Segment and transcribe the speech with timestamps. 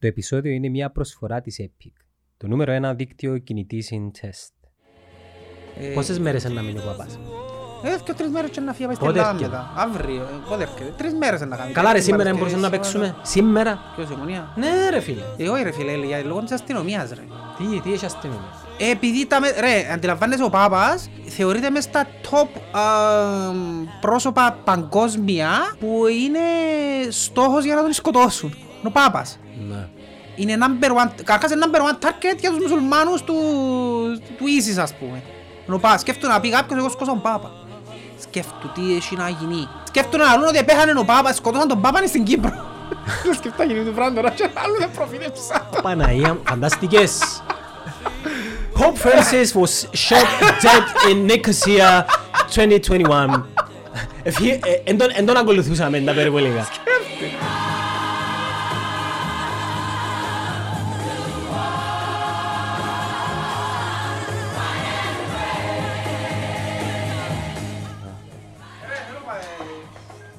[0.00, 1.92] Το επεισόδιο είναι μια προσφορά της Epic.
[2.36, 4.52] Το νούμερο ένα δίκτυο κινητής in test.
[5.80, 7.18] Ε, Πόσες μέρες είναι να μείνει ο παπάς;
[7.84, 9.72] Ε, και τρεις μέρες και να φύγει πάει στην Πότε Ελλάδα έρχεται; μετά.
[9.76, 11.72] Αύριο, ε, πότε έρχεται; Τρεις μέρες να κάνει.
[11.72, 13.16] Καλά ρε Τρεις σήμερα μέρες μπορούσαμε να και παίξουμε.
[13.22, 14.52] Σήμερα; Ποιος, η Ομονία.
[14.56, 15.22] Ναι ρε φίλε.
[15.36, 17.22] Ε, όχι ρε φίλε, για λόγω της αστυνομίας ρε.
[17.58, 22.06] Τι, τι έχει αστυνομία; Ε, Επειδή τα, με- ρε, αντιλαμβάνεσαι ο Πάπας θεωρείται μες στα
[22.30, 22.82] top α,
[24.00, 26.38] πρόσωπα παγκόσμια που είναι
[27.10, 28.54] στόχος για να τον σκοτώσουν.
[28.80, 29.38] Είναι ο Πάπας.
[29.68, 29.86] Ναι.
[30.36, 33.34] Είναι number one, καρχάς είναι number one target για τους μουσουλμάνους του,
[34.38, 35.22] του ISIS ας πούμε.
[35.66, 36.00] Είναι ο Πάπας.
[36.00, 37.50] Σκέφτομαι να πει κάποιος εγώ σκόσα τον Πάπα.
[38.20, 39.68] Σκέφτομαι τι έχει να γίνει.
[39.84, 42.52] Σκέφτομαι να λούν ότι επέχανε ο Πάπας, σκοτώσαν τον Πάπα στην Κύπρο.
[43.38, 45.68] Σκέφτομαι να γίνει το πράγμα τώρα και άλλο δεν προφήτευσα.
[45.82, 47.18] Παναγία, φανταστικές.
[48.78, 49.72] Pope Francis was
[50.06, 50.28] shot
[50.64, 52.04] dead in Nicosia
[52.54, 53.42] 2021.
[54.22, 56.68] Ευχή- ε, Εν τον- εν τον ακολουθούσαμε τα περιβολικά.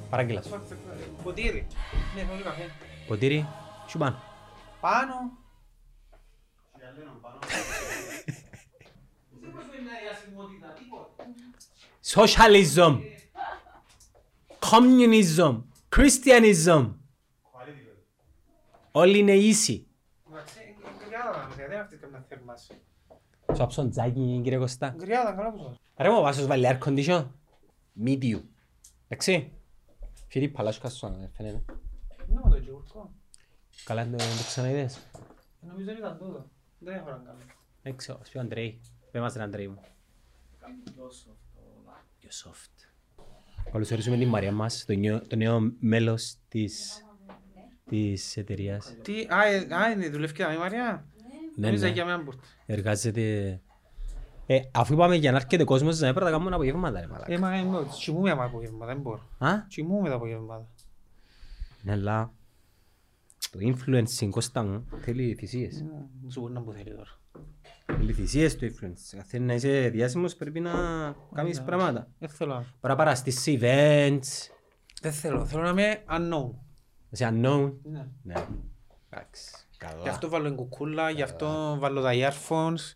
[0.10, 0.62] Παράγγειλα σου.
[1.24, 1.68] Ποτήρι.
[2.16, 2.70] Ναι, πολύ καφέ.
[3.08, 3.48] Ποτήρι,
[3.88, 4.22] σου πάνω.
[4.80, 5.38] Πάνω.
[12.14, 13.00] Socialism.
[14.60, 15.64] Communism.
[15.96, 16.94] Christianism.
[18.92, 19.88] Όλοι είναι ίσοι.
[23.56, 24.96] Σου άψον τζάκι κύριε Κωστά.
[24.98, 25.80] Γκριάδα, καλά που σας.
[25.98, 27.28] Ρε μου βάσος βάλει air condition.
[28.06, 28.42] Medium.
[29.08, 29.52] Εντάξει.
[30.32, 31.64] Φιλίπ, παλάσου σου φαίνεται.
[32.28, 33.14] Ναι, μα το τζιουρκό.
[33.84, 35.00] Καλά δεν το δεν το ξαναείδες.
[35.62, 36.50] Νομίζω ήταν τούτο.
[36.80, 37.40] Δεν έχω να κάνω.
[37.82, 38.82] Δεν ξέρω, ας πει ο Αντρέη.
[39.12, 39.82] Πες μας τον Αντρέη μου.
[42.20, 42.90] Πιο soft.
[43.72, 47.06] Καλωσορίζουμε την Μαρία μας, το νέο, το νέο μέλος της,
[47.90, 48.96] της εταιρείας.
[49.02, 51.08] Τι, α, ε, α, είναι δουλεύει και η Μαρία;
[51.56, 51.92] Ναι, Νομίζω ναι.
[51.92, 52.40] για μένα μπουρτ.
[52.66, 53.62] Εργάζεται...
[54.52, 57.34] Ε, αφού είπαμε για να έρχεται κόσμος, να έπρεπε να κάνουμε απογεύματα ρε μαλάκα.
[57.34, 59.22] Ε, μα είμαι, τσιμούμε τα απογεύματα, δεν μπορώ.
[59.38, 60.68] Α, Τσιμούμε τα απογεύματα.
[61.82, 62.32] ναι, αλλά
[63.52, 65.80] το influencing Κώστα μου θέλει θυσίες.
[65.80, 65.86] Ε,
[66.32, 67.20] Σου μπορεί να μου θέλει τώρα.
[67.86, 69.20] Θέλει θυσίες το influence.
[69.26, 70.72] Θέλει να είσαι διάσημος πρέπει να
[71.34, 72.08] κάνεις πράγματα.
[72.20, 72.54] Δεν θέλω.
[72.54, 74.52] Πρέπει να παραστείς σε events,
[75.02, 75.46] Δεν θέλω.
[75.46, 76.52] Θέλω να είμαι unknown.
[77.10, 78.08] είσαι unknown; Ναι.
[78.24, 78.34] Ναι,
[79.10, 80.02] εντάξει, καλά.
[80.02, 82.94] Γι' αυτό βάλω την κουκούλα, γι' αυτό βάλω τα earphones.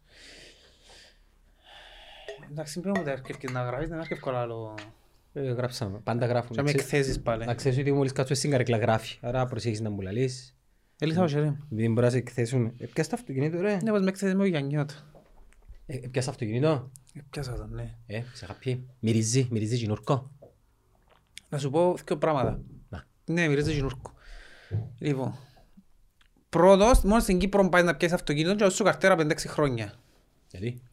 [2.51, 4.75] Εντάξει, μην μου τα έρχεται να γράφεις, δεν έρχεται εύκολα άλλο.
[5.33, 6.55] Ε, γράψαμε, πάντα γράφουμε.
[6.55, 7.45] Και με Ξέ- εκθέσεις πάλι.
[7.45, 10.55] Να ξέρεις ότι μόλις κάτσουμε στην καρέκλα γράφει, άρα προσέχεις να μου λαλείς.
[10.99, 11.53] Έλυσα όχι ρε.
[11.71, 12.65] Επειδή μπορείς να σε εκθέσουν.
[12.77, 13.77] Ε, πιάσε το αυτοκίνητο ρε.
[13.83, 14.93] Ναι, πως με εκθέσεις με ο Γιάννιώτα.
[15.85, 16.91] Ε, πιάσε το αυτοκίνητο.
[17.29, 17.95] Πιάσα τον, ναι.
[18.07, 18.85] Ε, σε είχα πει.
[18.99, 20.31] Μυρίζει, μυρίζει γινουρκό.
[21.49, 22.59] Να σου πω δύο πράγματα.
[22.89, 23.03] Να.
[23.25, 24.11] Ναι, μυρίζει γινούρκο.
[24.99, 25.35] Λοιπόν,
[26.49, 29.93] πρώτος, μόνο στην Κύπρο πάει να πιάσεις αυτοκίνητο και σου καρτέρα 5-6 χρόνια.
[30.51, 30.81] Γιατί,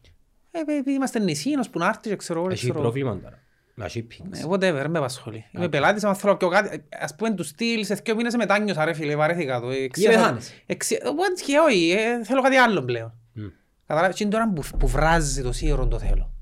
[0.51, 2.79] επειδή είμαστε νησί, να που να έρθεις και ξέρω εγώ, έχει ξέρω.
[2.79, 3.39] πρόβλημα τώρα.
[3.75, 4.23] Να shipping.
[4.29, 5.45] Ναι, whatever, δεν με απασχολεί.
[5.51, 8.93] Είμαι πελάτης, άμα θέλω πιο κάτι, ας πούμε τους στυλ, σε δύο μήνες μετάνιωσα ρε
[8.93, 9.69] φίλε, βαρέθηκα το.
[9.69, 10.53] Εξίασα- πεθάνεσαι.
[10.65, 13.13] εξι- ε, what, και όχι, ε, θέλω κάτι άλλο πλέον.
[13.33, 13.43] Μμ.
[13.87, 16.33] Καταλάβεις, είναι τώρα που, που βράζει το σίγουρο το θέλω.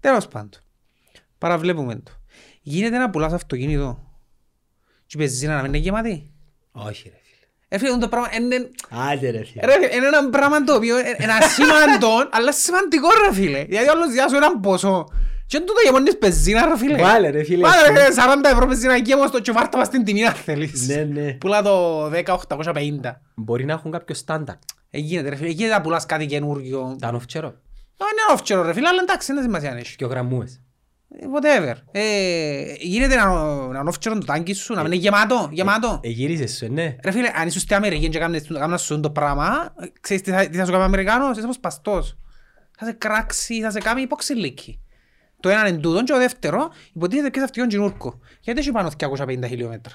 [0.00, 0.60] Τέλος πάντων,
[1.38, 2.12] παραβλέπουμε το.
[2.62, 4.04] Γίνεται να πουλάς αυτοκίνητο
[5.06, 6.30] και η πεζίνα να μην είναι γεμάτη;
[6.72, 7.19] Όχι ρε
[7.76, 7.90] φίλε.
[7.90, 8.70] Ε, φίλε, το πράγμα είναι,
[9.12, 9.66] Άντε ρε φίλε.
[9.66, 13.64] ρε, φίλε, είναι ένα πράγμα το οποίο είναι ένα σημαντό, αλλά σημαντικό ρε φίλε.
[13.68, 15.08] Γιατί όλος διάσου έναν ποσό.
[15.46, 17.02] Και είναι τούτο γεμώνεις πεζίνα ρε φίλε.
[17.02, 17.66] Βάλε ρε φίλε.
[17.66, 20.32] Βάλε ρε φίλε, 40 ευρώ πεζίνα και όμως το και βάρτα μας την τιμή αν
[20.34, 20.86] θέλεις.
[20.88, 21.32] Ναι, ναι.
[21.32, 23.12] Πουλά το 10-850.
[23.34, 24.58] Μπορεί να έχουν κάποιο στάνταρτ.
[24.90, 26.96] Ε, γίνεται ρε φίλε, γίνεται να πουλάς κάτι καινούργιο.
[27.00, 27.46] Τα νοφτσέρο.
[27.46, 27.52] Ε,
[28.12, 29.96] Είναι όφτσερο ρε φίλε, αλλά εντάξει, δεν σημασία αν έχει.
[29.96, 30.60] Και ο γραμμούες.
[31.18, 31.74] Ε, Whatever.
[31.92, 33.24] Ε, Γίνεται να
[33.66, 36.00] να όφτσερο το τάγκι σου, να μην είναι γεμάτο, γεμάτο.
[36.02, 36.96] Ε, γύρισες σου, ναι.
[37.04, 40.30] Ρε φίλε, αν ήσουν στην Αμερική και κάνεις κάνεις σου το πράγμα, ε, ξέρεις τι
[40.30, 42.16] θα, τι θα σου κάνει ο Αμερικάνος, είσαι όπως παστός.
[42.78, 44.80] Θα σε κράξει, θα σε κάνει υποξυλίκι.
[45.40, 48.18] Το ένα είναι τούτο και το δεύτερο υποτίθεται και αυτόν κινούρκο.
[48.40, 49.92] Γιατί έχει πάνω 250 χιλιόμετρα;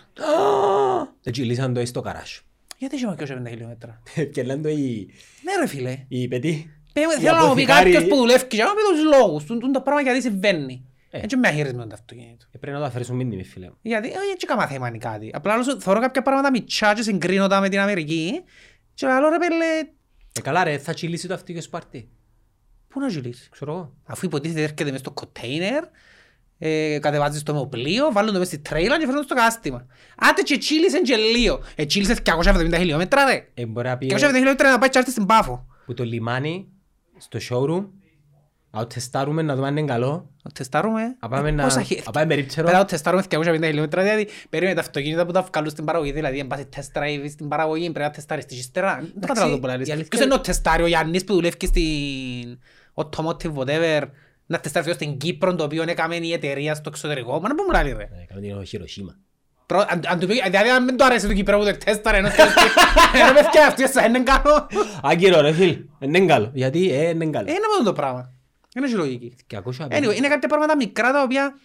[1.24, 2.42] Έτσι λύσαν το στο καράσιο.
[2.78, 4.02] Γιατί έχει πάνω 250 χιλιόμετρα;
[4.34, 5.08] Και λένε το οι-
[5.44, 5.98] Ναι ρε φίλε.
[6.08, 6.70] οι παιδί.
[6.94, 9.18] Πέ- Οι Θέλω να μου πει αποθηκάροι- κάποιος που δουλεύει και να μου πει τους
[9.20, 9.44] λόγους.
[9.44, 10.86] Τούν τούν τα πράγματα γιατί συμβαίνει.
[11.18, 11.20] Ε.
[11.24, 12.46] Έτσι με αχειρισμένο το αυτοκίνητο.
[12.52, 13.78] Ε, Πρέπει να το αφαιρέσουν μήνυμη φίλε μου.
[13.82, 15.30] Γιατί όχι έτσι κάμα θέμα είναι κάτι.
[15.34, 18.44] Απλά άλλο θωρώ κάποια πράγματα μητσά και συγκρίνω τα με την Αμερική
[18.94, 19.66] και λέω ρε πέλε,
[20.38, 22.10] Ε, καλά ρε, θα τσιλήσει το αυτοκίνητο σπάρτι.
[22.88, 23.48] πού να ζηλείς.
[23.52, 23.94] Ξέρω εγώ.
[24.04, 25.84] Αφού υποτίθεται έρχεται μέσα στο κοντέινερ,
[26.58, 29.86] ε, κατεβάζεις το με το πλοίο, βάλουν το μέσα στη τρέιλα και φέρνουν στο κάστημα.
[30.18, 31.60] Άτε και τσίλησεν και λίγο.
[31.76, 33.48] Ε, τσίλησες 270 χιλιόμετρα ρε.
[33.54, 35.68] Ε, μπορεί να πει 270 χιλιόμετρα να πάει και να έρθεις στην Πάφο.
[35.86, 36.68] που το λιμάνι
[37.18, 37.86] στο showroom
[38.76, 40.30] Να το τεστάρουμε να δούμε αν είναι καλό.
[40.44, 41.02] Το τεστάρουμε.
[41.22, 42.68] Να πάμε να- Πόσα να χι- πάμε περίπτερο.
[42.68, 46.40] Πέρα το τεστάρουμε 250 χιλιόμετρα, δηλαδή περίμενε τα αυτοκίνητα που τα βγάλουν στην παραγωγή, δηλαδή
[46.40, 48.96] αν πας test drive στην παραγωγή πρέπει να τεστάρεις τη ύστερα.
[49.02, 49.90] Δεν καταλαβαίνω πολλά η λες.
[49.90, 52.60] αλήθεια Ποιος είναι ο τεστάρι, ο Γιάννης που δουλεύει στην
[52.94, 54.02] automotive whatever,
[54.46, 57.40] να τεστάρει στην Κύπρο το οποίο έκαμε η εταιρεία στο εξωτερικό.
[57.40, 58.04] Μα να πούμε λάλη ρε.
[58.04, 59.16] Ε, Κάνω την Χειροσύμα.
[59.66, 62.18] Προ- αν- αν του πει- Δηλαδή αν δεν του αρέσει το Κύπρο που το τεστάρει,
[62.18, 62.60] ενώ σκέφτεται,
[63.14, 64.68] «Ε, ρε παιδιά, αυτό εσάς είναι καλό.
[65.02, 65.78] Άγκυρο ρε φίλ.
[66.00, 66.50] Είναι καλό.
[66.54, 67.48] Γιατί ε, είναι καλό.
[67.48, 68.34] Ε, Είναι μόνο το πράγμα.
[68.76, 69.36] Είναι και λογική.
[69.50, 69.60] 250.
[69.90, 71.58] Anyway, είναι κάποια πράγματα μικρά τα οποία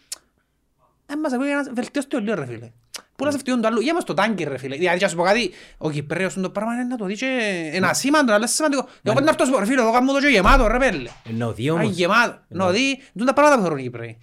[1.06, 2.70] δεν μας ακούει ένας βελτιώσει το λίγο ρε φίλε.
[3.16, 4.76] Πού να σε φτιώνουν το άλλο, για μας το τάγκερ ρε φίλε.
[4.76, 7.70] Δηλαδή, να σου πω κάτι, ο Κυπρέος είναι το πράγμα είναι να το δει και
[7.72, 8.80] ένα σήμαντο, αλλά σημαντικό.
[8.82, 11.10] Εγώ πρέπει να έρθω σου πω, ρε φίλε, εγώ κάνω το και γεμάτο ρε πέλε.
[11.28, 11.96] Εννοώ δύο Α, όμως.
[11.96, 12.38] γεμάτο.
[12.48, 14.18] Να δει, δουν τα πράγματα που θέλουν οι Κυπρέοι.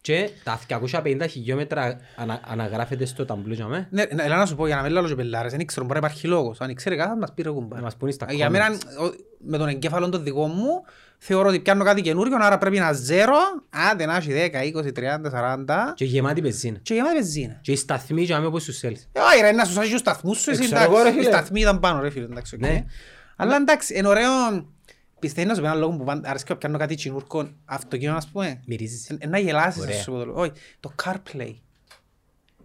[0.00, 3.88] Και τα 250 χιλιόμετρα ανα- αναγράφεται στο ταμπλού για μέ.
[3.90, 6.00] Ναι, ναι, έλα να σου πω, για να μην λέω και πελάρες, δεν ξέρω, μπορεί
[6.00, 6.60] να υπάρχει λόγος.
[6.60, 7.78] Αν ξέρει κάθε, θα μας πει ρε κουμπάρ.
[7.78, 10.84] Να μας πούνε στα Για μένα, ο- με τον εγκέφαλο το δικό μου,
[11.26, 13.36] θεωρώ ότι πιάνω κάτι καινούριο, άρα πρέπει να ζέρω,
[13.90, 16.78] άντε να έχει 10, 20, 30, 40 Και γεμάτη πεζίνα.
[16.82, 17.58] και γεμάτη βενζίνα.
[17.62, 19.08] Και οι σταθμοί για μέ όπως τους θέλεις.
[19.12, 21.22] Ε, Όχι ρε, να σου σώσει τους σταθμούς σου, εσύ Ξέρω εγώ, ρε, εντάξει, οι
[21.22, 21.32] φίλε.
[21.36, 22.60] σταθμοί ήταν πάνω ρε φίλε, εντάξει, οκ.
[22.60, 22.84] Ναι.
[23.36, 24.28] Αλλά εντάξει, είναι ωραίο,
[25.18, 28.28] πιστεύω να σου πω ένα λόγο που πάντα αρέσκει να πιάνω κάτι τσινούρκο αυτοκίνητο, ας
[28.32, 28.60] πούμε.
[28.66, 29.10] Μυρίζεις.
[29.18, 29.96] Ε, Να γελάσεις, Ωραία.
[29.96, 30.40] ας σου πω το λόγο.
[30.40, 31.54] Όχι, το CarPlay.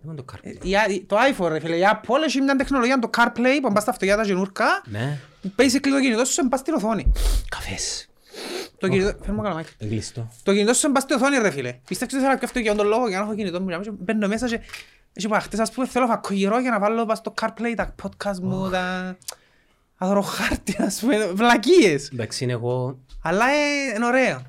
[0.04, 0.50] Δεν το κάρπι.
[0.50, 3.81] Ε, η- Το iPhone ρε φίλε, η Apple έχει μια τεχνολογία, το CarPlay, που πας
[3.81, 5.19] στα αυτοκίνητα τσινούρκα, Ναι.
[5.42, 7.12] που basically το κινητό σου μπας στην οθόνη.
[7.50, 8.06] Καφές.
[8.81, 9.69] Το κινητό, φέρ' μου καλαμάκι.
[9.78, 10.31] Εγκλειστό.
[10.44, 11.80] Το κινητό σου μπας στην οθόνη ρε φίλε.
[11.88, 13.81] Πιστεύεις ότι θέλω να πιω αυτό για τον λόγο για να έχω κινητό μου.
[13.81, 14.60] και Μπαίνω μέσα και...
[15.13, 18.39] Έτσι που χτες ας πούμε θέλω φακογυρό για να βάλω πας στο CarPlay τα podcast
[18.42, 19.18] μου, τα...
[19.98, 22.10] Να δωρω χάρτη ας πούμε, βλακίες.
[22.13, 23.00] Εντάξει, είναι εγώ...
[23.22, 24.42] Αλλά ε, είναι ωραίο.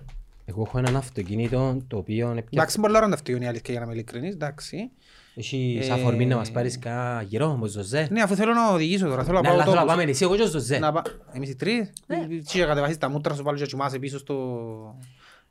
[0.44, 2.50] Εγώ έχω έναν αυτοκίνητο το οποίο είναι πια...
[2.52, 4.90] Εντάξει, πολύ ωραίο είναι αυτό η αλήθεια για να είμαι ειλικρινής, εντάξει.
[5.34, 8.08] Έχει Ε, σαν φορμή να μας πάρεις κα γυρό, όπως Ζωζέ.
[8.10, 9.96] Ναι, αφού θέλω να οδηγήσω τώρα, θέλω να Ναι, πάω αλλά θέλω να τόπους.
[9.96, 10.78] πάμε εσύ, εγώ και ο Ζωζέ.
[10.78, 11.92] Να πά- Εμείς οι τρεις,
[12.28, 14.98] τι και κατεβάσεις τα μούτρα σου πάλι και τσιμάσαι πίσω στο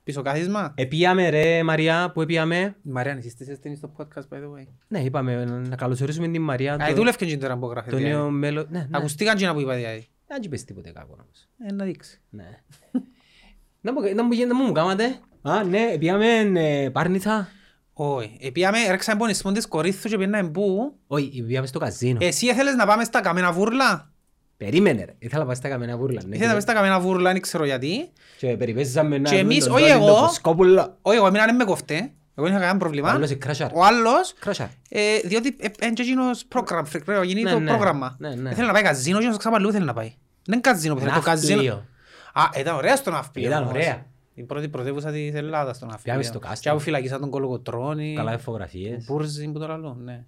[0.04, 0.74] πίσω κάθισμα.
[0.78, 4.66] Επίαμε ρε Μαριά, που επίαμε; Η Μαρία ανησύστησε στην στο podcast by the way.
[4.88, 6.74] Ναι, είπαμε να καλωσορίσουμε την Μαρία.
[6.74, 7.89] Α, το- δούλευκε και τώρα που γράφει.
[7.89, 8.66] Το νέο μέλος.
[8.69, 8.88] Ναι, ναι.
[8.92, 10.07] Ακουστήκαν και να που είπα δηλαδή.
[10.27, 11.48] Δεν πες τίποτε κακό όμως.
[11.69, 12.22] Ε, να δείξει.
[12.30, 12.48] Ναι.
[13.84, 15.16] Να μου- να μου γίνεται, μου μου κάνατε.
[15.42, 16.25] Α, ναι, πήγαμε
[16.56, 17.48] ε, Πάρνηθα.
[17.94, 18.38] Όχι.
[18.42, 22.18] Επίαμε, έρεξαμε πονισμόν της Κορίνθου και πήγαμε πού; Όχι, πήγαμε στο καζίνο.
[22.22, 24.10] Εσύ ήθελες να πάμε στα καμένα βούρλα;
[24.58, 25.14] Περίμενε ρε.
[25.20, 26.22] Ήθελα να πάω στα καμένα βούρλα.
[26.22, 26.36] ναι.
[26.36, 28.10] Ήθελες να πάμε στα καμένα βούρλα, δεν ξέρω γιατί.
[28.38, 30.06] Και περιπέζαμε να Και δούμε εμείς, τον όχι Τόνι, εγώ.
[30.16, 30.98] τον Φωσκόπουλο.
[31.02, 31.96] Όχι, εγώ έμεινα με κοφτέ.
[32.36, 33.10] Εγώ δεν είχα κανένα Ο πρόβλημα.
[33.12, 33.70] άλλος είναι κράσαρ.
[33.74, 34.68] Ο άλλος, Κράσαρ.
[34.90, 37.70] ε, διότι είναι και εκείνος πρόγραμμα, πρέπει να γίνει Ναι, το ναι.
[37.70, 38.16] πρόγραμμα.
[38.20, 38.50] Ναι, ναι.
[38.50, 40.06] Ήθελε να πάει καζίνο και ο Ξαπαλού θέλει να πάει.
[40.46, 41.56] Δεν είναι καζίνο που θέλει, το καζίνο.
[41.56, 41.86] Ναύπλιο.
[42.34, 43.48] Α, ήταν ωραία στο ναύπλιο.
[43.48, 43.74] Ήταν όμως.
[43.74, 44.06] ωραία.
[44.33, 46.04] Η πρώτη πρωτεύουσα της Ελλάδας στο ναύπλιο.
[46.04, 46.60] Πιάμε στο κάστρο.
[46.62, 49.06] Και από φυλακίσαν τον Κολοκοτρώνη, Καλά φωτογραφίες.
[49.06, 50.24] Μπούρζι που το λαλώ, ναι.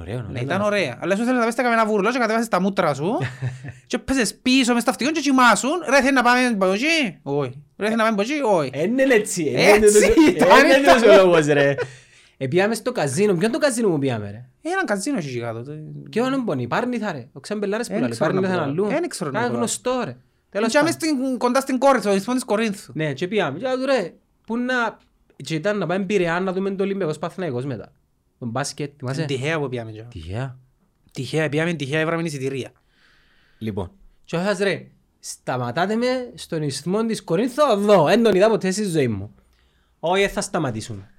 [0.00, 0.42] Ωραίο, Ναι, ωραίο.
[0.42, 0.98] ήταν ωραία.
[1.00, 3.18] Αλλά σου θέλει να πες τα καμένα βούρλο και κατεβάσεις τα μούτρα σου
[3.86, 5.70] και πέσες πίσω μες στα αυτοκίνητα και κοιμάσουν.
[5.90, 7.18] Ρε, θέλει να πάμε από εκεί.
[7.22, 7.62] Όχι.
[7.76, 8.32] Ρε, θέλει να πάμε από εκεί.
[8.44, 8.70] Όχι.
[8.84, 9.52] Είναι έτσι.
[9.56, 10.94] Έτσι ήταν, Είναι ήταν.
[10.96, 11.74] έτσι ο λόγος ρε.
[12.36, 13.34] Ε, πήγαμε στο καζίνο.
[13.34, 15.62] Ποιον το καζίνο μου πήγαμε ρε; Έναν καζίνο έχει εκεί κάτω.
[15.62, 15.72] το-
[16.10, 16.66] Ποιο είναι πονή.
[16.66, 17.26] Πάρνηθα ρε.
[17.32, 18.10] Ο ξεμπελάρες που Δεν λέει.
[18.10, 18.70] ξέρω να Πάρνηθα πω.
[18.70, 18.84] αλλού.
[18.86, 19.54] Δεν ξέρω να Α, πω.
[19.56, 20.16] γνωστό ρε.
[20.52, 21.16] Τέλος Και άμες πάντων.
[21.16, 22.92] στην- κοντά στην κόρη, στο ισπόν της Κορίνθου.
[22.94, 23.58] Ναι, και πήγαμε.
[23.58, 24.12] Και λέω, ρε,
[24.46, 24.98] πού να...
[25.36, 27.92] Και ήταν να πάμε Πειραιά να δούμε το Ολυμπιακός Παθηναϊκός μετά.
[28.38, 29.90] Τον μπάσκετ, θυμάσαι; Τυχαία που πήγαμε.
[29.90, 30.02] και.
[30.10, 30.58] Τυχαία.
[31.12, 32.70] Τυχαία, πήγαμε τυχαία, έβραμε εισιτηρία.
[33.58, 33.90] Λοιπόν,
[34.24, 34.86] και ο ρε,
[35.18, 38.08] σταματάτε με στον ισθμό της Κορίνθου εδώ.
[38.08, 39.34] Εν τον είδα ποτέ στη ζωή μου.
[40.00, 41.10] Όχι, δεν θα σταματήσουμε.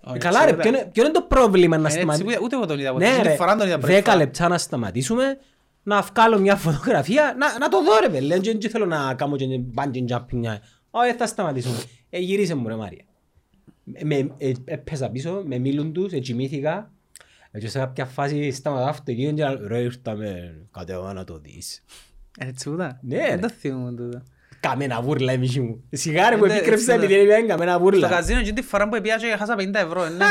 [0.00, 2.32] Όχι, Ε, Καλά ρε, ξέρω, ποιο είναι- ποιο είναι το πρόβλημα να Έτσι, σταματήσουμε.
[2.32, 3.08] ούτε- Ούτε εγώ τον είδα ποτέ.
[3.10, 4.24] Ναι Ούτε ρε, φορά τον είδα πρώτη δέκα φορά.
[4.24, 5.38] λεπτά να σταματήσουμε,
[5.86, 9.36] να βγάλω μια φωτογραφία, να, να το δω ρε παιδί, δεν δεν θέλω να κάνω
[9.36, 10.56] και bungee jumping.
[10.90, 11.76] Όχι, θα σταματήσουμε.
[12.10, 13.04] Ε, γυρίσε μου ρε Μάρια.
[14.02, 16.90] Με, ε, έπαιζα πίσω, με μίλουν τους, ε, κοιμήθηκα.
[17.50, 21.84] Ε, και σε κάποια φάση σταματά αυτοκίνητο και λέω, ρε ήρθαμε, κατεβά να το δεις.
[22.38, 22.98] Έτσι ούτα.
[23.02, 23.36] Ναι, Δεν ρε.
[23.36, 24.22] το θυμούμαι τούτο.
[24.60, 25.82] Κάμε ένα βούρλα εμείς μου.
[25.90, 28.08] Σιγά ρε που Ε, ναι, επίκρεψα έτσι, επειδή δεν κάμε ένα Στο βούρλα.
[28.08, 30.24] καζίνο εκείνη τη φορά που πήγα και χάσα 50 ευρώ, ε, ναι.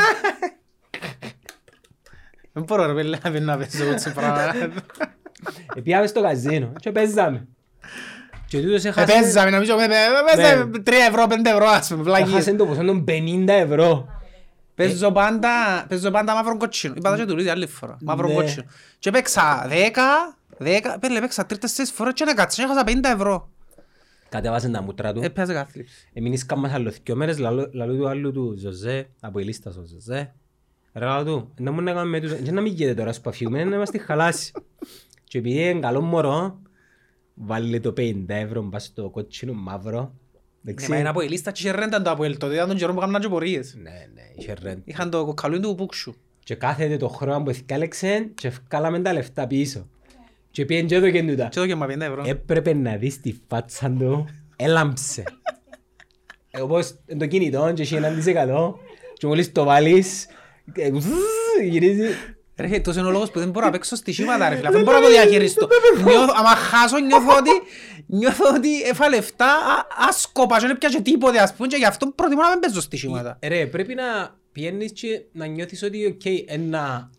[2.52, 4.72] Δεν μπορώ ρε πέλε να πίνω να παίζω έτσι πράγμα.
[5.74, 7.46] Ε, Πήγαμε στο καζίνο και παίζαμε.
[8.46, 9.12] Και τούτος έχασε...
[9.12, 12.56] Επέζαμε να μην παίζαμε 3 ευρώ, 5 ευρώ ας πούμε, Έχασε βλάκες.
[12.56, 14.08] το ποσό των 50 ευρώ.
[14.74, 15.48] Παίζω πάντα,
[15.88, 16.94] παίζω πάντα μαύρο κότσινο.
[16.96, 18.34] Είπα το και του Λίδη άλλη φορά, μαύρο Ναι.
[18.34, 18.64] κότσινο.
[18.98, 19.74] Και παίξα 10,
[20.58, 21.54] 10, πέλε παίξα 3-4
[21.94, 23.50] φορές και να κάτσε, έχασα 50 ευρώ.
[24.28, 25.20] Κατεβάσαν τα μούτρα του.
[25.22, 25.94] Έπαιζε κάθλιψη.
[26.12, 29.86] Εμείς κάμας άλλο δυο μέρες, λαλό λαλό του άλλου του Ζωζέ, από η λίστα σου
[29.92, 30.32] Ζωζέ.
[30.94, 33.74] Ρε λαλό του, να μου να κάνουμε τούτο, και να μην γίνεται τώρα σπαφιούμε, να
[33.76, 34.52] είμαστε χαλάσει.
[35.36, 36.58] Και επειδή είναι καλό μωρό,
[37.34, 40.00] βάλε το 50 ευρώ μπας στο κότσινο μαύρο.
[40.00, 40.90] Ναι, Εντάξει.
[40.90, 42.98] μα είναι από η λίστα και είχε ρέντα το Αποέλ, τότε ήταν τον καιρό που
[42.98, 43.74] έκαναν και πορείες.
[43.74, 44.78] Ναι, ναι, είχε ρέντ.
[44.84, 46.14] Είχαν το κοκκαλούιν του Πούξου.
[46.38, 49.88] Και κάθεται το χρόνο που εθκάλεξε και ευκάλαμε τα λεφτά πίσω.
[50.50, 51.48] Και πήγαινε και εδώ και τούτα.
[51.48, 52.22] Και εδώ και μα 50 ευρώ.
[52.26, 55.22] Έπρεπε να δεις τη φάτσα του, έλαμψε.
[56.50, 58.78] Ε, Όπως εν το κινητό και έχει έναν δισεκατό
[59.12, 60.26] και μόλις το βάλεις
[60.72, 61.08] ε, βζζ,
[61.68, 62.08] γυρίζει.
[62.58, 64.96] Ρε, τόσο είναι ο λόγος που δεν μπορώ να παίξω στοιχήματα ρε φίλε, δεν μπορώ
[64.98, 65.68] να το διαχειριστώ.
[66.04, 67.50] Νιώθω- Άμα χάσω νιώθω ότι,
[68.06, 72.06] νιώθω ότι έφα λεφτά α- άσκοπα και δεν πιάσε τίποτε ας πούμε και γι' αυτό
[72.06, 73.36] προτιμώ να μην παίζω στοιχήματα.
[73.40, 74.04] Ε, Ρε, πρέπει να
[74.52, 77.10] πηγαίνεις και να νιώθεις ότι οκ, ε, να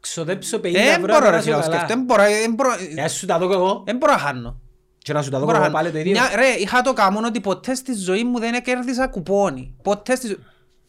[0.00, 1.74] ξοδέψω 50 Δεν ευρώ μπορώ να ρε περάσω φίλε, να καλά.
[1.76, 4.18] σκεφτώ, δεν μπορώ, δεν μπορώ, Ε, ας σου τα δω κι εγώ δεν μπορώ να
[4.18, 4.60] χάνω.
[4.98, 6.02] και να σου τα δω Δεν κι μπορώ εγώ να πάλι χάνω.
[6.04, 6.12] το ίδιο.
[6.12, 9.74] Μια- Ρε, είχα το καμόν ότι ποτέ στη ζωή μου δεν κέρδισα κουπόνι.
[9.82, 10.38] Ποτέ στη ζωή.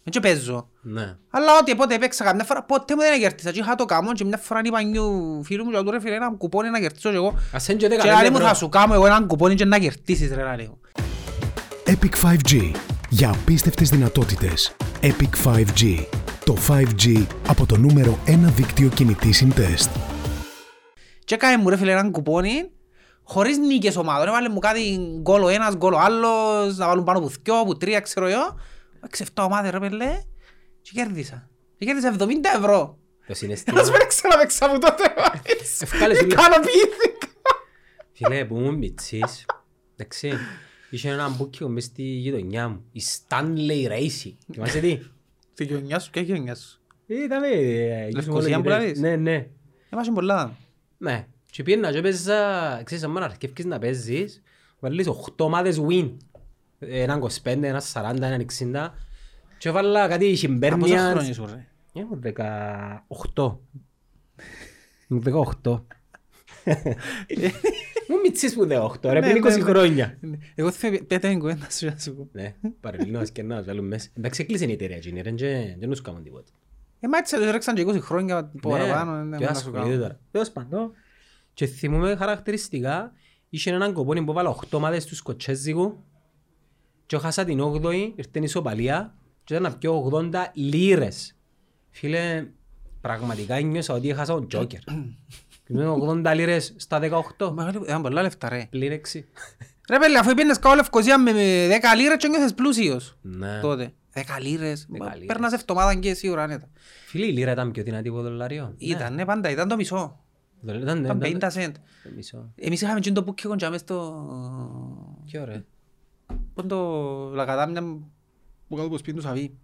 [0.04, 0.70] Δεν και παίζω.
[0.82, 1.16] Ναι.
[1.30, 3.52] Αλλά ό,τι πότε έπαιξα καμιά φορά, ποτέ μου δεν κέρδισα.
[3.52, 6.16] Και είχα το καμόν και μια φορά είπα νιου φίλου μου και του ρε φίλε
[6.16, 7.36] ένα κουπόνι να κερδίσω και εγώ.
[7.52, 8.48] Ας είναι και Και 15 λέει μου ευρώ.
[8.48, 10.80] θα σου κάνω εγώ έναν κουπόνι και να κερδίσεις ρε λέει μου.
[11.86, 12.72] Epic 5G.
[13.10, 14.76] Για απίστευτες δυνατότητες.
[15.02, 16.06] Epic 5G.
[16.46, 19.90] Το 5G από το νούμερο 1 δίκτυο κινητής συντεστ.
[21.26, 22.70] Και έκανε μου ρε φίλε έναν κουπόνι
[23.24, 24.28] χωρίς νίκες ομάδων.
[24.28, 27.78] Έβαλε μου κάτι γκολ ο ένας, γκολ ο άλλος, να βάλουν πάνω από δυο, από
[27.78, 28.56] τρία ξέρω εγώ.
[29.06, 30.22] Έξι εφτά ομάδες ρε πέλε
[30.82, 31.50] και κέρδισα.
[31.78, 32.28] Και κέρδισα 70
[32.58, 32.98] ευρώ.
[33.28, 33.80] Το συναισθήμα.
[33.80, 35.04] Ένας μην ξαναπαίξα από τότε.
[35.80, 36.32] Ευκάλε σου, λέει.
[36.32, 37.28] Ικανοποιήθηκα.
[38.14, 39.46] Φίλε, που ήμουν μητσής,
[39.96, 40.32] εντάξει,
[40.90, 44.34] είχε έναν μπούκιο μες στη γειτονιά μου, η Stanley Racing.
[44.54, 45.00] Θυμάσαι τι;
[45.54, 49.48] Στη γειτονιά σου, ποια γειτονιά σου; Ήταν ε, Λευκοσία που λαλείς; Ναι, ναι.
[49.90, 50.58] Έμασαν πολλά.
[50.98, 51.28] Ναι.
[51.52, 54.42] Και πήγαινα και παίζα, ξέρεις, άμα αρκεύκεις να παίζεις,
[54.80, 56.12] βάλεις 8 ομάδες win.
[56.90, 58.90] Έναν 25, έναν 40, έναν 60.
[59.58, 61.12] Και βάλα κάτι Από πόσα χιμπέρνιας.
[61.12, 62.22] χρόνια σου ρε; Ήμουν
[63.36, 63.58] 18.
[65.08, 65.24] Ήμουν
[65.64, 65.84] 18.
[68.08, 69.64] Ήμουν μητσής που 18, ρε, Ναι, πριν ναι, 20 ναι.
[69.64, 70.18] χρόνια.
[70.56, 72.28] Εγώ θέλω πέτα την κουβέντα σου να σου πω.
[72.32, 74.10] Ναι, παρελεινώς και να βάλουν μέσα.
[74.18, 76.52] Εντάξει, έκλεισε η εταιρεία εκείνη, ρε, και δεν τους κάνουν τίποτα.
[77.00, 79.16] Ε, μα έτσι ρέξαν και 20 χρόνια παραπάνω.
[79.16, 80.02] δεν Ναι, και μπορώ να σου ασχολείται κάνω.
[80.02, 80.20] τώρα.
[80.32, 80.92] Τέλος πάντων,
[81.54, 83.14] και θυμούμαι χαρακτηριστικά,
[83.50, 86.04] είχε έναν κοπόνι που βάλα 8 ομάδες του Σκοτσέζικου
[87.12, 89.14] και χάσα την 8η, ήρθε η ισοπαλία
[89.44, 91.36] και ήταν να πιω 80 λίρες.
[91.90, 92.48] Φίλε,
[93.02, 94.80] πραγματικά νιώσα ότι έχασα τον Τζόκερ.
[95.64, 97.00] Και είναι 80 λίρες στα
[97.38, 97.52] 18.
[97.52, 98.68] Μεγάλη- Ήταν πολλά λεφτά ρε.
[98.70, 99.24] Πλην 6.
[99.92, 103.60] Ρε πέλε, αφού πήγαινες κάτω Λευκοσία με με 10 λίρες και νιώθες πλούσιος Ναι.
[103.62, 103.94] τότε.
[104.14, 104.88] 10 λίρες.
[104.90, 105.28] Δέκα Μα, λίρες.
[105.28, 106.70] Παίρνας εβδομάδα και σίγουρα άνετα.
[107.08, 108.74] Φίλε, η λίρα ήταν πιο δυνατή από το δολάριο.
[108.78, 110.20] Ήταν, ναι, πάντα, ήταν το μισό.
[110.62, 110.74] Ναι.
[110.74, 111.72] Ήταν, Ήταν ήταν, 50 cent.
[112.04, 112.52] το μισό.
[112.56, 114.26] Εμείς είχαμε και το πουκκίκον και μες στο...
[115.26, 115.64] Και ωραία.
[116.54, 116.78] Πού το
[117.34, 117.82] λακατάμια
[118.68, 119.58] που κάτω που σπίτι τους Σαβί.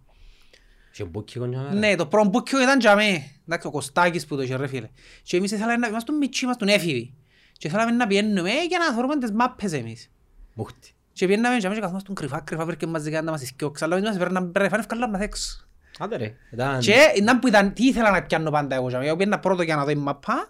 [0.92, 3.30] Και μπούκι κονιά Ναι, το πρώτο πουκκίκο ήταν για μέ.
[3.46, 4.88] Εντάξει, ο Κωστάκης που το είχε ρε φίλε.
[5.22, 7.14] Και εμείς ήθελαμε να είμαστε μητσί, είμαστε έφηβοι.
[7.52, 10.10] Και θέλαμε να πιένουμε για να θεωρούμε τις μάπες εμείς.
[10.54, 10.92] Μούχτη.
[11.12, 13.84] Και πιέναμε και εμείς και καθόμαστε κρυφά, κρυφά, βρήκε μας δικά να μας ισκιώξει.
[13.84, 15.68] Αλλά εμείς μας παίρναμε μπρεφάν, ευκάλαμε μας έξω.
[15.98, 16.34] Άντε ρε.
[16.50, 16.80] Ήταν...
[16.80, 18.88] Και ήταν που ήταν, τι ήθελα να πιάνω πάντα εγώ.
[18.88, 20.48] Εγώ πήγαινα πρώτο για να δω η μαπά.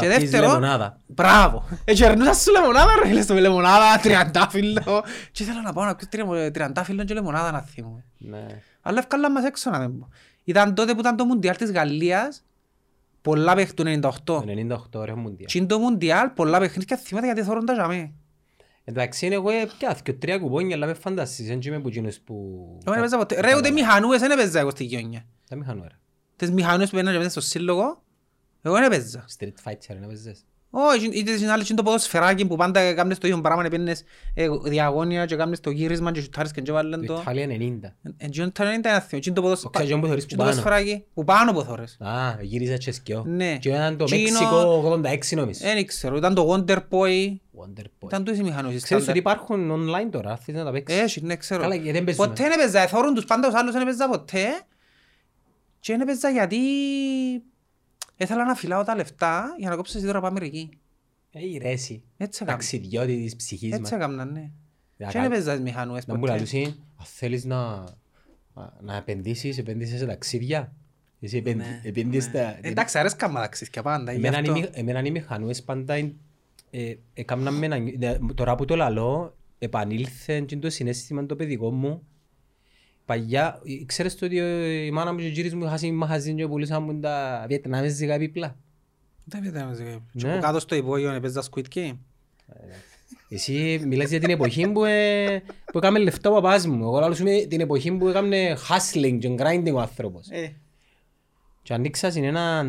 [0.00, 1.00] Και Θα πεις δεύτερο, λεμονάδα.
[1.06, 1.64] μπράβο.
[1.84, 5.04] Έτσι αρνούσα σου λεμονάδα ρε φίλε στο λεμονάδα, τριαντάφυλλο.
[5.32, 8.04] Και ήθελα να πάω να πιω τρια- τριαντάφυλλο και λεμονάδα να θυμούμε.
[8.18, 8.46] Ναι.
[8.82, 10.08] Αλλά ευκάλα μας έξω να μην πω.
[10.44, 12.44] Ήταν τότε που ήταν το Μουντιάλ της Γαλλίας,
[13.22, 14.24] πολλά παιχνίδια του 98.
[14.24, 15.48] Το 98 ωραίο μουντιάλ.
[15.48, 18.14] Και είναι το Μουντιάλ, πολλά παιχνίδια θυμάται γιατί θωρούν τα ζαμί.
[18.84, 22.34] Εντάξει, είναι εγώ πια και τρία κουπόνια, αλλά με φαντάσεις, δεν είμαι που γίνος που...
[22.84, 23.40] Εγώ δεν έπαιζα ποτέ.
[23.40, 25.24] Ρε ούτε μηχανούες δεν έπαιζα εγώ στη γειτονιά.
[25.48, 25.96] Τα μηχανώ ρε.
[26.36, 28.02] Τις μηχανούες που παίρναν και μέσα στο σύλλογο,
[28.64, 29.24] εγώ δεν έπαιζα.
[29.38, 30.44] Street Fighter να παίζεις.
[30.76, 34.02] Όχι, είτε στην άλλη είναι το ποδοσφαιράκι που πάντα έκαμνες το ίδιο πράγμα, να παίρνες
[34.34, 37.20] ε, διαγώνια και έκαμνες το γύρισμα και σουτάρεις και βάλουν Το το...
[37.20, 38.12] Ιταλία 90.
[38.16, 40.36] Εν τζιόν το 90 είναι άθιο, είναι το ποδοσ- Ο Ξαγιόν που θωρείς το που
[40.36, 40.50] πάνω.
[40.50, 41.96] ποδοσφαιράκι που πάνω που θωρείς.
[42.00, 43.24] Α, γύριζα και σκιό.
[43.26, 43.56] Ναι.
[43.58, 45.00] Και ήταν το Τζίνο- Μέξικο
[45.32, 45.58] 86 νομίζω.
[45.62, 48.06] Δεν ξέρω, ήταν το Wonder Boy, Wonder Boy.
[48.06, 48.82] ήταν τούτες οι μηχανούες.
[48.82, 51.00] Ξέρεις ότι υπάρχουν online τώρα, θέλεις να τα παίξεις.
[51.00, 51.60] Έχει, ναι, ξέρω.
[51.62, 52.26] Καλά, γιατί δεν παίζουμε.
[52.26, 54.44] Ποτέ δεν έπαιζα, θωρούν τους πάντα, ως άλλος δεν έπαιζα ποτέ.
[55.80, 56.58] Και δεν έπαιζα γιατί
[58.16, 60.68] ήθελα να φυλάω τα λεφτά για να κόψω εσύ τώρα πάμε Αμερική.
[61.32, 62.02] Ε, η ρέση.
[62.16, 62.58] Έτσι έκανα.
[62.58, 63.78] Ταξιδιώτη της ψυχής μας.
[63.78, 64.50] Έτσι έκανα, ναι.
[64.96, 65.22] Για Και καλά.
[65.28, 66.32] δεν έπαιζα τις μηχανούες Να μου ποτέ.
[66.32, 66.64] λαλούσουν,
[66.96, 67.84] αν θέλεις να,
[68.80, 70.72] να επενδύσεις, επενδύσεις σε ταξίδια.
[71.20, 72.58] Εσύ επεν- Ναι, επενδύεις στα...
[72.66, 74.12] Εντάξει, αρέσκαν μου ταξίδια πάντα.
[74.12, 74.50] γι' Εμένα αυτό.
[74.50, 76.12] οι μηχ- Εμένα οι μηχανούες πάντα ε,
[76.70, 81.36] ε, έκαναν με να νιώ- δε- τώρα που το λαλώ επανήλθε και το συνέστημα το
[81.36, 82.06] παιδικό μου
[83.06, 86.36] Παλιά, ε, ξέρεις το ότι ε, η μάνα μου και ο γύρις μου είχαν μαχαζίν
[86.36, 88.56] και πουλούσαν μου τα βιετναμέζικα επίπλα.
[89.24, 90.32] Δεν weet να Και Ναι.
[90.32, 91.96] από κάτω στο υπόγειο έπαιζα Squid Game.
[93.28, 95.42] Εσύ μιλάς για την εποχή που, ε,
[95.72, 96.82] που έκαμε λεφτά ο παπάς μου.
[96.82, 100.28] Εγώ λαλώ σου με την εποχή που έκαμε hustling και grinding ο άνθρωπος.
[100.30, 100.52] Ε,
[101.62, 102.64] Και ανοίξα σε ένα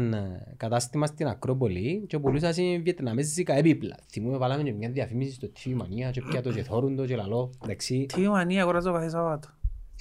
[0.58, 3.96] κατάστημα στην Ακρόπολη και πουλούσα σε βιετναμέζικα έπιπλα.
[4.12, 7.16] Θυμούμαι βάλαμε και μια διαφήμιση στο TV Mania και πια το και θόρουν το και
[7.16, 7.52] λαλώ.
[7.64, 9.48] Εντάξει, Τι μανία αγοράζω κάθε Σαββάτο.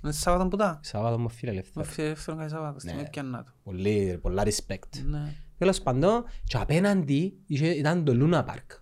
[0.05, 1.87] Είναι Σαββάτο που τα; Σαββάτο μου φίλε Με ελεύθερο.
[1.87, 2.81] φεύγουν κάθε Σαββάτο.
[2.81, 2.97] Στη Ναι.
[2.97, 3.53] με πιανά του.
[3.65, 5.03] Πολύ, πολλά respect.
[5.05, 5.33] Ναι.
[5.59, 8.79] Τέλος πάντων, και απέναντι είχε- ήταν το Luna Park.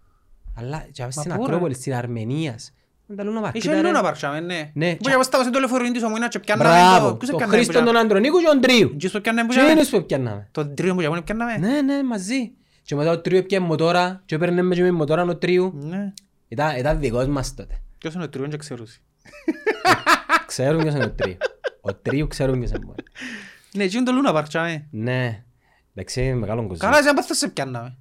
[0.57, 2.73] Αλλά και στην πού, ρε; Ακρόπολη, στην Αρμενίας.
[3.17, 3.87] Τα Λούνα Παρκ Είχε ήταν, ρε.
[3.87, 4.71] Λούνα Παρκ, τσάμε, ναι.
[4.75, 7.31] Ναι, Που και εγώ στάβω σε το λεωφορείο της ομονίας και πιάνναμε Μπράβο, το- ποιος
[7.31, 7.99] τον πιάνναμε που Χρήστον τον τσάμε.
[8.09, 8.97] Αντρονίκου και τον Τρίου.
[8.97, 9.81] Ποιος το πιάνναμε που Και τσάμε.
[9.81, 10.49] είναι που πιάνναμε.
[10.53, 11.57] Τον τρίο που τσάμε πιάνναμε.
[11.57, 12.53] Ναι, ναι, μαζί.
[12.83, 15.73] Και μετά ο Τρίου έπιανε μοτόρα και έπαιρνε με και με μοτόρα ο Τρίου.
[15.83, 16.13] Ναι.
[16.49, 17.81] Ήταν, ήταν δικός μας τότε.
[17.99, 19.03] Ποιος είναι ο τρίο, δεν ξέρουσι.
[20.47, 21.37] Ξέρουν ποιος είναι ο Τρίου.
[21.81, 22.85] Ο Τρίου ξέρουν ποιος είναι.
[22.85, 23.03] μωρέ.
[23.75, 24.87] Ναι, εκεί είναι το Λούνα Παρκ, τσάμε.
[24.91, 25.45] Ναι.
[25.95, 26.81] Εντάξει, είναι μεγάλο κοζί.
[26.81, 27.97] Καλά, εσύ πάθος σε πιάνναμε.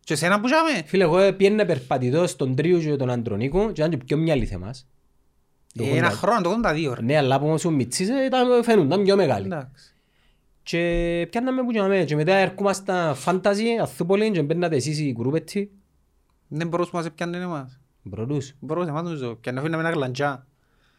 [0.00, 0.82] Και εσένα που τσάμε.
[0.86, 4.86] Φίλε, εγώ πιένε περπατητός στον Τρίου και τον Αντρονίκου και ήταν και πιο μυαλί θεμάς.
[5.74, 6.14] Το Ε, Ένα 80.
[6.14, 7.02] χρόνο, το 82 ρε.
[7.02, 9.46] Ναι, αλλά που όμως ο Μιτσής ε, ήταν- φαίνονταν πιο μεγάλοι.
[9.46, 9.94] Εντάξει.
[10.62, 15.70] Και πιάνναμε που κάναμε και μετά έρχομασταν φάνταζι, αθούπολη και μπαίνατε εσείς οι γκρούπετσι.
[16.48, 17.80] Δεν μπορούσε να σε πιάνει εμάς.
[18.08, 18.52] Μπορούς.
[18.60, 19.34] Μπορούσε εμάς νομίζω.
[19.34, 20.46] Πιάνει αφήναμε ένα γλαντζά.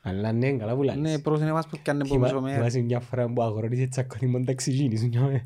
[0.01, 1.01] Αλλά ναι, καλά που λάλλεις.
[1.11, 2.55] Ναι, μπορούσε εμάς που πιάνει από Θυμά- πίσω μέρα.
[2.57, 5.45] Θυμάσαι μια φορά που αγορώνησε τσακώνεις μόνο ταξιγίνη σου νιώμε.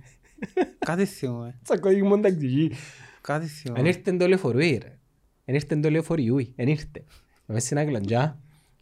[0.80, 1.60] Κάτι θυμούμε.
[1.64, 2.76] Τσακώνεις μόνο ταξιγίνη.
[3.22, 3.88] Κάτι Εν θυμούμε.
[3.88, 4.98] ήρθε το λεωφορείο ρε.
[5.46, 7.04] Εν ήρθε το λεωφορείο, εν ήρθε.
[7.46, 8.38] Μέσα σε ένα κλαντζά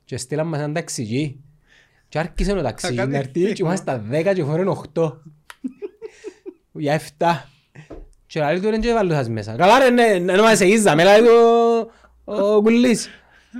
[0.05, 1.39] και στείλαν μας ένα ταξιγί.
[2.09, 3.67] Και άρχισε ο ταξιγί κάτι να έρθει και θυμώ.
[3.69, 5.21] είμαστε 10 και φορέν 8.
[6.71, 7.25] Για 7.
[8.25, 9.55] Και λέει του ρε και βάλω σας μέσα.
[9.55, 11.91] Καλά ρε ναι, να μας εγίζαμε, λέει του
[12.29, 13.09] ο Κουλής.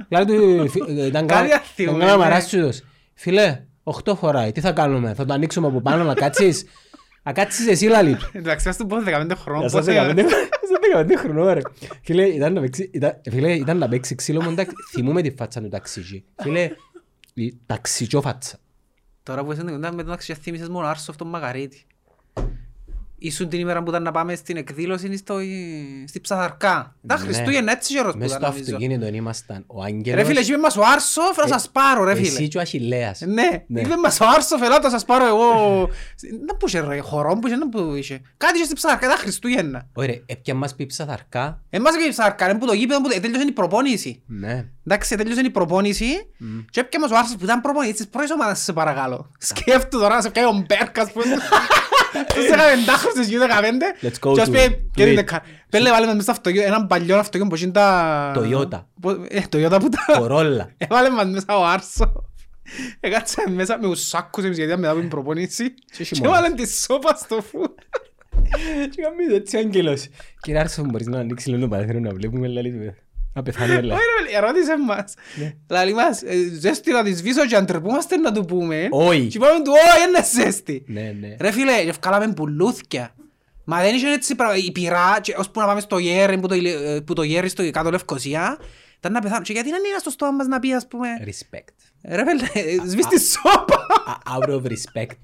[0.09, 2.17] Λέει του φι- ήταν κα- Κάτι άθιμο, ήταν κάνα ναι.
[2.17, 2.81] μαράσσουδος.
[3.13, 6.63] Φίλε, 8 φοράει, τι θα κάνουμε, θα το ανοίξουμε από πάνω να κάτσεις;
[7.23, 8.29] Να κάτσεις εσύ λαλί του.
[8.33, 9.59] Εντάξει, ας του πω 15 χρόνων.
[9.61, 10.13] Για σας πώς είναι.
[10.13, 10.29] 15
[10.67, 11.61] σας 15 χρονών ρε.
[12.03, 15.61] Φίλε, ήταν να παίξει, ήταν- φίλε, ήταν να παίξει ξύλο μου, εντάξει, θυμούμε τη φάτσα
[15.61, 16.23] του ταξιτζή.
[16.41, 16.69] Φίλε,
[17.33, 18.57] η ταξιτζό φάτσα.
[19.23, 21.85] Τώρα που είσαι κοντά με τον ταξιά θύμισες μόνο Άρσο αυτόν Μαγαρίτη.
[23.21, 25.37] Ήσουν την ημέρα που ήταν να πάμε στην εκδήλωση στο,
[26.07, 26.95] στη Ψαθαρκά.
[27.07, 27.23] Τα Ναι.
[27.23, 28.75] Χριστούγεννα έτσι καιρός που Μες ήταν στο νομίζω.
[28.75, 32.11] αυτοκίνητο ήμασταν ο Ρε φίλε, Άγγελος, είπες μας ο Άρσο, φέρα να σας πάρω ρε
[32.11, 32.47] εσύ φίλε.
[32.47, 33.19] και ο Αχιλέας.
[33.21, 33.81] Ναι, Ναι.
[33.81, 35.49] είπε μας ο Άρσο, φελά να σας πάρω εγώ.
[36.47, 38.21] Να που είχε ρε, χορό που είχε, να που είχε.
[38.37, 39.87] Κάτι είχε στη Ψαθαρκά, ήταν Χριστούγεννα.
[39.93, 41.61] Ωραία, έπια μας πει ψαθαρκά.
[41.69, 44.21] Εμάς και η Ψαθαρκά, είναι που το γήπεδο που τέλειωσε η προπόνηση.
[44.25, 44.65] Ναι.
[44.87, 46.05] Εντάξει, τέλειωσε η προπόνηση
[46.69, 49.31] και έπια μας ο Άρσος που ήταν προπονητής της πρώτης ομάδας, σε παρακαλώ.
[49.39, 51.21] Σκέφτου τώρα να σε πιάει ο Μπέρκας που
[52.35, 55.15] τους 15 στις U15 Let's go και ας to- πει, to και την it.
[55.15, 58.33] δεκα- Πέλε βάλε μας μέσα στο αυτοκίνητο, έναν παλιό αυτοκίνητο που είναι τα...
[58.37, 58.83] Toyota.
[59.01, 60.17] Που- Ε, Toyota που τα...
[60.19, 60.69] Κορόλα.
[60.77, 62.23] Έβαλε μας μέσα ο Άρσο.
[62.99, 66.37] Έκατσε μέσα με τους σάκους εμείς γιατί μετά από την προπονήση και χειμώνας.
[66.39, 67.79] έβαλε τη σόπα στο φουτ.
[68.89, 70.07] Και κάνουμε έτσι ο Άγγελος.
[70.41, 72.95] Κύριε Άρσο, μπορείς να ανοίξεις λίγο το παράθυρο να βλέπουμε λαλί του.
[73.39, 73.91] Να πεθάνουμε λαλί.
[73.91, 75.13] Όχι ρε, ερώτησες μας.
[75.69, 78.87] Λαλή μας, ε, ζέστη να της σβήσω και αν τρεπούμαστε να του πούμε.
[78.91, 79.27] Όχι.
[79.27, 80.83] Και είπαμε του, όχι, είναι ζέστη.
[80.87, 81.35] Ναι, ναι.
[81.39, 83.15] Ρε φίλε, ευκάλαμε πουλούθκια.
[83.63, 84.55] Μα δεν είχε έτσι πράγμα.
[84.55, 87.49] Η πυρά, και ώσπου να πάμε στο γέρι, που το, ηλι- ε, που το γέρι
[87.49, 88.57] στο κάτω Λευκοσία,
[88.97, 89.41] ήταν να πεθάνω.
[89.41, 91.73] Και γιατί να είναι στο στόμα μας να πει, ας πούμε, Respect.
[92.03, 93.85] ρε φίλε, ε, σβείς τη σόπα.
[94.05, 95.17] Α- Out of respect.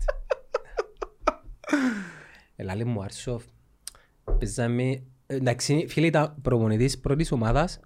[2.56, 3.42] Ελάλη μου Άρσο,
[4.40, 5.02] παίζαμε...
[5.28, 7.80] Εντάξει, φίλε, ήταν προπονητής πρώτης ομάδας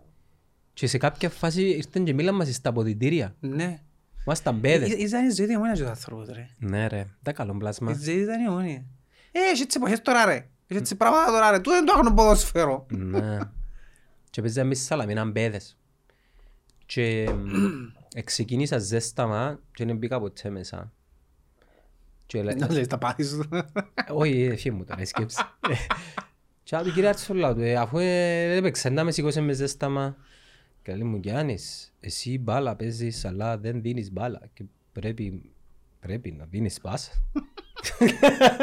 [0.73, 3.35] και σε κάποια φάση ήρθαν και μίλαν μας στα αποδητήρια.
[3.39, 3.79] Ναι.
[4.25, 4.89] Ήμασταν πέδες.
[4.89, 6.49] Ήταν η ζωή διαμόνια και ο άνθρωπος, ρε.
[6.57, 7.93] Ναι ρε, τα καλό Η πλάσμα.
[7.93, 8.85] ζωή ήταν η μόνη.
[9.31, 10.47] Ε, έχει έτσι εποχές τώρα, ρε.
[10.67, 11.57] Έχει έτσι πράγματα τώρα, ρε.
[11.57, 12.85] Τούτο δεν το έχουν ποδόσφαιρο.
[12.89, 13.37] Ναι.
[14.29, 15.77] Και παίζαμε στη Σαλαμίνα μπέδες.
[16.85, 17.49] Και μ,
[18.19, 20.91] εξεκίνησα ζέσταμα και δεν μπήκα ποτέ μέσα.
[22.25, 23.49] Και λέ- Να λες τα πάθη σου.
[24.09, 25.43] Όχι, ευχή μου τώρα, η σκέψη.
[26.63, 30.15] Και άλλο κύριε Αρτσολά του, ε, αφού ε, δεν παίξα, να με σηκώσε με ζέσταμα.
[30.89, 34.41] Και λέει μου, Γιάννης, εσύ μπάλα παίζεις, αλλά δεν δίνεις μπάλα.
[34.53, 35.51] Και πρέπει,
[35.99, 37.11] πρέπει να δίνεις πάσα.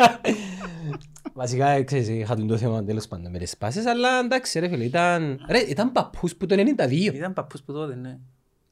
[1.35, 4.85] Βασικά, ξέρεις, είχα τον το θέμα τέλος πάντων με τις πάσες, αλλά εντάξει ρε φίλε,
[4.85, 6.91] ήταν, ρε, ήταν παππούς που το 92.
[6.91, 8.19] Ήταν παππούς που τότε, ναι.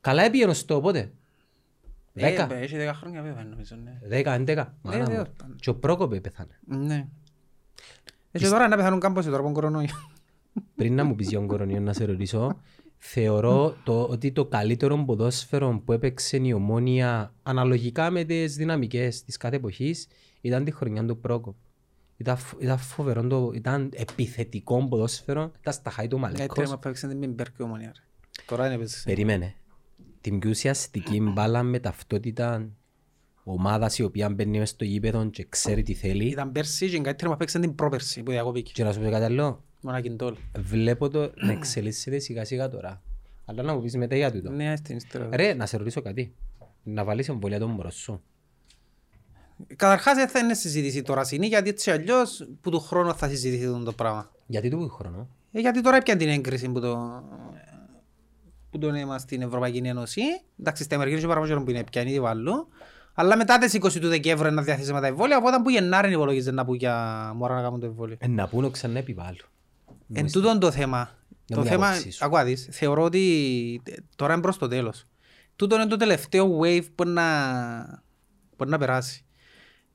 [0.00, 1.10] Καλά έπιενο στο πότε; Ε,
[2.12, 2.46] Δέκα.
[2.46, 3.98] μπε, Έχει δέκα χρόνια βέβαια νομίζω, ναι.
[4.02, 4.74] Δέκα, έντεκα.
[4.82, 5.24] Μάνα ναι, μου.
[5.36, 5.56] ήταν.
[5.60, 6.58] Και ο Πρόκοπε πέθανε.
[6.64, 7.06] Ναι.
[8.30, 10.10] Έτσι τώρα να πεθάνουν κάμπος τώρα από τον κορονοϊό.
[10.76, 12.60] Πριν να μου πεις για τον κορονοϊό να σε ρωτήσω,
[13.06, 19.36] θεωρώ το, ότι το καλύτερο ποδόσφαιρο που έπαιξε η Ομόνια αναλογικά με τις δυναμικές της
[19.36, 20.06] κάθε εποχής
[20.40, 21.54] ήταν τη χρονιά του Πρόκοπ.
[22.16, 26.70] Ήταν, φ- ήταν φοβερό, το, ήταν επιθετικό ποδόσφαιρο, ήταν στα χάη του Έτσι Μαλεκός.
[26.70, 27.92] μα παίξαν την Μπέρκη ομονία.
[27.96, 28.02] ρε.
[28.46, 29.02] Τώρα είναι παίζεις.
[29.02, 29.54] Περίμενε.
[30.20, 32.68] Την πιο ουσιαστική μπάλα με ταυτότητα
[33.44, 36.24] ομάδας η οποία μπαίνει μες στο γήπεδο και ξέρει τι θέλει.
[36.24, 38.72] Ήταν πέρσι και καλύτερα μα παίξαν την πρόπερσι που διακοπήκε.
[38.72, 40.34] Και να σου πω κάτι άλλο, Μονακιν τόλ.
[40.58, 43.02] βλέπω το να εξελίσσεται σιγά σιγά τώρα.
[43.44, 44.50] Αλλά να μου πεις μετά για τούτο.
[44.50, 45.28] Ναι, στην ύστερα.
[45.32, 46.34] Ρε, να σε ρωτήσω κάτι.
[46.82, 48.22] Να βάλεις εμβολία τον μπρος σου.
[49.76, 53.64] Καταρχάς δεν θα είναι συζήτηση τώρα συνή γιατί έτσι αλλιώς που του χρόνου θα συζητηθεί
[53.66, 54.30] αυτό το πράγμα.
[54.46, 57.22] Γιατί του χρόνο; Ε, γιατί τώρα έπιαν την έγκριση που το
[58.70, 60.22] που τον είμαστε στην Ευρωπαϊκή Ένωση.
[60.60, 62.68] Εντάξει, στην Αμερική είναι πάρα πολύ που είναι πιάνει τη βάλου.
[63.14, 66.64] Αλλά μετά τις 20 του Δεκέμβρη να διαθέσουμε τα εμβόλια, οπότε που Γενάρη υπολογίζεται να
[66.64, 68.16] πούν για μωρά να κάνουν το εμβόλιο.
[68.18, 69.48] Ε, να πούνε ξανά επιβάλλουν.
[70.14, 70.98] Εν τούτον το θέμα.
[71.46, 72.24] Να Το μην θέμα, άποψη σου.
[72.24, 73.82] ακούω δεις, θεωρώ ότι
[74.16, 75.04] τώρα είναι προς το τέλος.
[75.56, 77.24] Τούτο είναι το τελευταίο wave που να,
[78.56, 79.24] που να περάσει.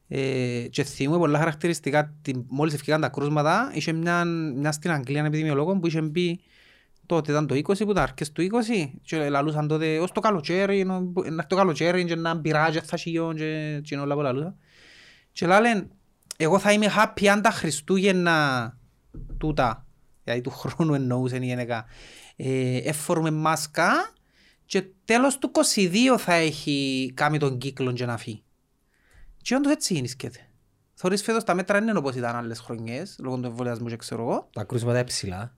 [0.08, 5.24] Ε, και θυμούμαι πολλά χαρακτηριστικά, την, μόλις ευκήκαν τα κρούσματα, είχε μια, μια στην Αγγλία
[5.24, 6.40] επιδημιολόγο που είχε πει
[7.06, 8.48] τότε ήταν το 20 που τα αρχές του 20
[9.02, 12.98] και λαλούσαν τότε ως το καλοκαίρι, ενώ- να έρθει το καλοκαίρι και να πειράζει θα
[12.98, 14.56] σιγιόν και, και όλα που λαλούσαν.
[15.32, 15.88] Και λένε,
[16.38, 18.78] εγώ θα είμαι happy αν τα Χριστούγεννα
[19.38, 19.86] τούτα,
[20.34, 21.86] δηλαδή του χρόνου εννοούσε η γενικά,
[22.36, 24.14] ε, εφορούμε μάσκα
[24.66, 28.44] και τέλος του 22 θα έχει κάνει τον κύκλο και να φύγει.
[29.42, 30.40] Και όντως έτσι γίνησκεται.
[30.94, 34.50] Θωρείς φέτος τα μέτρα είναι όπως ήταν άλλες χρονιές, λόγω του εμβολιασμού και ξέρω εγώ.
[34.54, 35.56] Τα κρούσματα είναι ψηλά.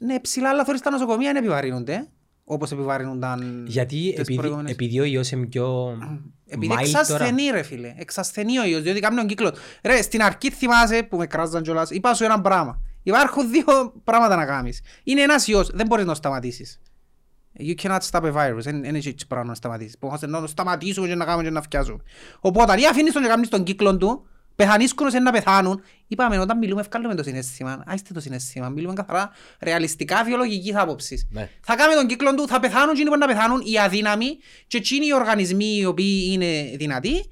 [0.00, 2.08] Ναι, ψηλά, αλλά θωρείς τα νοσοκομεία δεν επιβαρύνονται,
[2.44, 4.72] όπως επιβαρύνονταν Γιατί τις επειδή, προηγούμενες.
[4.72, 5.96] επειδή ο ιός είναι πιο
[6.46, 7.00] Επειδή mild τώρα.
[7.00, 9.54] εξασθενεί ρε φίλε, εξασθενεί ο ιός, διότι κάνει τον κύκλο.
[9.82, 12.80] Ρε, στην αρχή θυμάσαι που με κράζαν κιόλας, είπα σου ένα πράγμα.
[13.02, 14.80] Υπάρχουν δύο πράγματα να κάνεις.
[15.04, 16.80] Είναι ένας ιός, δεν μπορείς να το σταματήσεις.
[17.58, 19.98] You cannot stop a virus, δεν είναι έτσι πράγμα να σταματήσεις.
[19.98, 22.02] Που είμαστε να το σταματήσουμε και να κάνουμε και να φτιάζουμε.
[22.40, 25.82] Οπότε, ή αφήνεις τον και κάνεις τον κύκλο του, πεθανίσκουν σε να πεθάνουν.
[26.06, 27.82] Είπαμε, όταν μιλούμε, ευκάλλουμε το συναίσθημα.
[27.86, 28.68] Άιστε το συναίσθημα.
[28.68, 31.26] Μιλούμε καθαρά ρεαλιστικά βιολογικής άποψης.
[31.30, 31.48] Ναι.
[31.60, 35.06] Θα κάνουμε τον κύκλο του, θα πεθάνουν εκείνοι που να πεθάνουν, οι αδύναμοι και εκείνοι
[35.06, 37.30] οι οργανισμοί οι οποίοι είναι δυνατοί,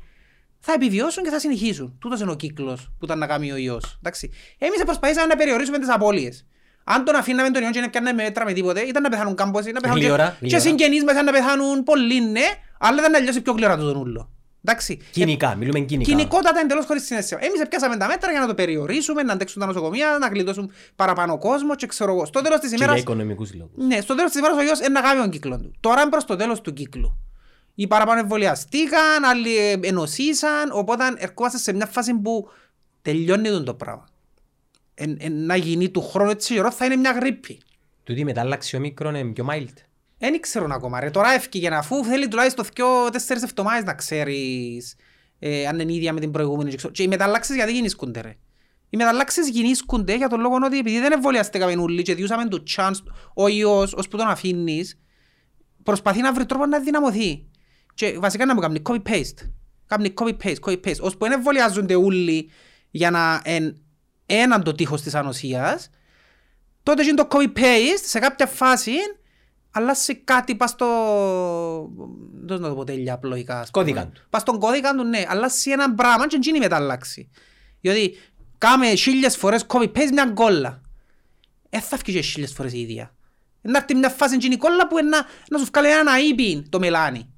[0.60, 1.96] θα επιβιώσουν και θα συνεχίσουν.
[2.00, 3.96] Τούτος είναι ο κύκλος που ήταν να κάνει ο ιός.
[3.98, 4.30] Εντάξει.
[4.58, 6.44] Εμείς προσπαθήσαμε να περιορίσουμε τις απώλειες.
[6.84, 9.70] Αν τον αφήναμε τον ιό και να πιάνουμε μέτρα με τίποτε, ήταν να πεθάνουν κάμποσοι,
[9.72, 10.62] να πεθάνουν Γλύωρα, και, και γλύωρα.
[10.62, 12.46] συγγενείς μέσα να πεθάνουν πολλοί, ναι,
[12.78, 14.30] αλλά ήταν να λιώσει πιο γλυόρα το τον ούλο.
[14.64, 14.98] Εντάξει.
[15.10, 16.10] Κοινικά, μιλούμε κοινικά.
[16.10, 17.40] Κοινικότατα εντελώς χωρίς συνέστημα.
[17.44, 21.38] Εμείς πιάσαμε τα μέτρα για να το περιορίσουμε, να αντέξουν τα νοσοκομεία, να γλιτώσουν παραπάνω
[21.38, 22.24] κόσμο και ξέρω εγώ.
[22.24, 23.86] Στο τέλος της Και για ημέρας οικονομικούς λόγους.
[23.86, 25.72] ναι, στο τέλος της ημέρας ο ιός είναι να κάνει τον κύκλο του.
[25.80, 27.18] Τώρα είναι προς το τέλος του κύκλου.
[27.80, 32.48] Οι παραπάνω εμβολιαστήκαν, άλλοι ε, ενωσίσαν, οπότε ερχόμαστε σε μια φάση που
[33.02, 34.08] τελειώνει τον το πράγμα.
[34.94, 37.60] Εν, εν, να γίνει του χρόνου έτσι καιρό θα είναι μια γρήπη.
[38.04, 39.74] Τούτη η μετάλλαξη ομίκρον είναι πιο mild.
[40.18, 41.10] Δεν ξέρω ακόμα ρε.
[41.10, 44.96] Τώρα έφυγε αφού θέλει τουλάχιστον δυο τέσσερις εβδομάδες να ξέρεις
[45.38, 46.70] ε, αν είναι ίδια με την προηγούμενη.
[46.70, 46.92] και ξέρω.
[46.92, 48.36] Και οι μεταλλάξεις γιατί γεννήσκονται ρε.
[48.90, 53.12] Οι μεταλλάξεις γεννήσκονται για τον λόγο ότι επειδή δεν εμβολιαστήκαμε όλοι και διούσαμε το chance
[53.34, 54.98] ο ιός ως που τον αφήνεις
[55.82, 57.49] προσπαθεί να βρει τρόπο να δυναμωθεί.
[57.94, 59.50] Και βασικά να μου κάνει copy-paste.
[59.86, 61.00] Κάνει copy-paste, copy-paste.
[61.00, 62.50] Ως που δεν εμβολιάζονται όλοι
[62.90, 63.76] για να εν,
[64.26, 65.90] έναν το τείχος της ανοσίας,
[66.82, 68.92] τότε γίνει το copy-paste σε κάποια φάση
[69.70, 70.86] αλλάζει κάτι πας στο...
[72.44, 73.60] Δεν να το πω τέλεια απλοϊκά.
[73.60, 73.84] ας πούμε.
[73.84, 74.22] Κώδικα του.
[74.30, 75.24] Πας στον κώδικα του, ναι.
[75.28, 77.30] Αλλάζει ένα πράγμα και γίνει μεταλλάξει.
[77.80, 78.16] Διότι
[78.58, 80.80] κάμε χίλιες φορές copy-paste μια κόλλα.
[81.70, 83.14] Δεν θα βγει και χίλιες φορές η ίδια.
[83.60, 86.78] Να έρθει μια φάση γίνει κόλλα που είναι να, να σου βγάλει ένα αείπιν το
[86.78, 87.29] μελάνι.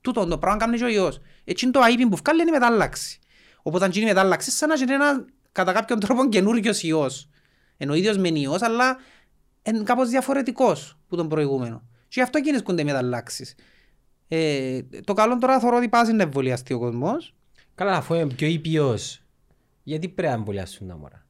[0.00, 1.20] Τούτο το πράγμα κάνει και ο ιός.
[1.44, 3.18] Έτσι είναι το αείπιν που βγάλει είναι η μετάλλαξη.
[3.62, 7.28] Οπότε αν γίνει η μετάλλαξη σαν να γίνει ένα κατά κάποιον τρόπο καινούριος ιός.
[7.76, 8.96] Ενώ ο ίδιος μεν ιός αλλά
[9.62, 11.82] είναι κάπως διαφορετικός που τον προηγούμενο.
[12.08, 13.54] Και γι' αυτό γίνονται οι μεταλλάξεις.
[14.28, 17.34] Ε, το καλό τώρα θεωρώ ότι πάζει να εμβολιαστεί ο κόσμος.
[17.74, 19.22] Καλά, αφού είναι πιο ήπιος,
[19.82, 21.26] γιατί πρέπει να εμβολιάσουν τα μωρά;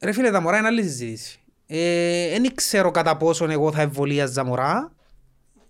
[0.00, 1.40] Ρε φίλε, τα μωρά είναι άλλη συζήτηση.
[1.66, 4.92] Ε, δεν ξέρω κατά πόσον εγώ θα εμβολίαζα μωρά,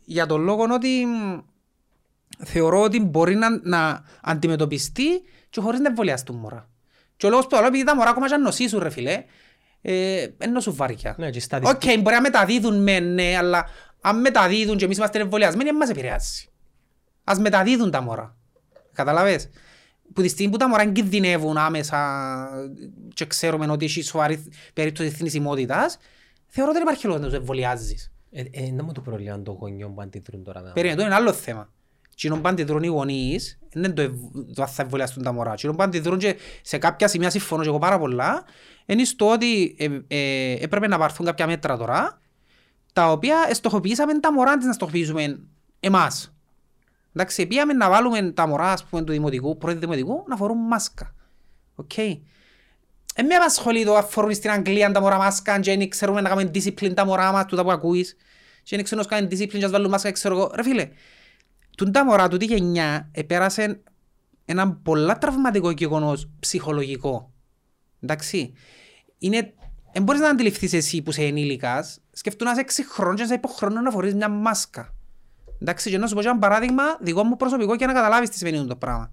[0.05, 1.39] για τον λόγο ότι μ,
[2.45, 6.69] θεωρώ ότι μπορεί να, να αντιμετωπιστεί και χωρίς να εμβολιαστούν μωρά.
[7.17, 9.25] Και ο λόγος που το λέω, επειδή τα μωρά ακόμα και αν νοσήσουν ρε φίλε,
[9.81, 11.15] ε, δεν νοσούν βαριά.
[11.19, 12.01] Ναι, και Οκ, στατιστικά.
[12.01, 13.69] μπορεί να μεταδίδουν με ναι, αλλά
[14.01, 16.49] αν μεταδίδουν και εμείς είμαστε εμβολιασμένοι, δεν μας επηρεάζει.
[17.25, 18.37] Ας μεταδίδουν τα μωρά.
[18.93, 19.49] Καταλαβες.
[20.13, 22.49] Που τη στιγμή που τα μωρά κινδυνεύουν άμεσα
[23.15, 25.99] και ξέρουμε ότι έχει σοβαρή περίπτωση θνησιμότητας,
[26.47, 28.13] θεωρώ ότι δεν υπάρχει λόγος να τους εμβολιάζεις.
[28.31, 30.63] Ε, ε, να μου το πρόβλημα των γονιών που αντιδρούν τώρα.
[30.63, 31.73] τα Περίμενε, το είναι άλλο θέμα.
[32.21, 35.55] Τι που αντιδρούν οι γονείς, δεν είναι το, ευ- το αν θα εμβολιαστούν τα μωρά.
[35.55, 38.45] Τι που αντιδρούν και σε κάποια σημεία συμφωνώ και εγώ πάρα πολλά,
[38.87, 42.21] είναι στο ότι ε, ε, έπρεπε να πάρθουν κάποια μέτρα τώρα,
[42.93, 45.41] τα οποία στοχοποιήσαμε τα μωρά αντί να στοχοποιήσουμε
[45.81, 46.33] εμάς.
[47.13, 51.15] Εντάξει, πήγαμε να βάλουμε τα μωρά, ας πούμε, του δημοτικού, πρώτη δημοτικού, να φορούν μάσκα.
[51.75, 51.99] Οκ.
[51.99, 56.29] Ε, με απασχολεί το αν φορούν στην Αγγλία τα μωρά μάσκα και δεν ξέρουμε να
[56.29, 58.17] κάνουμε discipline τα μωρά μας, τούτα που ακούεις.
[58.63, 60.51] Και δεν ξέρουμε να κάνουμε discipline και ας βάλουν μάσκα, ξέρω εγώ.
[60.55, 60.89] Ρε φίλε,
[61.79, 63.81] τούν τα μωρά, τούτη γενιά, επέρασε
[64.45, 67.33] ένα πολλά τραυματικό γεγονός ψυχολογικό.
[68.01, 68.53] Εντάξει.
[69.19, 69.55] Είναι,
[69.93, 73.27] δεν μπορείς να αντιληφθείς εσύ που είσαι ενήλικας, σκεφτούν να είσαι έξι χρόνων και να
[73.27, 74.95] είσαι υποχρεώνω να φορείς μια μάσκα.
[75.61, 78.37] Εντάξει, και να σου πω και ένα παράδειγμα δικό μου προσωπικό και να καταλάβεις τι
[78.37, 79.13] σημαίνει το πράγμα.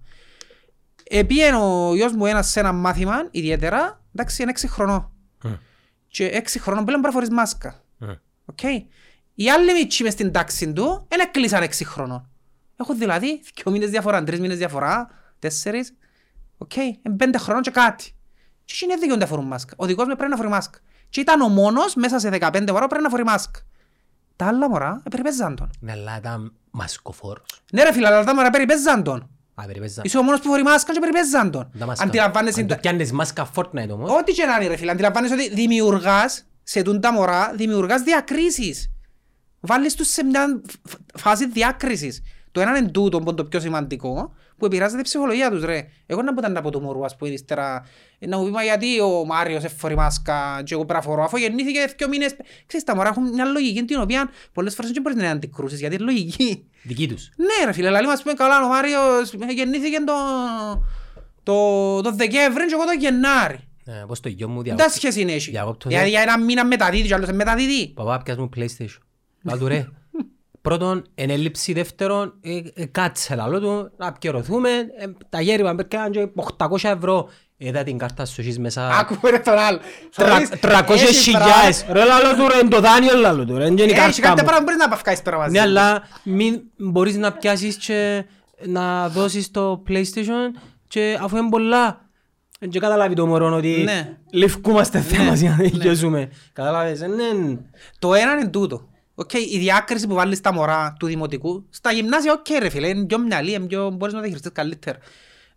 [1.04, 5.10] Επίεν ο γιος μου ένας σε ένα μάθημα, ιδιαίτερα, εντάξει, είναι έξι χρονών.
[5.42, 5.52] Μμ.
[6.08, 7.82] Και έξι χρόνων πλέον πρέπει να φορείς μάσκα.
[7.98, 8.10] Μμ.
[8.44, 8.62] Οκ.
[9.34, 12.30] Οι άλλοι μητσί μες στην τάξη του δεν έκλεισαν έξι χρόνων.
[12.76, 15.08] Έχουν δηλαδή δύο μήνες διαφορά, τρεις μήνες διαφορά,
[15.38, 15.94] τέσσερις.
[16.58, 16.76] Οκ.
[16.76, 18.04] Είναι πέντε χρόνων και κάτι.
[18.64, 19.74] Και εκείνοι δεν δικαιούνται να φορούν μάσκα.
[19.76, 20.78] Ο δικός μου πρέπει να φορεί μάσκα.
[21.08, 23.60] και ήταν ο μόνος μέσα σε 15 ώρα πρέπει να φορεί μάσκα.
[24.36, 25.70] Τα άλλα μωρά ε, περιπέζαν τον.
[25.80, 27.62] Ναι, αλλά ήταν μασκοφόρος.
[27.72, 29.30] Ναι ρε φίλε, αλλά τα μωρά περιπέζαν τον.
[29.54, 30.00] Α, περιπέζα.
[30.04, 31.70] Είσαι ο μόνος που φορεί μάσκα και περιπέζαν τον.
[31.78, 32.04] Τα μάσκα.
[32.04, 32.60] Αντιλαμβάνεσαι...
[32.60, 34.10] Αν το πιάνεις μάσκα Fortnite όμως.
[34.10, 38.90] Ό,τι και να είναι ρε φίλε, αντιλαμβάνεσαι ότι δημιουργάς σε τούν τα μωρά, δημιουργάς διακρίσεις.
[39.60, 42.22] Βάλεις τους σε μια φ- φάση διάκρισης.
[42.56, 45.86] Το ένα είναι τούτο που είναι το πιο σημαντικό, που επηρεάζεται η ψυχολογία τους ρε.
[46.06, 47.84] Εγώ να μπορούσα να πω του μωρού, ας πούμε, ύστερα,
[48.18, 51.36] να μου πει, μα γιατί ο Μάριος εφορεί μάσκα και εγώ πρέπει να φορώ, αφού
[51.36, 52.36] γεννήθηκε δύο μήνες.
[52.66, 55.80] Ξέρεις, τα μωρά έχουν μια λογική την οποία πολλές φορές δεν μπορείς να την αντικρούσεις,
[55.80, 56.66] γιατί είναι λογική.
[56.82, 57.30] Δική τους.
[57.36, 60.14] Ναι ρε φίλε, λαλή μας πούμε καλά ο Μάριος γεννήθηκε το,
[61.42, 63.58] το, το Δεκέμβρη και εγώ το Γενάρη.
[63.84, 64.90] Ε, Πώς το γιο μου Δεν διακόπτω.
[64.90, 65.50] σχέση είναι έτσι.
[65.50, 66.10] Διακόπτω, Δηλαδή ναι.
[66.10, 67.88] για ένα μήνα μεταδίδει και άλλος είναι μεταδίδει.
[67.88, 68.98] Παπά, πιάσ' μου PlayStation.
[69.42, 69.88] Λάλο του ρε.
[70.68, 76.10] Πρώτον, εν έλλειψη δεύτερον, ε, ε, κάτσε λάλο του, να πιερωθούμε, ε, τα γέρημα μπέρκαν
[76.10, 77.28] και 800 ευρώ.
[77.56, 78.88] Είδα την κάρτα σου εσείς μέσα.
[78.88, 79.78] Άκουμε ρε τον άλλο.
[80.16, 81.86] Τρα- Θεωρείς, 300 έχει χιλιάδες.
[81.90, 84.28] Ρε λάλο του ρε, είναι το δάνειο λάλο του ρε, είναι η πράγμα- Έχει κάρτα
[84.28, 84.46] κάτι μου.
[84.46, 85.52] πράγμα που μπορείς να παυκάεις πέρα μαζί.
[85.52, 88.24] Ναι, αλλά μην μπορείς να πιάσεις και
[88.66, 92.00] να δώσεις το PlayStation και αφού είναι πολλά.
[92.60, 94.16] Δεν και καταλάβει το μωρό ότι Ναι.
[94.32, 96.28] λευκούμαστε θέμα για να δικαιώσουμε.
[96.52, 97.56] Καταλάβες, ε, ναι.
[97.98, 98.88] Το ένα είναι τούτο.
[99.18, 103.04] Οκ, η διάκριση που βάλεις στα μωρά του δημοτικού, στα γυμνάσια, οκ ρε φίλε, είναι
[103.04, 103.90] πιο μυαλί, είναι πιο...
[103.90, 104.98] μπορείς να τα χειριστείς καλύτερα.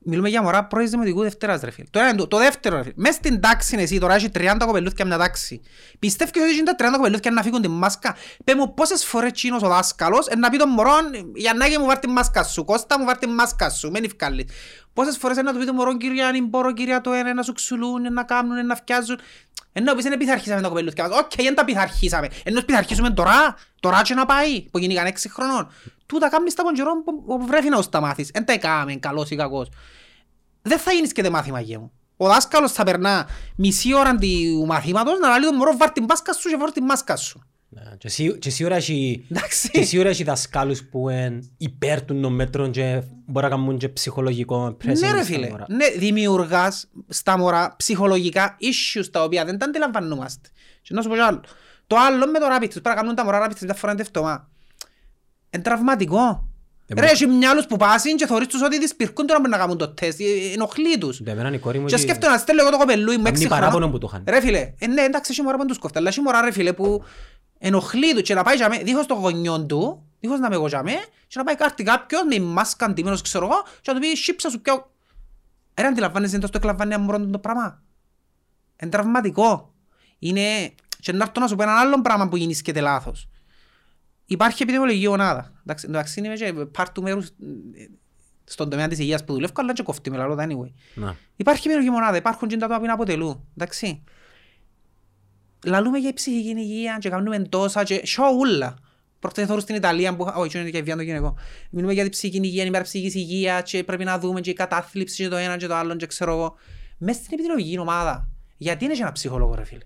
[0.01, 1.87] Μιλούμε για μωρά πρώτης δημοτικού Δευτέρας ρε φίλε.
[1.91, 2.93] Το, ένα είναι το, το δεύτερο ρε φίλε.
[2.97, 5.61] Μες στην τάξη είναι εσύ τώρα έχει 30 κοπελούθια μια τάξη.
[5.99, 9.61] Πιστεύεις ότι είναι τα 30 κοπελούθια να φύγουν τη μάσκα; Πες μου πόσες φορές τσίνος
[9.63, 10.91] ο δάσκαλος ε, να πει τον μωρό
[11.35, 14.47] Γιαννάκη μου βάρ τη μάσκα σου, Κώστα μου βάρ τη μάσκα σου, μένει ευκάλλει.
[14.93, 17.43] Πόσες φορές ε, να του πει τον μωρό κυρία αν μπορώ κυρία το ένα να
[17.43, 19.19] σου ξουλούν, να κάνουν, να φτιάζουν.
[19.73, 21.19] Ενώ πεις δεν πειθαρχήσαμε τα κοπελούθια μας.
[21.19, 22.27] Οκ, δεν τα πειθαρχήσαμε.
[22.43, 25.71] Ενώ πειθαρχήσουμε τώρα, τώρα και να πάει, που γίνηκαν έξι χρονών.
[26.09, 28.29] Τούτα κάνεις τα καιρό που που βρέφει να τα μάθεις.
[28.33, 29.69] Εν τα έκαμε, καλός ή κακός.
[30.61, 31.91] Δεν θα γίνεις και δε μάθημα γε μου.
[32.17, 36.33] Ο δάσκαλος θα περνά μισή ώρα του μαθήματος να λέει των μωρών βάλ' την μάσκα
[36.33, 37.43] σου και βάλ' την μάσκα σου.
[37.69, 39.69] Ναι, και σί- Και σίγουρα έχει Εντάξει.
[39.69, 44.77] και σίγουρα έχει δασκάλους που είναι υπέρ των μέτρων και μπορεί να κάνουν και ψυχολογικό
[44.81, 45.65] pressing Ναι ρε στα φίλε, μωρά.
[45.69, 50.49] ναι, δημιουργάς στα μωρά ψυχολογικά issues τα οποία δεν τα αντιλαμβανόμαστε.
[50.81, 51.41] Και να σου πω κι άλλο.
[51.87, 53.95] Το άλλο με το rapid test, πρέπει να κάνουν τα μωρά rapid test μια φορά
[53.95, 54.49] τευτομά.
[55.49, 56.47] Είναι τραυματικό.
[56.87, 59.89] Ε, Ρε, έχει μυαλούς που πάσουν και θωρείς τους ότι δυσπυρκούν τώρα να κάνουν το
[59.89, 61.19] τεστ, ε, ενοχλεί τους.
[61.19, 63.35] Για μένα η κόρη μου Και ότι- σκέφτομαι να στέλνω εγώ το κοπελούι μου Κάνει
[63.35, 63.91] έξι παράπονο χρονών.
[63.91, 64.23] που το είχαν.
[64.27, 66.51] Ρε φίλε, ε, ναι εντάξει έχει μωρά που δεν τους κόφτει, αλλά έχει μωρά ρε
[66.51, 67.03] φίλε που
[67.59, 70.67] ενοχλεί τους και να πάει για μέ, δίχως το γονιόν του, δίχως να με εγώ
[70.67, 70.91] για μέ,
[71.27, 74.49] και να πάει κάρτη κάποιος με μάσκα αντιμένος ξέρω εγώ και να του πει σύψα
[74.49, 74.91] σου πιο...
[75.79, 77.81] Ρε αντιλαμβάνεσαι εντός το εκλαμβάνει ένα μωρό το πράγμα.
[78.81, 79.73] Είναι τραυματικό.
[80.19, 80.73] Είναι...
[80.99, 83.27] Και να έρθω να σου πω ένα άλλο πράγμα που γίνησκεται λάθος.
[84.29, 85.51] Υπάρχει επιδημιολογική μονάδα.
[85.59, 87.33] Εντάξει, εντάξει είμαι και part του μέρους ε,
[88.43, 90.71] στον τομέα της υγείας που δουλεύω, αλλά και κοφτεί με λαλό, anyway.
[90.93, 91.15] Να.
[91.35, 94.03] Υπάρχει επιλογή μονάδα, υπάρχουν και τα άτομα που είναι αποτελούν, εντάξει.
[95.65, 98.77] Λαλούμε για ψυχική υγεία και κάνουμε τόσα και σιωούλα.
[99.19, 100.27] Προχτές θωρώ στην Ιταλία που...
[100.35, 101.35] Όχι, είναι και βία το γυναικό.
[101.71, 105.23] Μιλούμε για την ψυχική υγεία, είναι ψυχικής υγεία και πρέπει να δούμε και η κατάθλιψη
[105.23, 106.55] και το ένα και το άλλο και ξέρω εγώ.
[106.97, 109.83] Μες στην επιδημιολογική ομάδα, γιατί είναι και ένα ψυχολόγο ρε φίλε;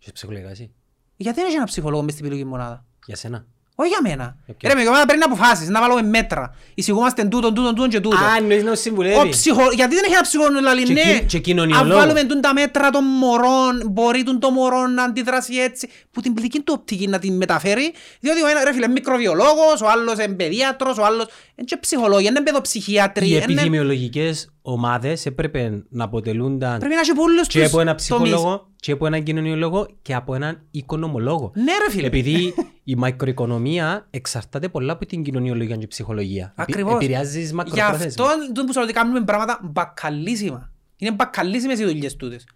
[0.00, 0.74] Έχεις ψυχολογικά εσύ.
[1.16, 3.44] Γιατί είναι και ένα ψυχολόγο μες στην επιδημιολογική μονάδα; Για σένα.
[3.74, 4.36] Όχι για μένα.
[4.46, 4.56] Οκ.
[4.62, 6.54] Ρε, με κομμάτι πρέπει να αποφάσεις, να βάλουμε μέτρα.
[6.74, 8.18] Εισηγούμαστε τούτον, τούτον, τούτον και τούτον.
[8.18, 9.28] Α, εννοείς να Ο συμβουλεύει.
[9.28, 9.70] ψυχο...
[9.74, 11.00] Γιατί δεν έχει ένα ψυχολόγο να λέει Και ναι.
[11.02, 11.92] κι- και κοινωνιολόγο.
[11.92, 15.88] Αν βάλουμε τούν τα μέτρα των μωρών, μπορεί τούν το μωρό να αντιδράσει έτσι.
[16.10, 17.92] Που την πλική του οπτική να την μεταφέρει.
[18.20, 21.76] Διότι ο ένας ρε φίλε είναι μικροβιολόγος, ο άλλος είναι παιδίατρος, ο άλλος είναι και
[21.76, 23.26] ψυχολόγοι, είναι παιδοψυχίατροι.
[23.26, 27.96] Οι είναι- επιδημιολογικές ομάδες έπρεπε να αποτελούνταν Πρέπει να έχει πολλούς και τους από έναν
[28.08, 28.30] τομείς.
[28.32, 31.52] ψυχολόγο και από έναν κοινωνιολόγο και από έναν οικονομολόγο.
[31.54, 32.06] Ναι ρε φίλε.
[32.06, 36.44] Επειδή η μακροοικονομία εξαρτάται πολλά από την κοινωνιολογία και ψυχολογία.
[36.44, 36.94] Επι- Ακριβώς.
[36.94, 38.24] Επηρεάζει τις Γι' μακροπρόθεσμα.
[38.24, 40.70] αυτό τούν που σου λέω ότι κάνουμε πράγματα μπακαλίσιμα.
[40.96, 42.46] Είναι μπακαλίσιμες οι δουλειές τούτες.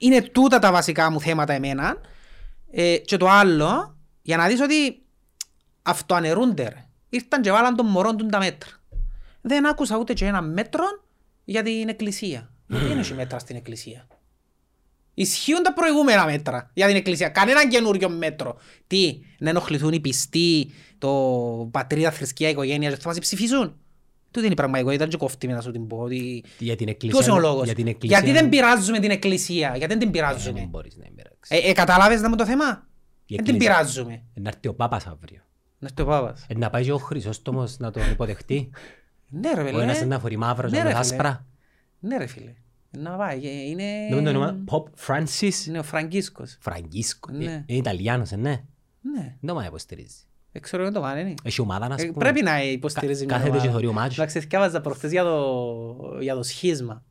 [0.00, 1.96] Είναι τούτα τα βασικά μου θέματα εμένα.
[2.70, 5.02] Ε, και το άλλο, για να δεις ότι
[5.82, 6.86] αυτοαναιρούνται ρε.
[7.08, 8.70] Ήρθαν και βάλαν τον μωρόν του τα μέτρα.
[9.40, 10.84] Δεν άκουσα ούτε και ένα μέτρο
[11.48, 12.52] για την εκκλησία.
[12.66, 14.06] Γιατί δεν έχει μέτρα στην εκκλησία;
[15.14, 17.28] Ισχύουν τα προηγούμενα μέτρα για την εκκλησία.
[17.28, 18.56] Κανένα καινούριο μέτρο.
[18.86, 21.10] Τι, να ενοχληθούν οι πιστοί, το
[21.70, 23.76] πατρίδα, θρησκεία, οικογένεια, και θα μας ψηφίσουν.
[24.30, 25.96] Τούτη είναι η πραγματικότητα, δεν και κόφτει με να σου την πω.
[25.96, 26.44] Ότι...
[26.58, 27.38] Για την Ποιος είναι ο εκκλησία.
[27.38, 28.18] λόγος; Για την εκκλησία.
[28.18, 30.58] Γιατί δεν πειράζουμε την εκκλησία, γιατί δεν την Ε, πειράζουμε.
[30.60, 31.50] Δεν μπορείς να εμπειράξεις.
[31.64, 32.64] Ε, ε, κατάλαβες να μου το θέμα;
[33.26, 33.58] Η Δεν την εκκλησία.
[33.74, 34.12] πειράζουμε.
[34.34, 35.40] Ε, Να έρθει ο Πάπας αύριο.
[35.78, 36.44] Να στο πάπας.
[36.48, 38.70] Ε, Να πάει και ο Χρυσόστομος να τον υποδεχτεί.
[39.28, 39.82] Ναι ρε Ο φίλε.
[39.82, 41.00] ένας να φορεί μαύρος Ναι, και ρε, ο φίλε.
[41.00, 41.46] άσπρα.
[42.00, 42.54] Ναι ρε φίλε.
[42.90, 43.40] Να πάει.
[43.46, 43.84] ε, Είναι...
[44.10, 44.56] Δεν είναι το όνομα.
[44.70, 46.56] Pop Francis Είναι ο Φραγκίσκος.
[46.60, 47.32] Φραγκίσκο.
[47.32, 47.44] Ναι.
[47.44, 48.62] Ε, Είναι Ιταλιάνος, ε, ναι.
[49.00, 49.36] Ναι.
[49.40, 50.16] Δεν το υποστηρίζει.
[50.52, 51.34] Δεν ξέρω αν το πάνε, είναι.
[51.42, 52.12] Έχει ομάδα να Ε, πούμε.
[52.12, 53.66] Πρέπει να υποστηρίζει Κα- μια κάθεται ομάδα.
[53.66, 54.18] και θωρεί ο μάτσος.
[54.18, 57.02] Εντάξει, θυκάβαζα προχθές για το, για το σχίσμα.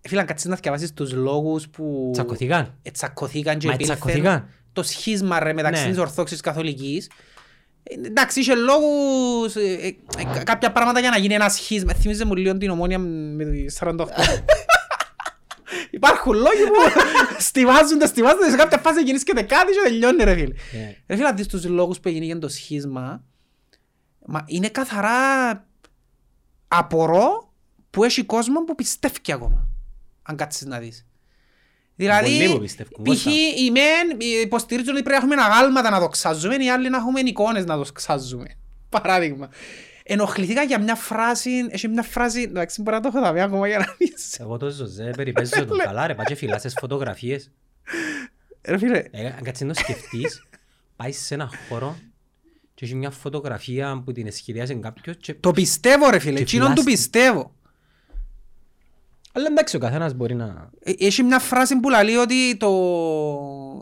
[0.00, 2.74] Φίλε, αν κάτσεις να διαβάσεις τους λόγους που Τσακωθήκαν.
[2.82, 4.48] ε, τσακωθήκαν και Μα επήλθεν τσακωθήκαν.
[4.72, 5.88] το σχίσμα ρε μεταξύ Ναι.
[5.90, 7.10] της Ορθόδοξης και Καθολικής.
[7.84, 9.86] Ε, Εντάξει, είχε λόγους, ε, ε,
[10.38, 11.94] ε, κάποια πράγματα για να γίνει ένας σχίσμα.
[11.94, 13.94] Θυμίζε μου λίγο την ομόνια με τη 48.
[15.90, 17.00] Υπάρχουν λόγοι που
[17.38, 20.54] στιβάζονται, στιβάζονται, σε κάποια φάση γεννήσκεται κάτι και τελειώνει ρε φίλε.
[20.72, 23.24] Ε, Ρε φίλε, αν δεις τους λόγους που έγινε το σχίσμα,
[24.26, 25.50] μα είναι καθαρά
[26.68, 27.52] απορώ
[27.90, 29.68] που έχει κόσμο που πιστεύει ακόμα.
[30.22, 31.06] Αν κάτσεις να δεις.
[31.96, 33.08] Πολλοί Δηλαδή, που πιστεύουν, π.χ.
[33.10, 33.30] Κώστα.
[33.30, 37.20] οι μεν υποστηρίζουν ότι πρέπει να έχουμε αγάλματα να το ξάζουμε, οι άλλοι να έχουμε
[37.20, 38.46] εικόνες να το ξάζουμε.
[38.88, 39.48] Παράδειγμα.
[40.02, 43.78] Ενοχληθήκα για μια φράση, έχει μια φράση, εντάξει μπορεί να το έχω δει ακόμα για
[43.78, 44.38] να δεις.
[44.40, 47.50] Εγώ το Ζωζέ περιπέζω τον καλά ρε, πάει και φυλάσσες φωτογραφίες.
[48.62, 50.42] Ρε φίλε, Ε, Αν κάτσεις να το σκεφτείς,
[50.96, 51.96] πάει σε ένα χώρο
[52.74, 55.34] και έχει μια φωτογραφία που την εσχεδιάζει κάποιος και...
[55.34, 57.18] το πιστεύω ρε φίλε, Και εκείνον του φυλάσσεται.
[57.20, 57.54] πιστεύω.
[59.36, 60.70] Αλλά εντάξει ο καθένας μπορεί να...
[60.80, 62.68] Ε, Έχει μια φράση που λέει ότι το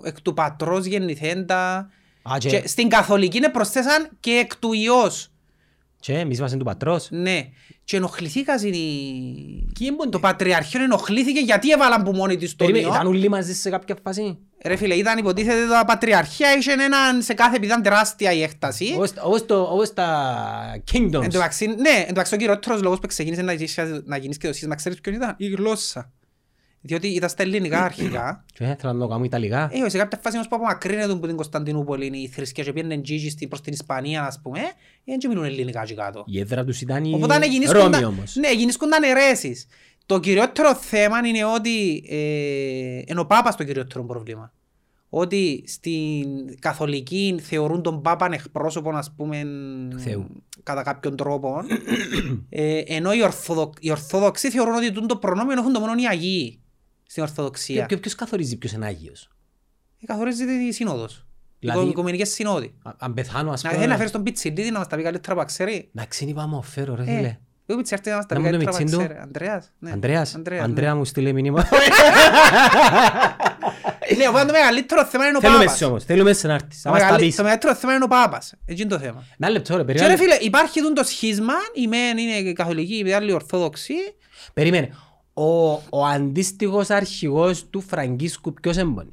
[0.04, 1.90] εκ του πατρός γεννηθέντα
[2.22, 5.31] Α, και, και στην καθολική είναι προσθέσαν και εκ του Υιός.
[6.02, 7.08] Και εμείς είμαστε του πατρός.
[7.10, 7.48] Ναι.
[7.84, 8.72] Και ενοχληθήκας στην...
[9.72, 12.94] Και εμπον- Το πατριαρχείο ενοχλήθηκε γιατί έβαλαν που μόνοι της το Περίμενε, Υιό.
[12.94, 14.38] ήταν όλοι μαζί σε κάποια φάση.
[14.64, 18.92] Ρε φίλε, ήταν υποτίθεται τα πατριαρχία είχε έναν σε κάθε επειδή ήταν τεράστια η έκταση.
[18.94, 20.36] Όπως- Όπως το- όπως τα
[20.74, 21.32] Εν τω kingdoms.
[21.32, 24.46] μεταξύ, ναι, εν τω μεταξύ ο κυριότερος λόγος που ξεκίνησε να γίνει- να γίνεις και
[24.46, 26.12] το σύστημα, ξέρεις ποιον ήταν, η γλώσσα.
[26.84, 28.44] Διότι ήταν στα ελληνικά αρχικά.
[28.54, 29.70] Και ήθελα να το κάνω Ιταλικά.
[29.72, 33.30] Ε, σε κάποια φάση όμως που απομακρύνεται από την Κωνσταντινούπολη η θρησκεία και πήγαινε τζίγι
[33.30, 34.64] στην- προς την Ισπανία, ας πούμε, ε,
[35.04, 36.24] δεν μιλούν ελληνικά και κάτω.
[36.26, 38.34] Η έδρα τους ήταν η Οπότε Ρώμη γεννήσκονταν, όμως.
[38.36, 39.66] ναι, γεννήσκονταν αιρέσεις.
[40.06, 44.52] Το κυριότερο θέμα είναι ότι ε, είναι ο Πάπας το κυριότερο πρόβλημα.
[45.14, 49.42] Ότι στην καθολική θεωρούν τον Πάπαν εκπρόσωπο, ας πούμε,
[49.96, 50.26] Θεού.
[50.62, 51.56] κατά κάποιον τρόπο.
[52.48, 53.70] ε, ενώ οι, Ορθοδο...
[53.80, 56.60] οι Ορθόδοξοι θεωρούν ότι τούτο το προνόμιο έχουν το μόνο οι Αγίοι
[57.12, 57.86] στην Ορθοδοξία.
[57.86, 59.28] Ποιο- Ποιος καθορίζει ποιος είναι Άγιος;
[60.02, 61.26] Ε, Καθορίζεται η Σύνοδος.
[61.58, 62.74] Δηλαδή- Οι οικομενικές συνόδοι.
[62.82, 63.80] Α- Αν πεθάνω ας Να πούμε...
[63.80, 65.90] θέλει να φέρεις τον Πιτσιλίδη να μας τα πει καλύτερα που ξέρει.
[65.94, 67.38] Εντάξει, είπαμε ο Φέρο ρε Ε, φίλε.
[67.66, 69.04] ο Πιτσιλίδη να μας τα Να πει μου το καλύτερα που μιτσίν του.
[69.04, 69.18] ξέρει.
[69.20, 69.72] Ανδρέας.
[69.78, 69.92] ναι.
[69.92, 70.72] Αντρέας, Ανδρέας, ναι.
[70.72, 71.68] Αντρέα μου στείλε μήνυμα.
[74.16, 75.74] Ναι, οπότε το μεγαλύτερο θέμα είναι ο Θέλουμε Πάπας.
[75.74, 76.82] εσύ όμως, θέλουμε σε να έρθεις.
[76.82, 77.36] Το Θα μας τα μεγαλύ- πεις.
[77.36, 78.54] Το μεγαλύτερο θέμα είναι ο Πάπας.
[78.64, 79.24] Έτσι είναι το θέμα.
[79.38, 80.16] Ένα λεπτό ρε, Και ρε περίμενε.
[80.16, 83.94] φίλε, υπάρχει τούτο το σχίσμα, η μεν είναι καθολική, οι άλλοι ορθόδοξοι.
[84.52, 84.94] Περίμενε.
[85.34, 89.10] Ο, ο αντίστοιχος αρχηγός του Φραγκίσκου ποιος έμπονε.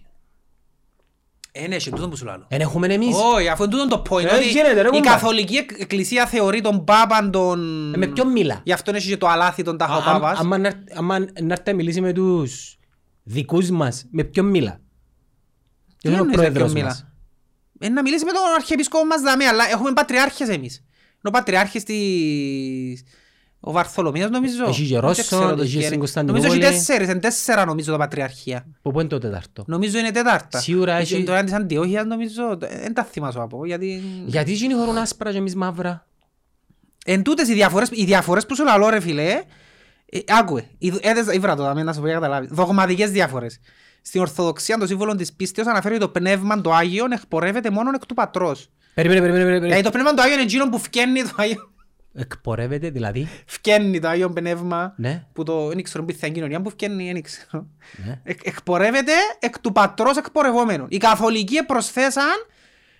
[1.52, 2.46] Ε, ναι, σε τούτο που σου λέω.
[2.48, 3.16] Εν έχουμε εμείς.
[3.34, 5.00] Όχι, αφού είναι τούτο το point, Ε, ότι γίνεται, ρε, η κουμπά.
[5.02, 7.94] καθολική εκ- εκκλησία θεωρεί τον Πάπαν τον...
[7.94, 10.40] Ε, Με ποιον μιλά; Γι' αυτό έχει και το αλάθη τον τάχο Α- Πάπας.
[10.40, 12.78] άμα να έρθει- άμα να έρθει να μιλήσει με τους
[13.24, 14.80] δικούς μας, με ποιον μιλά;
[15.98, 17.06] Ποιος είναι ο εννοείς με ποιον πρόεδρος μιλά; μας;
[17.80, 20.76] Ε, να μιλήσει με τον αρχιεπίσκοπο μας δαμέ, αλλά έχουμε πατριάρχες εμείς.
[20.78, 23.04] Είναι ο πατριάρχης της...
[23.60, 24.66] Ο Βαρθολομίας νομίζω.
[24.68, 25.86] Έχει και Δεν Ρώσο, ξέρω το έχει τι είναι.
[25.86, 26.48] στην Κωνσταντινούπολη.
[26.50, 28.66] Νομίζω έχει τέσσερις, είναι τέσσερα νομίζω τα πατριαρχία.
[28.82, 30.60] Που πού είναι το τέταρτο; Νομίζω είναι τέταρτα.
[30.60, 34.02] Σίγουρα Έχει έχει- Το ένα της Αντιόχειας νομίζω, δεν τα θυμάσαι από, γιατί...
[34.26, 36.08] Γιατί εκείνοι χωρούν άσπρα και εμείς μαύρα.
[37.06, 39.42] Εν τούτες οι διαφορές, οι διαφορές που σου λαλώ ρε φίλε,
[40.06, 42.50] ε, άκουε, είδ- έδες- ήβρα το δάμε να σου πω για να καταλάβεις.
[42.52, 43.60] Δογματικές διαφορές.
[44.02, 48.06] Στην Ορθοδοξία το σύμβολο της πίστεως αναφέρει ότι το πνεύμα το Άγιον εκπορεύεται μόνο εκ
[48.06, 48.70] του Πατρός.
[48.94, 49.66] Περίμενε, περίμενε, περίμενε.
[49.66, 51.70] Δηλαδή το πνεύμα το Άγιον είναι εκείνο που φκένει το Άγιον,
[52.20, 53.28] Εκπορεύεται, δηλαδή.
[53.46, 55.26] φκένει το Άγιον πνεύμα Ναι.
[55.34, 57.68] που το δεν ξέρω πει θα είναι κοινωνία που φκένει, δεν ξέρω.
[58.06, 58.20] Ναι.
[58.24, 60.86] Εκ, εκπορεύεται εκ του πατρός εκπορευόμενου.
[60.90, 62.46] Οι καθολικοί προσθέσαν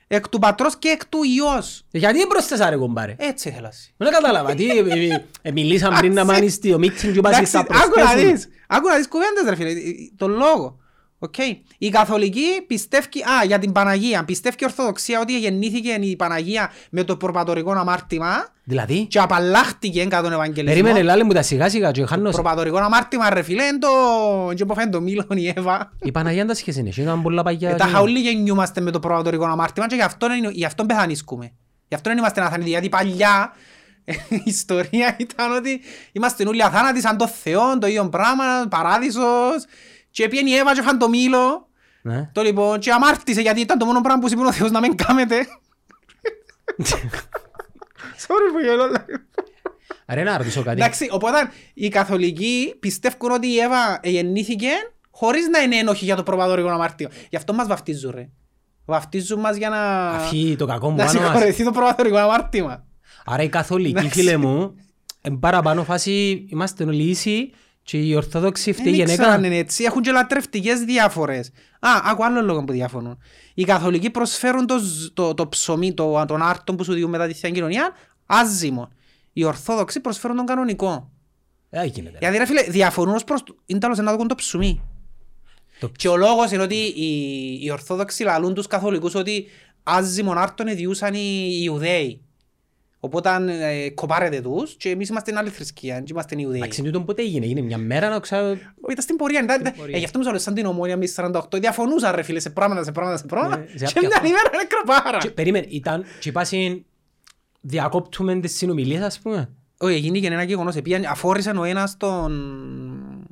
[0.08, 1.86] εκ του πατρός και εκ του Υιός.
[1.92, 3.72] Γιατί δεν πρόσθεσα ρε κομπάρε; Έτσι ήθελα.
[3.98, 4.56] Δεν κατάλαβα.
[4.56, 4.80] Τι, ε,
[5.14, 8.32] ε, ε, μιλήσαμε πριν να μάνεις το meeting και πας Εντάξει, θα άκου να προσθέσουν.
[8.32, 8.48] δεις.
[8.68, 9.72] Άκου να δεις κουβέντες ρε φίλε.
[10.16, 10.79] Τον λόγο.
[11.22, 11.36] Οκ.
[11.78, 17.04] Η καθολική πιστεύει, α, για την Παναγία, πιστεύει η Ορθοδοξία ότι γεννήθηκε η Παναγία με
[17.04, 20.74] το προπατορικό αμάρτημα Δηλαδή, και απαλλάχτηκε κατά τον Ευαγγελισμό.
[20.82, 22.30] περίμενε λάλε μου τα σιγά σιγά και χάνω.
[22.30, 23.90] Προπατορικό αμάρτημα ρε φίλε, είναι το...
[24.56, 25.92] και που φαίνεται το μήλον η Εύα.
[26.02, 26.92] Η Παναγία τα σχέση είναι.
[26.98, 27.70] Ήταν πολλά παγιά.
[27.70, 31.52] Ε, Τάχα ούλοι γεννιούμαστε με το προπατορικό αμάρτημα και γι' αυτό, είναι- γι' αυτό πεθανίσκουμε.
[31.88, 33.54] Γι' αυτό δεν είμαστε αθάνητοι, γιατί παλιά
[34.30, 39.66] η ιστορία ήταν ότι είμαστε όλοι αθάνατοι σαν το Θεό, το ίδιο πράγμα, παράδεισος
[40.12, 41.68] και πήγαινε η Εύα και φαν το μήλο
[42.02, 42.30] Ναι.
[42.34, 44.96] το λοιπόν και αμάρτησε γιατί ήταν το μόνο πράγμα που είπε ο Θεός να μην
[44.96, 45.36] κάμετε.
[48.26, 48.84] Sorry που γελώ.
[50.08, 50.82] Ρε να ρωτήσω κάτι.
[50.82, 51.38] Εντάξει, οπότε
[51.74, 54.68] οι καθολικοί πιστεύουν ότι η Εύα γεννήθηκε
[55.12, 57.10] χωρίς να είναι ένοχη για το προπατορικό αμάρτημα.
[57.30, 58.30] Γι' αυτό μας βαφτίζουν ρε.
[58.86, 60.10] Βαφτίζουν μας για να...
[60.10, 61.28] Αφή το κακό μου Να πάνω μας.
[61.30, 62.84] συγχωρεθεί το προπατορικό αμάρτημα.
[63.26, 64.10] Άρα οι καθολικοί Εντάξει.
[64.20, 64.76] φίλε μου,
[65.22, 67.52] εν παραπάνω φάση είμαστε όλοι ίσοι
[67.90, 69.34] και οι ορθόδοξοι αυτή η Δεν ξέρω γενέκα.
[69.38, 69.84] αν είναι έτσι.
[69.84, 71.48] Έχουν και λατρευτικές διάφορες.
[71.80, 73.18] Α, άκου άλλο λόγο που διαφωνούν.
[73.54, 77.28] Οι καθολικοί προσφέρουν το, ζ- το, το ψωμί, το, τον άρτον που σου διούν μετά
[77.28, 77.92] τη Θεία Κοινωνία,
[78.26, 78.90] άζυμο.
[79.34, 81.12] Οι Ορθόδοξοι προσφέρουν τον κανονικό.
[81.70, 82.18] Δεν γίνεται.
[82.20, 83.56] Γιατί ρε φίλε, διαφωνούν ως προς το...
[83.66, 84.82] Είναι τέλος να δουν το ψουμί.
[85.80, 89.46] Το Και ο λόγος είναι ότι οι, οι Ορθόδοξοι λαλούν τους Καθολικούς ότι
[89.84, 92.22] άζι μονάρτον εδιούσαν οι Ιουδαίοι.
[93.00, 96.58] Οπότε ε, κοπάρετε τους και εμείς είμαστε άλλη θρησκεία, και είμαστε Ιουδαίοι.
[96.60, 98.50] Εντάξει, τούτον πότε έγινε, έγινε μια μέρα να ξέρω...
[98.90, 99.96] Ήταν στην πορεία, ήταν, Στην πορεία.
[99.96, 102.50] ε, γι' αυτό μου σου λέω, σαν την ομόνια εμείς 48, διαφωνούσαν ρε φίλε σε
[102.50, 104.28] πράγματα, σε πράγματα, σε πράγματα Ναι, σε και κάποια μια πράγματα.
[104.28, 105.18] ημέρα είναι κραπάρα.
[105.18, 106.86] Και Περίμενε, ήταν και πάση
[107.62, 109.50] διακόπτουμε τις συνομιλίες ας πούμε.
[109.78, 112.32] Όχι, έγινε και ένα γεγονός, επίαν, αφόρησαν ο ένας τον...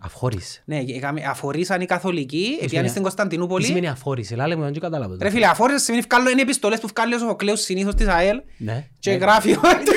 [0.01, 0.61] Αφόρησε.
[0.65, 3.65] Ναι, έκαμε- αφορήσαν οι Καθολικοί, επίαν σημαίνει- στην Τι Κωνσταντινούπολη.
[3.65, 5.17] σημαίνει αφόρησε, λάλε μου, δεν το κατάλαβα.
[5.21, 8.87] Ρε φίλε, αφόρησαν σημαίνει βγάλω, είναι επιστολές που βγάλει ο Σοφοκλέος συνήθως της ΑΕΛ Ναι.
[8.99, 9.15] και ναι.
[9.17, 9.91] γράφει ότι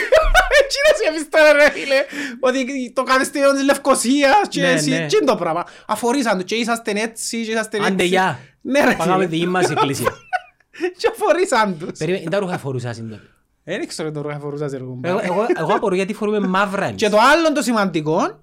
[0.62, 1.94] Εκείνες οι επιστολές ρε φίλε,
[2.40, 5.06] ότι το κατεστήριο της Λευκοσίας και Ναι, εσύ, ναι.
[5.06, 5.64] τι είναι το πράγμα.
[5.86, 7.90] Αφορήσαν το και είσαστε έτσι και είσαστε έτσι.
[7.92, 8.38] Άντε γεια.
[8.60, 9.26] Ναι ρε Πάγαμε φίλε.
[9.26, 10.10] δική μας εκκλησία.
[10.98, 11.98] Και αφορήσαν τους.
[11.98, 13.20] Περίμενε, είναι τα ρούχα φορούσα σύντομα.
[13.64, 15.08] Δεν ξέρω το ρούχα φορούσα σε ρούχα.
[15.08, 17.02] Εγώ- Εγώ εγώ απορώ γιατί φορούμε μαύρα εμείς.
[17.02, 18.40] Και το άλλο το σημαντικό,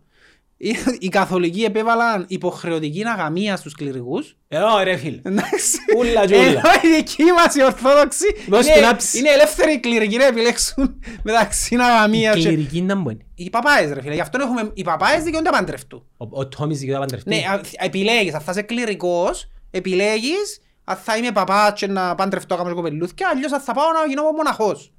[0.57, 4.35] οι- οι καθολικοί επέβαλαν υποχρεωτική αγαμία στους κληρικούς.
[4.47, 5.21] Ε, ω, ρε φίλε.
[5.23, 5.77] Εντάξει.
[5.97, 6.47] Ούλα και ούλα.
[6.47, 9.13] Ενώ οι δικοί μας οι Ορθόδοξοι Δώσ' είναι- του να ψ.
[9.13, 12.39] είναι ελεύθεροι οι κληρικοί να επιλέξουν μεταξύ αγαμία και...
[12.41, 13.25] Κληρική ήταν που είναι.
[13.35, 14.71] Οι παπάες ρε φίλε, γι' αυτό έχουμε...
[14.73, 16.05] Οι παπάες δικαιούνται να παντρευτούν.
[16.17, 17.29] Ο- Ο Τόμις δικαιούται να παντρευτεί.
[17.29, 22.55] Ναι, α- επιλέγεις, αν θα είσαι κληρικός, επιλέγεις αν θα είμαι παπάς και να παντρευτώ
[22.55, 24.93] κάνω κοπελούθκια, αλλιώς αν θα πάω να γίνω μοναχός.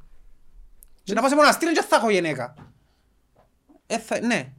[1.02, 2.54] Και να πάω σε μοναστήρι και θα έχω γενέκα.
[3.86, 4.52] Ε, θα- ναι.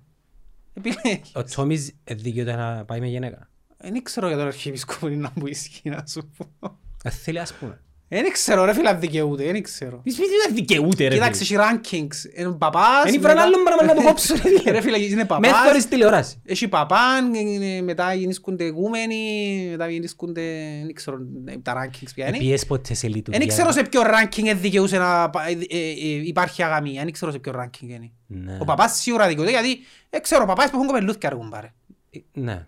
[0.80, 1.32] Επιλέγεις.
[1.36, 3.50] Ο Τόμις ε, δικαιούται να πάει με γυναίκα.
[3.78, 6.78] Δεν ξέρω για τον αρχιεπισκόπο να μου ισχύει να σου πω.
[7.04, 7.82] Ε, Θέλει ας πούμε.
[8.12, 10.02] Δεν ξέρω ρε φίλε αν δικαιούται, δεν ξέρω.
[10.06, 11.64] Μη σπίτι δεν δικαιούται ρε Κοίταξε, φίλε.
[11.64, 12.40] έχει rankings.
[12.40, 13.06] Είναι παπάς.
[13.06, 14.72] Εν ήβραν μετά- άλλο πράγμα να το κόψουν, ρε φίλε.
[14.72, 15.52] Ρε φίλε, είναι Με παπάς.
[15.66, 16.42] θωρείς τηλεόραση.
[16.46, 20.42] Έχει παπάν, είναι- μετά γεννήσκονται εγούμενοι, μετά γεννήσκονται,
[20.86, 21.18] δεν ξέρω
[21.62, 22.38] τα rankings ποια είναι.
[22.38, 23.40] Πιες ποτέ σε λειτουργία.
[23.40, 27.32] Δεν ξέρω σε ποιο ranking δικαιούσε να πα- ε, ε, ε, υπάρχει αγαμία, δεν ξέρω
[27.32, 28.12] σε ποιο ranking είναι.
[28.28, 28.58] Ναι.
[28.62, 29.80] Ο παπάς σίγουρα δικαιούται, γιατί
[30.10, 31.74] δεν ξέρω, παπάς που έχουν κοπελούθια αργούν πάρε.
[32.12, 32.66] Ε, Ναι.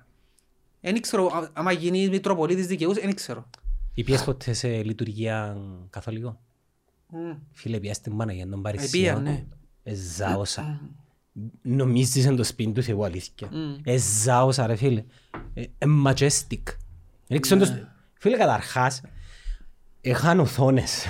[0.82, 3.50] Δεν ξέρω, α- άμα γίνει Μητροπολίτης δικαιούσε, δεν ξέρω.
[3.94, 5.58] Ή πιες ποτέ σε λειτουργία
[5.89, 6.39] καθολικό.
[7.08, 7.32] Μμ.
[7.52, 9.24] Φίλε, πιες την Παναγία των Επία, Παρισίων.
[9.24, 9.46] ναι.
[9.84, 10.82] Εζάωσα.
[11.62, 13.50] Νομίζεις είναι το σπίτι τους Θεού αλήθεια.
[13.52, 13.76] Μμ.
[13.84, 15.04] Εζάωσα ρε φίλε.
[15.54, 16.64] Ε, ε, majestic.
[17.28, 17.84] Δεν ξέρω το σπ-
[18.14, 19.02] Φίλε, καταρχάς,
[20.02, 21.06] είχαν οθόνες.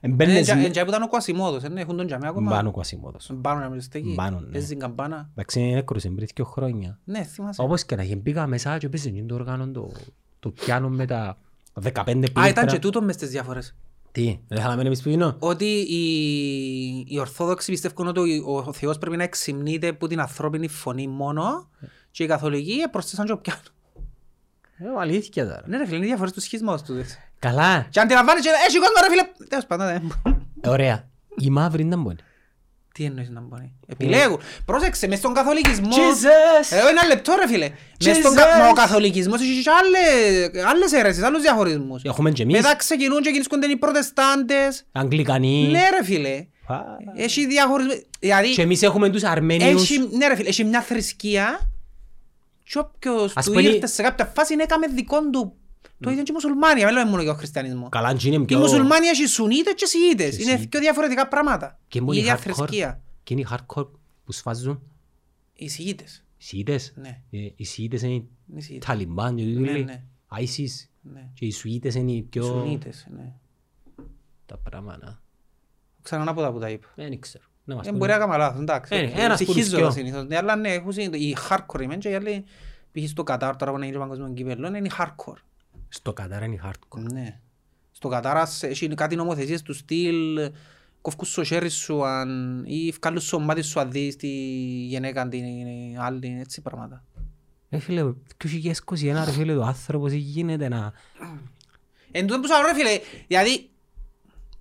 [0.00, 2.50] Ε, Μπαίνες εντζα- με- εντζα που ήταν ο Κουασιμόδος, ε, έχουν τον τζαμί ακόμα.
[2.50, 3.30] Μπάνω ο Κουασιμόδος.
[3.34, 4.14] Μπάνω να μην στέκει.
[4.16, 4.46] Μπάνω, ναι.
[4.50, 5.28] Παίζεις καμπάνα.
[5.30, 6.98] Εντάξει, είναι έκρουσε πριν δύο χρόνια.
[7.04, 7.62] Ναι, θυμάσαι.
[7.62, 9.92] Όπως και να γίνει, πήγα μέσα και πέσε το όργανο το,
[10.40, 11.38] το πιάνο με τα
[11.82, 12.48] 15 Α, πλήκτρα.
[12.48, 13.74] ήταν και τούτο μες στις διάφορες.
[14.12, 15.36] Τι, δεν θέλαμε εμείς που είναι.
[15.38, 20.68] Ότι οι, οι Ορθόδοξοι πιστεύουν ότι ο, ο Θεός πρέπει να εξυμνείται από την ανθρώπινη
[20.68, 21.68] φωνή μόνο
[22.10, 23.60] και οι Καθολικοί προσθέσαν και ο πιάνο.
[24.78, 25.62] Ε, αλήθεια τώρα.
[25.66, 26.94] Ναι ρε φίλε, είναι διαφορές του σχισμός του.
[26.94, 27.18] δες.
[27.38, 27.86] Καλά.
[27.90, 29.48] Και αντιλαμβάνεις και έχει κόσμο ρε φίλε.
[29.48, 30.12] Τέλος πάντων, δεν
[30.60, 31.08] Ε, Ωραία.
[31.36, 32.16] Η μαύρη ήταν πόνη.
[32.94, 34.40] Τι εννοείς να μπορεί; Επιλέγουν.
[34.64, 35.88] Πρόσεξε, μες στον καθολικισμό...
[35.90, 36.76] Jesus!
[36.76, 37.70] Ε, ένα λεπτό ρε φίλε.
[38.04, 38.36] Μες στον Jesus!
[38.36, 42.02] κα- μα ο καθολικισμός έχει και άλλες, άλλες αίρεσεις, άλλους διαχωρισμούς.
[42.02, 42.56] Έχουμε και εμείς.
[42.56, 44.84] Μετά ξεκινούν και γίνονται οι προτεστάντες.
[44.92, 45.68] Αγγλικανοί.
[45.70, 46.46] Ναι ρε φίλε.
[46.66, 46.76] Α.
[47.16, 47.92] Έχει διαχωρισμό.
[48.20, 49.82] Δηλαδή, Και εμείς έχουμε τους Αρμένιους.
[49.82, 51.70] έχει, ναι ρε φίλε, έχει μια θρησκεία
[52.64, 55.56] και όποιος Ας του πούμε, ήρθε σε κάποια φάση είναι έκαμε δικών του.
[56.02, 57.88] Το ίδιο και οι μουσουλμάνοι, δεν λέμε μόνο για τον χριστιανισμό.
[57.88, 58.58] Καλά, και είναι Οι πιο...
[58.58, 60.36] μουσουλμάνοι έχει σουνίτες και σιήτες.
[60.36, 60.66] Και Είναι σιήτες.
[60.70, 61.78] δύο διαφορετικά πράγματα.
[61.88, 62.40] Και Η μόνο οι ίδια hardcore.
[62.40, 63.00] θρησκεία.
[63.22, 63.88] Και είναι οι hardcore
[64.24, 64.82] που σφάζουν.
[65.54, 66.24] Οι σιήτες.
[66.38, 66.92] Οι Σιήτες.
[66.96, 67.20] Ναι.
[67.30, 68.86] Ε, Οι Σιήτες είναι οι Είναι οι σιήτες.
[68.88, 69.84] Ταλιμπάν και τούτοι Ναι, λέει.
[69.84, 70.02] ναι.
[70.38, 70.86] ISIS.
[71.00, 71.28] Ναι.
[71.34, 72.42] Και οι Σουίτες είναι οι πιο...
[72.44, 73.32] Σουνίτες, ναι.
[74.46, 75.22] Τα πράγματα.
[76.02, 76.88] Ξανά από τα που τα είπα.
[76.94, 77.44] Δεν ξέρω.
[77.64, 78.06] Να μας Δεν πούνε.
[78.06, 78.94] μπορεί να κάνω λάθος, εντάξει.
[78.94, 79.90] Ε, ένας που τους Συγχύζω δυο.
[79.90, 80.26] συνήθως.
[80.26, 82.44] Ναι, Αλλά ναι, έχουν συνήθως- οι hardcore είμαι και οι άλλοι
[82.92, 83.08] π.χ.
[83.08, 85.36] στο Κατάρ τώρα που είναι το παγκόσμιο κύπελλο είναι οι hardcore.
[85.94, 87.12] Στο Κατάρα είναι οι hardcore.
[87.12, 87.38] Ναι.
[87.92, 90.50] Στο Κατάρ ας έχει κάτι νομοθεσίες του στυλ
[91.00, 92.62] κόφκους στο χέρι σου αν...
[92.66, 94.28] ή βγάλουν στο μάτι σου αν δεις τη
[94.86, 95.44] γυναίκα την
[95.98, 97.04] άλλη, έτσι πράγματα.
[97.70, 98.12] Ρε φίλε,
[98.44, 100.92] 2021 ρε φίλε, ο άνθρωπος γίνεται να...
[102.10, 103.70] Εν τούτο που σου λέω ρε φίλε, δηλαδή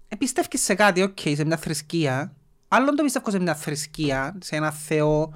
[0.07, 2.35] ε, πιστεύεις σε κάτι, οκ, σε μια θρησκεία,
[2.67, 5.33] άλλον το πιστεύω σε μια θρησκεία, σε ένα Θεό,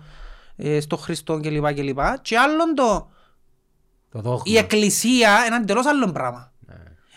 [0.55, 1.73] ε, στο Χριστό κλπ.
[1.73, 1.99] κλπ.
[2.21, 3.13] Και άλλον το, Το δόγμα.
[4.43, 6.53] Η εκκλησία, ένα εντελώς άλλο πράγμα.
[6.59, 6.73] Ναι.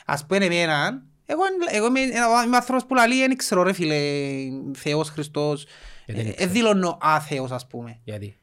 [0.06, 2.00] Ας πούμε εμένα, εγώ, εγώ είμαι,
[2.44, 3.96] είμαι άνθρωπος που λαλεί, δεν ξέρω ρε φίλε,
[4.76, 5.66] Θεός, Χριστός,
[6.06, 6.50] Ε, δεν ε, ξέρω.
[6.50, 8.00] ε, δηλώνω άθεος ας πούμε.
[8.04, 8.36] Γιατί;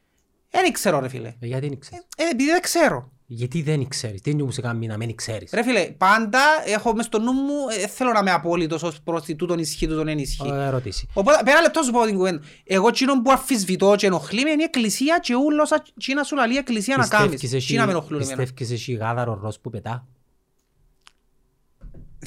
[0.50, 2.06] Δεν ξέρω ρε φίλε, Ε, Γιατί δεν ξέρεις.
[2.16, 3.12] ε, επειδή δεν ξέρω.
[3.28, 4.20] Γιατί δεν ξέρεις.
[4.20, 5.50] Τι είναι που σε κάνει να μην ξέρεις.
[5.52, 9.22] Ρε φίλε, πάντα έχω μες στο νου μου, ε, θέλω να είμαι απόλυτος ως προς
[9.22, 10.50] τι τούτον ισχύει, τούτον εν ισχύει.
[10.50, 11.08] Ωραία ερώτηση.
[11.12, 12.40] Οπότε, πέρα λεπτό σου πω την κουβέντα.
[12.64, 16.54] Εγώ εκείνο που αφισβητώ και ενοχλεί με είναι η εκκλησία και ούλος εκείνα σου λαλεί
[16.54, 17.40] η εκκλησία να κάνεις.
[17.40, 18.36] Πιστεύεις Τι να με ενοχλούν εμένα.
[18.42, 20.06] πιστεύεις εσύ γάδαρο ροζ που πετά;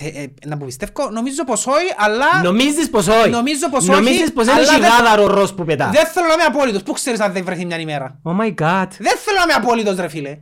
[0.02, 3.92] Ε, ε, Να που πιστεύω, νομίζω πως όχι, αλλά Νομίζεις πως όχι; Νομίζω πως όχι,
[3.92, 6.84] Νομίζεις πως είναι αλλά δεν- γάδαρο ροζ που πετά; δεν θέλω να είμαι απόλυτος.
[6.84, 8.88] Πού ξέρεις αν δεν βρεθεί μια ημέρα; Oh my god.
[9.00, 10.38] Δεν θέλω να είμαι απόλυτος ρε φίλε.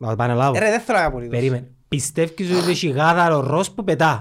[0.00, 0.58] Να το επαναλάβω.
[0.58, 1.36] Ρε δεν θέλω να είμαι απόλυτος.
[1.38, 1.66] Περίμενε.
[1.88, 4.18] Πιστεύεις ότι έχει γάδαρο ροζ που πετά;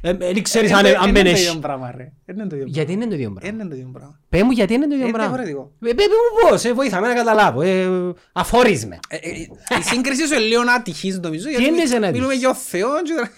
[0.00, 1.48] Ε, Δεν ξέρεις Ε, αν ε, αν είναι δεν το έχει.
[1.48, 2.12] ίδιο πράγμα, ρε.
[2.32, 3.62] Είναι το ίδιο Γιατί είναι το ίδιο πράγμα; πράγμα.
[3.62, 4.20] Είναι το ίδιο πράγμα.
[4.28, 5.36] Πες μου γιατί είναι το ίδιο Είναι πράγμα.
[5.36, 5.72] διαφορετικό.
[5.90, 7.60] Ε, Πες μου πώς, ε, βοήθαμε να καταλάβω.
[7.62, 7.86] ε,
[8.32, 8.98] Αφορίσμε.
[9.08, 9.30] Ε, ε,
[9.78, 11.48] Η σύγκριση σου είναι λίγο ατυχής νομίζω.
[11.48, 13.30] γιατί εννοείς είναι Μιλούμε ατυχής; για ο Θεός και τώρα-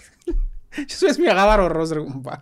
[0.85, 2.33] και σου έσαι μια γάβαρο ροζ ρε κουμπάρ.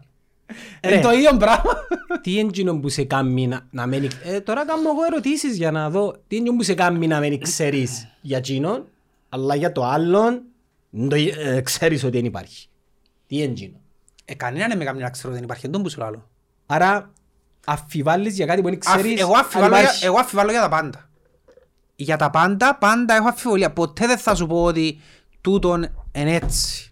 [0.84, 0.94] Ρε.
[0.94, 1.74] Είναι το ίδιο πράγμα.
[2.22, 4.08] Τι είναι εκείνο που σε κάνει να, να μένει...
[4.24, 7.20] Ε, τώρα κάνω εγώ ερωτήσεις για να δω τι είναι εκείνο που σε κάνει να
[7.20, 8.88] μένει ξέρεις για εκείνον,
[9.30, 10.42] αλλά για το άλλον
[10.90, 12.68] δεν το, ε, ξέρεις ότι δεν υπάρχει.
[13.28, 13.80] Τι είναι εκείνο.
[14.26, 15.68] Ε, κανέναν δεν με κάνει να ξέρω δεν υπάρχει.
[15.68, 16.30] Δεν που σου λέω.
[16.66, 17.12] Άρα
[17.66, 20.06] αφιβάλλεις για κάτι που δεν Αφ- ξέρεις Εγώ αν αφιβάλλω για- υπάρχει.
[20.06, 21.10] εγώ αφιβάλλω για τα πάντα.
[21.96, 23.72] Για τα πάντα, πάντα έχω αφιβολία.
[23.74, 25.00] Ποτέ δεν θα σου πω ότι
[25.42, 26.92] τούτον είναι έτσι.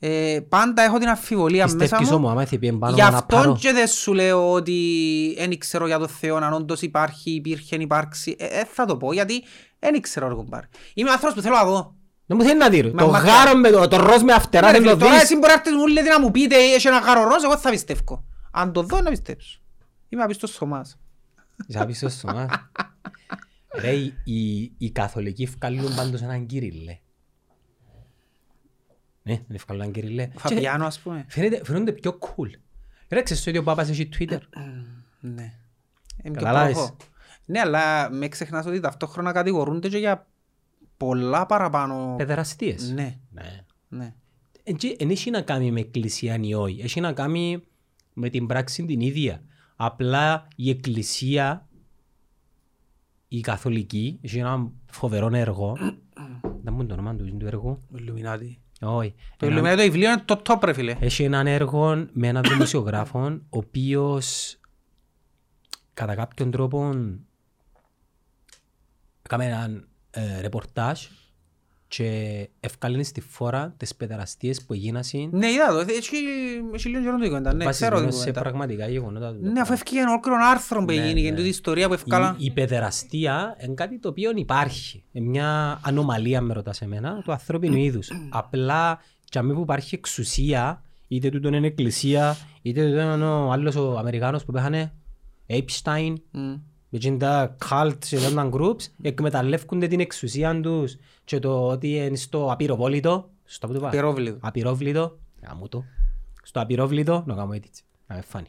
[0.00, 2.16] Ε, πάντα έχω την αφιβολία μέσα Πιστεύεις μου.
[2.16, 3.56] όμως άμα θα πει πάνω Γι' να αυτόν πάρω.
[3.60, 8.36] και δεν σου λέω ότι δεν ξέρω για το Θεό αν όντως υπάρχει, υπήρχε, υπάρξει.
[8.38, 9.42] Ε, ε, θα το πω γιατί
[9.78, 10.62] δεν ξέρω ρε κουμπάρ.
[10.94, 11.94] Είμαι άνθρωπος που θέλω να δω.
[12.26, 12.82] Δεν μου θέλει να δει.
[12.82, 13.32] Μα Το μακριά.
[13.34, 15.22] γάρο με το, το ροζ με αυτερά Ναι, ρε δεν φίλε, το Τώρα δεις.
[15.22, 17.70] εσύ μπορεί να έρθεις μου λέτε να μου πείτε έχει ένα γάρο ροζ, εγώ θα
[17.70, 18.24] πιστεύω.
[18.50, 19.60] Αν το δω να πιστέψω.
[20.08, 20.98] Είμαι απίστος Θωμάς.
[21.66, 22.54] Είσαι άπιστος στο μάτι.
[23.80, 26.98] Ρε, οι- οι- οι καθολικοί βγάλουν πάντως έναν Κύριλλε.
[29.22, 30.26] Ναι, δεν βγάλουν έναν Κύριλλε.
[30.26, 31.24] Και Φαπιάνο ας πούμε.
[31.28, 32.50] φαίνεται- Φαίνονται πιο cool.
[33.08, 34.38] Ρε, ξέρεις ότι ο Πάπας έχει Twitter.
[35.20, 35.42] Ναι.
[35.42, 35.52] Είναι
[36.22, 36.72] πιο Καταλάβεις.
[36.74, 36.96] προχώ.
[37.50, 40.26] Ναι, αλλά με ξεχνάς ότι ταυτόχρονα κατηγορούνται και για
[40.96, 42.14] πολλά παραπάνω.
[42.16, 42.92] Παιδεραστίες.
[42.92, 43.64] Ναι, Ναι.
[43.88, 44.14] ναι.
[44.98, 46.80] Δεν έχει να κάνει με εκκλησία ή όχι.
[46.80, 47.62] Έχει να κάνει
[48.12, 49.42] με την πράξη την ίδια.
[49.76, 51.68] Απλά η εκκλησία,
[53.28, 55.76] η καθολική, έχει ένα φοβερό έργο.
[56.62, 57.78] Δεν μου είναι το όνομα του, του έργου.
[57.94, 58.56] Illuminati.
[58.80, 59.14] Όχι.
[59.36, 60.96] Το Ένα- Illuminati το βιβλίο είναι το top ρε φίλε.
[61.00, 64.56] Έχει έναν έργο με έναν δημοσιογράφο, ο οποίος
[65.94, 66.94] κατά κάποιον τρόπο
[69.28, 71.00] έκαμε έναν ε, ρεπορτάζ
[71.88, 75.78] και ευκάλυνε στη φόρα τις παιδεραστίες που έγινασαν Ναι, είδα το.
[75.78, 76.16] Έχει
[76.74, 77.54] έχει λίγο καιρό το κουβέντα.
[77.54, 78.40] Ναι, ξέρω την βασισμένος σε κουβέντα.
[78.40, 79.32] πραγματικά γεγονότα.
[79.34, 79.38] του.
[79.52, 81.34] Ναι, αφού έφυγε ένα ολόκληρο άρθρο που Ναι, έγινε και ναι.
[81.36, 82.34] τούτη η ιστορία που Η, ευκάλα.
[82.38, 85.04] η παιδεραστία είναι κάτι το οποίο υπάρχει.
[85.12, 88.10] Είναι μια ανομαλία με ρωτάς εμένα του ανθρώπινου είδους.
[88.30, 93.74] Απλά και αμήν που υπάρχει εξουσία, είτε τούτον είναι εκκλησία, είτε τούτον είναι ο άλλος
[93.76, 94.92] ο Αμερικάνος που πέθανε,
[95.46, 96.54] Epstein, Μμ.
[96.88, 102.16] Με εκείνα τα cults και τα groups, εκμεταλλεύκονται την εξουσία τους και το ότι είναι
[102.16, 104.38] στο απειροβόλητο, στο που το είπα, Απειρόβλητο.
[104.40, 105.18] απειρόβλητο,
[105.48, 105.84] γαμώ το,
[106.42, 108.46] στο απειρόβλητο, να κάνω έτσι, να με φάνει.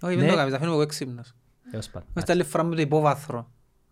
[0.00, 0.20] Όχι, Ναι.
[0.20, 1.34] δεν το κάνεις, αφήνω εγώ έξυπνος.
[1.70, 2.08] Τέλος πάντων.
[2.14, 3.50] Μες τα άλλη φορά με το υπόβαθρο.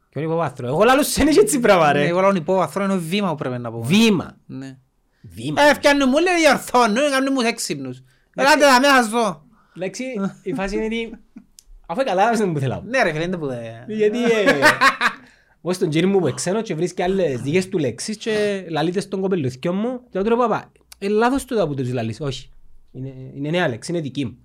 [0.09, 0.67] Και ο υποβάθρο.
[0.67, 2.07] Εγώ λάλλον σου είναι έτσι πράγμα Ναι, ρε.
[2.07, 3.83] Εγώ λέω υπόβαθρο είναι βήμα που πρέπει να πω.
[3.83, 4.37] Βήμα.
[4.47, 4.79] Ναι.
[5.21, 5.63] Βήμα.
[5.63, 8.03] Ε, φτιάχνουν μου, λέει διορθώνουν, κάνουν μου έξυπνους.
[8.35, 9.43] Ελάτε να μέσα δω.
[9.77, 10.05] Εντάξει,
[10.43, 11.13] η φάση είναι ότι...
[11.93, 12.83] Αφού καταλάβεις δεν μου θέλω.
[12.87, 13.59] Ναι ρε φίλε, είναι που δεν...
[13.87, 14.23] Γιατί...
[14.25, 14.29] ε,
[15.65, 19.21] Εγώ στον κύριο μου που εξένω και βρίσκει άλλες δικές του λέξεις και λαλείται στον
[19.21, 22.21] κοπελουθκιό μου και του λέω παπά, ε, λάθος του που τους λαλείς.
[22.21, 22.51] Όχι.
[22.93, 24.37] Είναι, είναι νέα λέξη, είναι δική μου.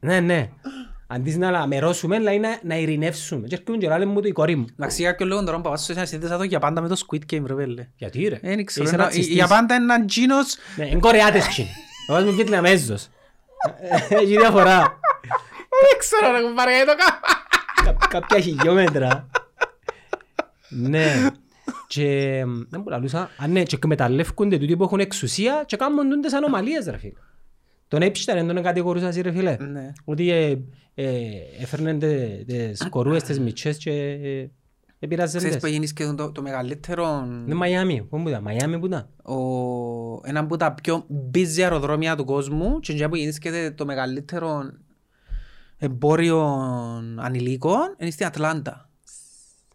[0.00, 0.48] Ναι, ναι.
[1.06, 3.46] Αντί να αμερώσουμε, λέει να, να ειρηνεύσουμε.
[3.46, 4.64] Και έρχομαι και λάλε μου το η κόρη μου.
[4.76, 7.34] Να ξέρει κάποιος λόγο τώρα που πας σε σύνδεσα το για πάντα με το Squid
[7.34, 7.88] Game ρε πέλε.
[7.96, 8.38] Γιατί ρε.
[8.42, 9.34] Δεν ξέρω, Είσαι ένα- ρατσιστής.
[9.34, 11.64] για πάντα είναι έναν τζίνος Ναι, είναι κορεάτες τσιν.
[12.08, 13.08] Εγώ είμαι Βιετναμέζος.
[14.08, 14.98] Έχει διαφορά.
[15.88, 17.96] Δεν ξέρω ρε κουμπάρε γιατί το κάνω.
[17.98, 19.28] Κα- Κάποια χιλιόμετρα.
[20.68, 21.30] Ναι.
[21.86, 23.30] Και μ, δεν μου λαλούσα.
[23.36, 27.12] Α, ναι, και εκμεταλλεύκονται τούτοι που έχουν εξουσία και κάνουν τις ανομαλίες ρε φίλε.
[27.88, 29.56] Τον Epstein δεν τον κατηγορούσα εσύ ρε φίλε.
[29.60, 29.92] Ναι.
[30.04, 30.58] Ότι ε,
[30.94, 31.20] ε,
[31.60, 34.50] έφερνε τε- τις κορούες, τις μητσές και ε,
[34.98, 35.62] επηρεάζαν Ξέρεις τες.
[35.64, 37.24] που γίνεις και το, το μεγαλύτερο...
[37.44, 38.02] Είναι Μαϊάμι.
[38.10, 39.34] Πού που ήταν; Μαϊάμι που ήταν; Ο,
[40.24, 44.70] ένα από τα πιο busy αεροδρόμια του κόσμου και εκεί που γίνησκεται το μεγαλύτερο
[45.78, 46.40] εμπόριο
[47.16, 48.88] ανηλίκων είναι στην Ατλάντα.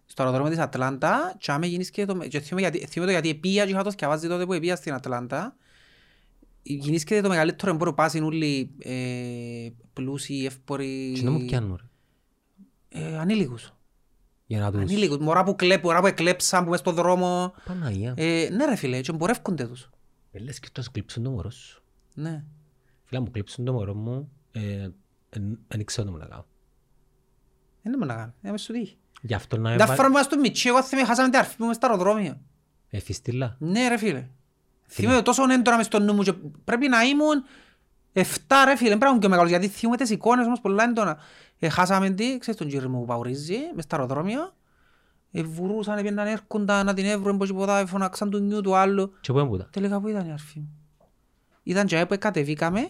[0.05, 2.27] Στο αεροδρόμιο της Ατλάντα και άμα γίνησκεται το...
[2.27, 4.93] Και θυμούμαι γιατί, θυμούμαι το γιατί πήγα και είχα το σκευάσει τότε που πήγα στην
[4.93, 5.55] Ατλάντα
[6.61, 13.17] γίνησκεται το μεγαλύτερο εμπόριο πάσιν όλοι ε, πλούσιοι, εύποροι, Και να μου πιάνουν ρε; ε,
[13.17, 13.73] ανήλικους.
[14.45, 14.81] Για να τους...
[14.81, 17.53] Ανήλικους, μωρά που κλέπουν, μωρά που εκλέψαν, που μες στον δρόμο.
[17.65, 18.13] Παναγία.
[18.17, 19.89] Ε, ναι ρε φίλε, και εμπορεύκονται τους.
[20.31, 21.83] Ε, Λες και τόσο κλείψουν το μωρό σου.
[22.13, 22.43] Ναι.
[23.03, 24.31] Φίλα μου κλείψουν το μωρό μου.
[24.51, 24.95] ε, εν-
[25.67, 26.45] Δεν ξέρω τι μου να κάνω.
[27.81, 28.97] Δεν είναι να κάνω, είναι μες στο τύχη.
[29.21, 29.93] Γι' αυτό να Τα έβα...
[29.93, 32.39] φορά που είμαστε στο Μιτσί, εγώ θυμάμαι χάσαμε την αρφή μου μες στο αεροδρόμιο.
[32.89, 33.55] Ε, φιστήλα.
[33.59, 34.27] Ναι ρε φίλε.
[34.87, 37.43] Θυμάμαι τόσο έντονα μες στο νου μου και πρέπει να ήμουν
[38.13, 38.21] 7
[38.65, 41.17] ρε φίλε, πρέπει να ήμουν και μεγάλος γιατί θυμούμαι τις εικόνες όμως πολλά έντονα.
[41.59, 44.53] Ε, χάσαμε τι, ξέρεις τον κύριο μου που παουρίζει μες στο αεροδρόμιο.
[45.31, 49.13] Ε, βουρούσαν, έπαιρναν, έρχονταν να την έβρουν, πως τίποτα, φωνάξαν του νιού του άλλου.
[49.21, 49.67] Και πού έμπουτα.
[49.71, 50.73] Τελικά που ήταν η αρφή μου.
[51.63, 52.89] Ήταν και που κατεβήκαμε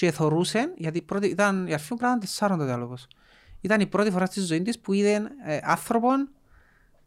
[0.00, 3.06] και θωρούσαν, γιατί η πρώτη, ήταν, η αρφή μου πράγμα τεσσάρων τότε άλλος.
[3.60, 6.28] Ήταν η πρώτη φορά στη ζωή της που είδε ε, άνθρωπον,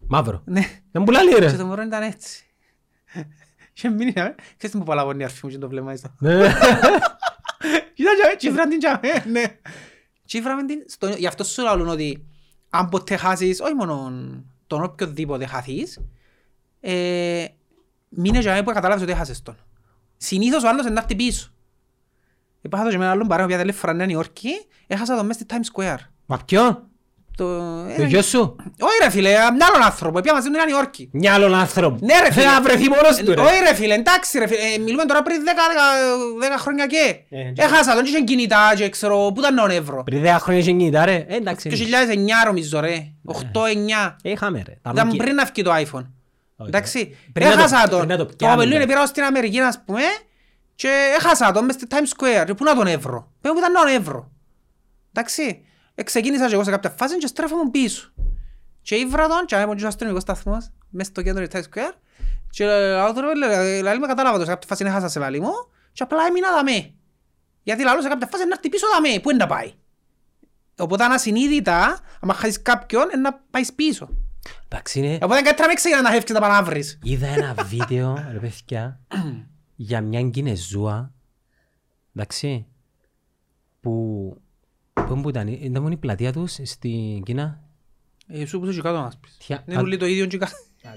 [0.08, 0.42] Μαύρο.
[0.46, 1.52] ναι, Δεν πουλάει και ρε.
[1.52, 2.44] το μωρό ήταν έτσι.
[3.74, 6.06] Και μείνει, ε, ξέρεις τι μου παλαβώνει η αρφή μου και το βλέμμα έτσι.
[6.20, 6.32] Ναι.
[7.94, 9.44] Κοίτα και τσίφραν την τζαμέ, ναι.
[10.26, 12.26] Τσίφραμε την, στο, γι' αυτό σου λαλούν ότι
[12.70, 14.12] αν ποτέ χάσεις, όχι μόνο
[14.68, 16.00] τον οποιοδήποτε χαθείς,
[16.80, 17.46] ε,
[18.10, 19.58] μείνε τζαμέ που καταλάβεις ότι έχασες τον.
[20.18, 21.53] Συνήθως ο άλλος είναι να έρθει πίσω.
[22.66, 24.50] Είπα το και με έναν άλλον παρέα, που τελευταία φορά Νέα Υόρκη,
[24.88, 25.98] έχασα τον μέσα στη Times Square.
[26.26, 26.88] Μα ποιον.
[27.38, 27.58] Το...
[27.58, 31.10] Το ε, γιο σου; Όχι ρε φίλε, μια άλλον άνθρωπο, πια μαζί στη Νέα Υόρκη.
[31.14, 31.98] Μια άλλον άνθρωπο.
[32.06, 32.46] Ναι ρε φίλε.
[32.46, 33.42] Να βρεθεί μόνος του Ε, ρε.
[33.42, 35.48] Όχι ρε φίλε, εντάξει ρε φίλε, ε, μιλούμε τώρα πριν 10
[36.56, 37.16] 10 χρόνια και.
[37.30, 40.04] Ε, και- Έχασα τον και είχε κινητά και ξέρω, πού ήταν ο ευρώ.
[40.04, 41.26] Πριν δέκα χρόνια είχε κινητά ρε.
[41.28, 41.70] Ε, εντάξει.
[41.70, 44.16] Το 2009 νομίζω ρε, 8-9.
[44.24, 44.78] Ε, Είχαμε ρε.
[44.82, 45.18] Τα Ήταν Nokia.
[45.18, 46.06] πριν να βγει το iPhone.
[46.58, 47.98] Όχι, Εντάξει, πριν να το- έχασα τον.
[47.98, 48.64] πριν να το Το πιάνουμε.
[48.64, 50.02] απελούιν πήρα στην Αμερική ας πούμε
[50.76, 52.44] και έχασα τον μες στη Times Square.
[52.46, 53.32] Και Πού να τον ευρώ.
[53.42, 54.32] Πες μου που ήταν ο ευρώ.
[55.12, 55.66] Εντάξει,
[55.96, 58.14] Ε, ξεκίνησα και εγώ σε κάποια φάση και στρέφω μου πίσω.
[58.82, 61.94] Και ήβρα τον και άμουν και ο αστυνομικός σταθμός μες στο κέντρο της Times Square
[62.50, 65.40] και λαλό του ρε, λέ, λαλή με κατάλαβα το σε κάποια φάση έχασα σε λαλή
[65.42, 65.52] μου
[65.94, 66.94] και απλά έμεινα δαμέ.
[67.64, 69.74] Γιατί λαλό σε κάποια φάση να έρθει πίσω δαμέ, πού είναι να πάει;
[70.78, 74.10] Οπότε ανασυνείδητα, άμα χάσεις κάποιον, είναι να πάεις πίσω.
[74.66, 75.14] Εντάξει είναι.
[75.16, 77.00] Οπότε είναι καλύτερα να μην ξεκινάς να φεύγεις να πάνε να βρεις.
[77.04, 79.00] Είδα ένα βίντεο, ρε παιδιά,
[79.76, 81.14] για μια Κινεζούα,
[82.16, 82.66] εντάξει,
[83.80, 83.92] που,
[84.94, 87.64] που που ήταν, ήταν μόνο η πλατεία τους στην Κίνα.
[88.28, 89.38] Ε, σου που είσαι και κάτω να μας πεις.
[89.38, 90.56] Τια- Είναι όλοι το ίδιο και κάτω.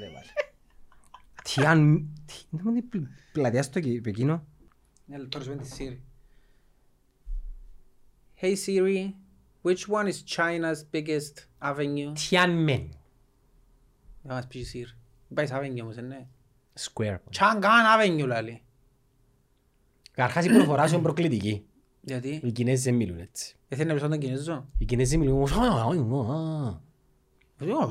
[1.43, 4.45] Τιαν, τι- ήταν μόνο η πλ- πλατεία στο Κι- Πεκίνο.
[5.07, 5.99] Ναι, τώρα σου τη Siri.
[8.41, 9.13] Hey Siri,
[9.63, 12.13] which one is China's biggest avenue?
[12.31, 12.89] Tianmen
[14.23, 14.97] Να μας πεις η Siri.
[15.35, 16.27] Πάει σε avenue όμως, ε, ναι.
[16.81, 17.17] Square.
[17.39, 18.63] Chang'an avenue λέει.
[20.17, 21.65] Καρχάς η προφορά σου είναι προκλητική.
[22.01, 23.57] Γιατί, Οι Κινέζοι δεν μιλούν έτσι.
[23.69, 24.67] δεν θέλει να πει τον Κινέζο.
[24.79, 25.89] Οι Κινέζοι μιλούν όμως, «Α, α, α,
[26.69, 26.81] α».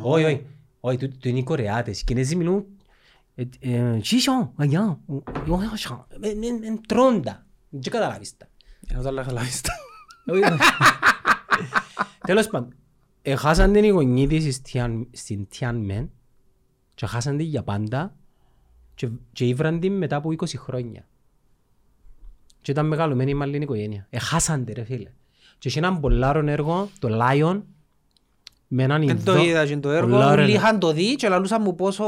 [0.03, 0.45] Όχι, όχι.
[0.79, 2.01] Όχι, του- του είναι οι Κορεάτες.
[2.01, 2.65] Οι Κινέζοι μιλούν
[3.35, 5.13] ε, ε, «Σίσιο, αγιά, ο,
[5.49, 6.07] ο, ασια».
[6.21, 7.45] Ε, ε, ε, τρώντα.
[7.69, 8.47] Δεν καταλάβεις τα.
[8.87, 9.73] Ενώ τα άλλα χαλάβεις τα.
[10.25, 10.57] Όχι, όχι.
[12.25, 12.73] Τέλος πάντων,
[13.21, 16.07] έχασαν την γονή της στην- στην Tianmen
[16.95, 18.15] και χάσαν την για πάντα
[18.95, 21.07] και, και ήβραν την μετά από 20 χρόνια.
[22.65, 24.07] Και ήταν μεγαλωμένη με άλλη οικογένεια.
[24.09, 25.09] Έχασαν την ρε φίλε.
[25.57, 27.61] Και είχε έναν πολλάρον έργο, το Lion,
[28.67, 30.09] με έναν Δεν το Ινδό- είδα και το έργο.
[30.09, 32.05] πολλάρον- Όλοι είχαν το δει και λαλούσαν μου πόσο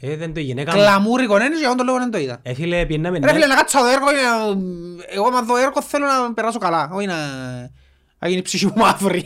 [0.00, 0.72] Ε, δεν το γυναίκα.
[0.72, 2.38] κλαμούρικο είναι και εγώ τον λόγο δεν το είδα.
[2.42, 3.18] Ε, φίλε, πιέναμε...
[3.18, 6.90] Ρε φίλε, να κάτσω το έργο, ε, εγώ άμα δω έργο θέλω να περάσω καλά,
[6.92, 7.16] όχι να...
[8.18, 9.24] να γίνει η ψυχή μου μαύρη.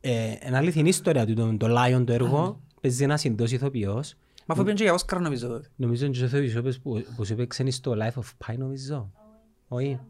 [0.00, 0.12] Ε,
[0.46, 4.14] είναι αληθινή ιστορία του, το, το Lion το έργο, παίζει ένας Ινδός ηθοποιός.
[4.46, 5.68] Μα αφού πήγαινε και για Όσκαρ νομίζω τότε.
[5.76, 9.10] Νομίζω ότι ο ηθοποιός που, που σου έπαιξε στο Life of Pi νομίζω.
[9.68, 10.00] Όχι.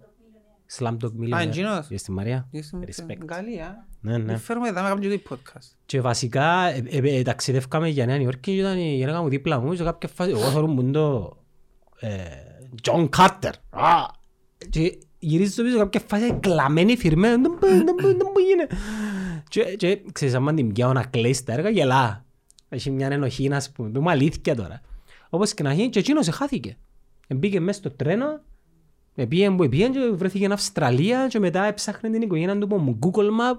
[0.78, 1.40] Slumdog Millionaire.
[1.46, 2.48] εκείνος; Είσαι στη Μαρία.
[2.50, 3.06] Είσαι με Respect.
[3.06, 3.86] την Γαλλία.
[4.00, 4.24] Ναι, ναι.
[4.24, 5.76] Δεν φέρουμε εδώ να κάνουμε και το podcast.
[5.86, 9.60] Και βασικά ε, ε, ε, ταξιδεύκαμε για Νέα Νιόρκη και ήταν η γυναίκα μου δίπλα
[9.60, 10.30] μου σε κάποια φάση.
[10.30, 11.36] Εγώ θέλω μου το
[12.00, 12.18] ε,
[12.82, 13.52] John Carter.
[13.70, 14.04] Α!
[14.70, 17.42] Και γυρίζω πίσω σε κάποια φάση κλαμμένη φυρμένη.
[17.42, 18.66] Δεν μπορεί, δεν μπορεί, δεν μπορεί γίνει.
[19.48, 22.24] Και, και ξέρεις, άμα την πιάω να κλαίει στα έργα, γελά.
[22.68, 23.88] Έχει μια ενοχή, να πούμε.
[23.88, 24.80] Πούμε αλήθεια τώρα.
[25.30, 26.76] Όπως και να έχει, και εκείνος χάθηκε.
[27.28, 28.40] Μπήκε μέσα στο τρένο,
[29.24, 33.28] πήγε που πήγε και βρέθηκε στην Αυστραλία και μετά έψαχνε την οικογένεια του από Google
[33.28, 33.58] Map.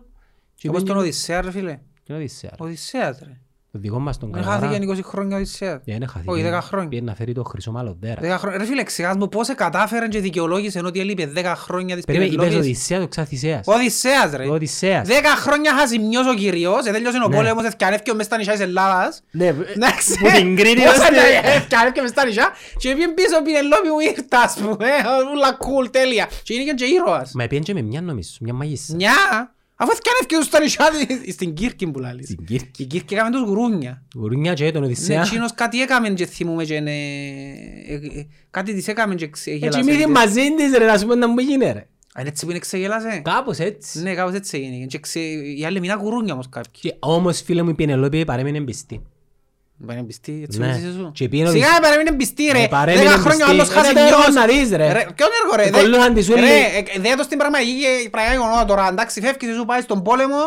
[0.56, 1.80] Και Όπως πήγε- τον Οδυσσέα ρε φίλε.
[2.04, 2.64] Τι Οδυσσέα, ρε.
[2.66, 3.40] Οδυσσέας ρε.
[3.72, 4.68] Το δικό μας τον Δεν Καλαγαρά.
[4.72, 5.82] χάθηκε 20 χρόνια ο Οδυσσέας.
[5.86, 6.32] Δεν είναι χαθήκε.
[6.32, 6.88] Όχι, 10 χρόνια.
[6.90, 8.22] Πήγε να φέρει το χρυσό μαλλοντέρα.
[8.22, 8.58] 10 χρόνια.
[8.58, 12.44] Ρε φίλε, εξηγάς μου πώς κατάφεραν και δικαιολόγησαν ότι έλειπε 10 χρόνια της Περίμενε, είπες
[12.46, 12.70] Πενελόπης.
[12.70, 13.68] Οδυσσέας, το ξαθησέας.
[13.68, 14.48] Ο Οδυσσέας ρε.
[14.48, 15.08] Ο Οδυσσέας.
[15.08, 17.36] 10 χρόνια χαζιμιός ο κυρίος, ετέλειωσε ο Ναι.
[17.36, 19.22] πόλεμος, ευκιανεύκε μες στα νησιά της Ελλάδας.
[19.32, 20.18] Ναι, Εντάξει.
[20.20, 22.48] που την Κρήτη Πόσα ως την- τα ευκιανεύκε μες στα νησιά
[22.78, 24.88] και πήγε πίσω Πινελόπη μου ήρθα ας πούμε,
[25.34, 26.28] ούλα cool, τέλεια.
[26.44, 27.32] Και είναι και ήρωας.
[27.34, 28.94] Μα πήγαινε και με μια νομίζω, μια μαγισσα.
[28.96, 30.86] Νιά, αφού ευκιανεύκε τους στα νησιά
[31.24, 32.26] της, στην Κύρκη που λάλλεις.
[32.26, 32.84] Στην Κύρκη.
[32.84, 34.04] Η Κύρκη έκαμε τους γουρούνια.
[34.16, 35.22] Γουρούνια και τον Ναι, Οδυσσέα.
[35.22, 39.84] εκείνος κάτι έκαμε και θυμούμε και ναι, ε, ε, κάτι της έκαμε και Έτσι ξεγέλασε.
[39.84, 41.88] μύθι μαζί της ρε, να σου πω να μου γίνει ρε.
[42.14, 43.22] Α, είναι έτσι που είναι ξεγέλασε.
[43.24, 44.02] Κάπως έτσι.
[44.02, 44.86] Ναι, κάπως έτσι έγινε.
[44.86, 45.20] Και ξε...
[45.20, 46.72] Οι άλλοι μείναν γουρούνια όμως κάποιοι.
[46.82, 49.02] Και όμως φίλε μου η Πενελόπη παρέμεινε πιστή.
[49.86, 50.68] Πάνε πιστή, έτσι Ναι.
[50.68, 51.12] μου είσαι σου.
[51.14, 52.62] Και πήγαινε ο Σιγά Οδυσσέας- παρέμεινε πιστή ρε.
[52.64, 53.62] Ε, παρέμεινε Δέκα χρόνια ο πιστή.
[53.62, 54.34] άλλος Έτσι χάσει το έργο νιός.
[54.34, 54.86] να δεις, ρε.
[55.16, 56.62] Ποιον έργο ρε; Ε, δε- κολλούσαν τη σου Ρε, λέει.
[56.96, 58.88] ε, δε το στην πραγματική πραγματικά γεγονότα τώρα.
[58.88, 60.42] Εντάξει, φεύγεις σου πάει στον πόλεμο.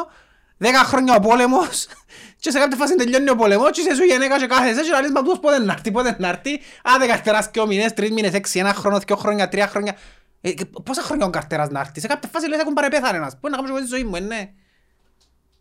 [0.57, 1.87] Δέκα χρόνια ο πόλεμος.
[2.43, 5.11] Και σε κάποια φάση τελειώνει ο πόλεμος και είσαι σου γενέκα και κάθεσαι και λαλείς
[5.11, 6.61] μα τούτος πότε να έρθει, πότε να έρθει.
[6.95, 9.97] Άντε καρτεράς και ο μήνες, τρεις μήνες, έξι, ένα χρόνο, δυο χρόνια, τρία χρόνια.
[10.41, 13.37] Ε, και πόσα χρόνια ο καρτεράς να έρθει; Σε κάποια φάση λες έχουν παρεπέθανε ένας.
[13.41, 14.51] Πού να κάνω και εγώ τη ζωή μου, ε, ναι.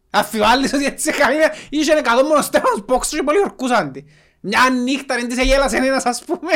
[0.09, 1.53] Αφιβάλλεις ότι έτσι καμία...
[1.69, 4.03] Είχε εκατό μονοστέφανος πόξος και πολλοί ορκούσαν τη.
[4.39, 6.51] Μια νύχτα δεν της εγέλασε ένας ας πούμε.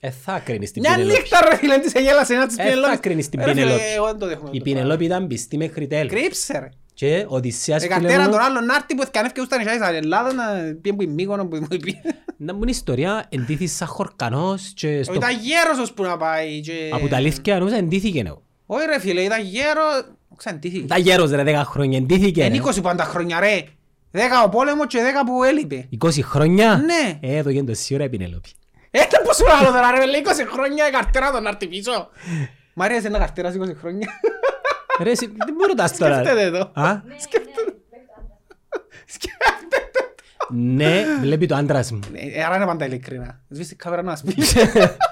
[0.00, 1.18] Ε, θα κρίνεις την Μια Πινελόπη.
[1.20, 3.00] νύχτα ρε φίλε δεν της εγέλασε ένας της Ε, θα Πινελόπης.
[3.00, 3.84] κρίνεις την Ε, ρε φίλε, Πινελόπη.
[3.96, 4.50] Εγώ δεν το δέχομαι.
[4.52, 6.12] Η Πινελόπη ήταν πιστή μέχρι τέλους.
[6.12, 6.68] Κρύψε ρε.
[6.94, 9.72] Και ο Οδυσσέας Ε, φίλε καρτέρα μου, τον άλλον να έρθει που έφτιανε στα νησιά
[9.90, 10.44] της Ελλάδα να
[10.80, 12.00] πήγαινε που η Μύκονο που μου πει.
[12.36, 15.14] να μου είναι ιστορία, εντύθης σαν χορκανός και στο...
[15.14, 16.90] Ήταν γέρος ως που να πάει και...
[16.92, 18.42] Από τα αλήθεια νόμιζα εντύθηκε εγώ.
[18.66, 20.12] Όχι ρε φίλε, ήταν γέρος...
[20.44, 20.84] Ξαντήθη.
[20.86, 22.44] Τα γέρος ρε, 10 χρόνια εντύθηκε.
[22.44, 22.62] Είναι ρε.
[22.78, 23.64] 20 πάντα χρόνια ρε.
[24.12, 25.88] 10 ο πόλεμος και 10 που έλειπε.
[26.04, 27.18] 20 χρόνια; Ναι.
[27.20, 28.48] Ε, εδώ γίνεται σίγουρα η Πινελόπη.
[28.90, 32.08] Έτα πως σου άλλο τώρα ρε, λέει 20 χρόνια η καρτέρα τον να έρθει πίσω.
[32.74, 34.08] Μ' αρέσει ένα καρτέρας 20 χρόνια.
[35.02, 36.80] Ρε, εσύ, δεν μου ρωτάς τώρα; Σκέφτεται το.
[36.80, 37.74] Α, Σκέφτεται.
[39.06, 40.14] Σκέφτεται.
[40.50, 42.00] ναι, βλέπει το άντρας μου.
[42.34, 43.40] Ε, Άρα είναι πάντα ειλικρινά.
[43.48, 44.54] Σβήσει την κάμερα να μας πεις.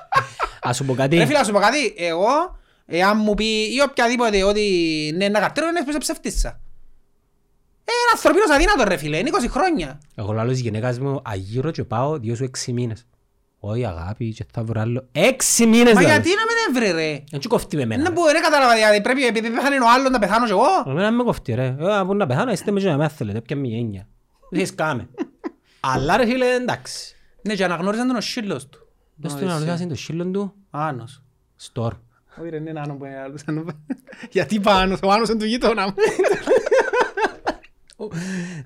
[0.61, 1.17] Ας σου πω κάτι.
[1.17, 1.95] Ρε φίλε, να σου πω κάτι.
[1.97, 2.58] Εγώ,
[2.91, 4.63] εάν μου πει ή οποιαδήποτε ότι
[5.17, 6.49] ναι, ένα καρτέρο είναι πίσω ψευτίσα.
[7.85, 10.01] Ε, ένα ανθρωπίνος αδύνατο ρε φίλε, είναι 20 χρόνια.
[10.15, 13.07] Εγώ λέω της γυναίκας μου, αγύρω και πάω δύο σου έξι μήνες.
[13.61, 15.09] Όχι αγάπη και θα βρω άλλο.
[15.13, 16.11] Έξι μήνες Μα λέω.
[16.11, 18.11] γιατί να μην έβρε ρε; Δεν σου κοφτεί με Δεν εμένα.
[18.11, 20.67] μπορεί, δεν κατάλαβα δηλαδή, πρέπει επειδή πέθανε ο άλλος να πεθάνω κι εγώ.
[20.87, 21.77] Εμένα με κοφτεί ρε.
[21.81, 23.41] Ε, Από να πεθάνω είστε με και να με θέλετε.
[23.41, 24.09] Ποια μια έννοια.
[24.51, 25.09] Δεν σκάμε.
[25.81, 27.15] Αλλά ρε φίλε εντάξει.
[27.43, 28.89] Ναι, και αναγνώρισαν τον ο σύλλος του.
[29.17, 30.55] Δες του να ρωτάς είναι το σύλλον του.
[30.71, 31.23] Άνος.
[31.57, 31.95] Στορ.
[32.41, 33.43] Όχι ρε, είναι άνω που είναι άλλος.
[34.31, 35.95] Γιατί πάνω, ο Άνος είναι του γείτονα μου.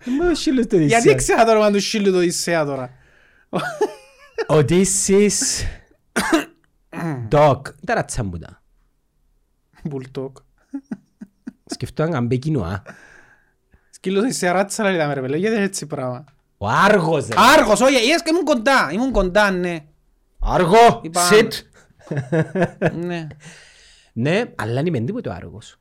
[0.05, 1.15] Δεν μου ο σύλλος του Γιατί Οδυσσέα.
[1.15, 2.91] ξέχα το όνομα του σύλλου του Οδυσσέα τώρα.
[4.47, 5.65] Οδύσσης.
[7.29, 7.67] Ντοκ.
[7.87, 8.63] Τα ρατσά μου τα.
[9.85, 10.37] Μπουλτόκ.
[11.67, 12.83] Σκεφτώ αν μπε κοινό.
[13.91, 16.25] Σκύλος Οδυσσέα ράτσας λέει τα με ρε παιδί, γιατί είναι έτσι πράγμα.
[16.59, 17.35] Ο Άργος ρε.
[17.57, 19.85] Άργος, όχι, είδες και ήμουν κοντά, ήμουν κοντά, ναι.
[20.39, 21.01] Άργο.
[21.03, 21.49] Είπα- Sit.
[23.07, 23.27] Ναι.
[24.13, 25.77] Ναι, αλλά είναι μεν τίποτε ο Άργος.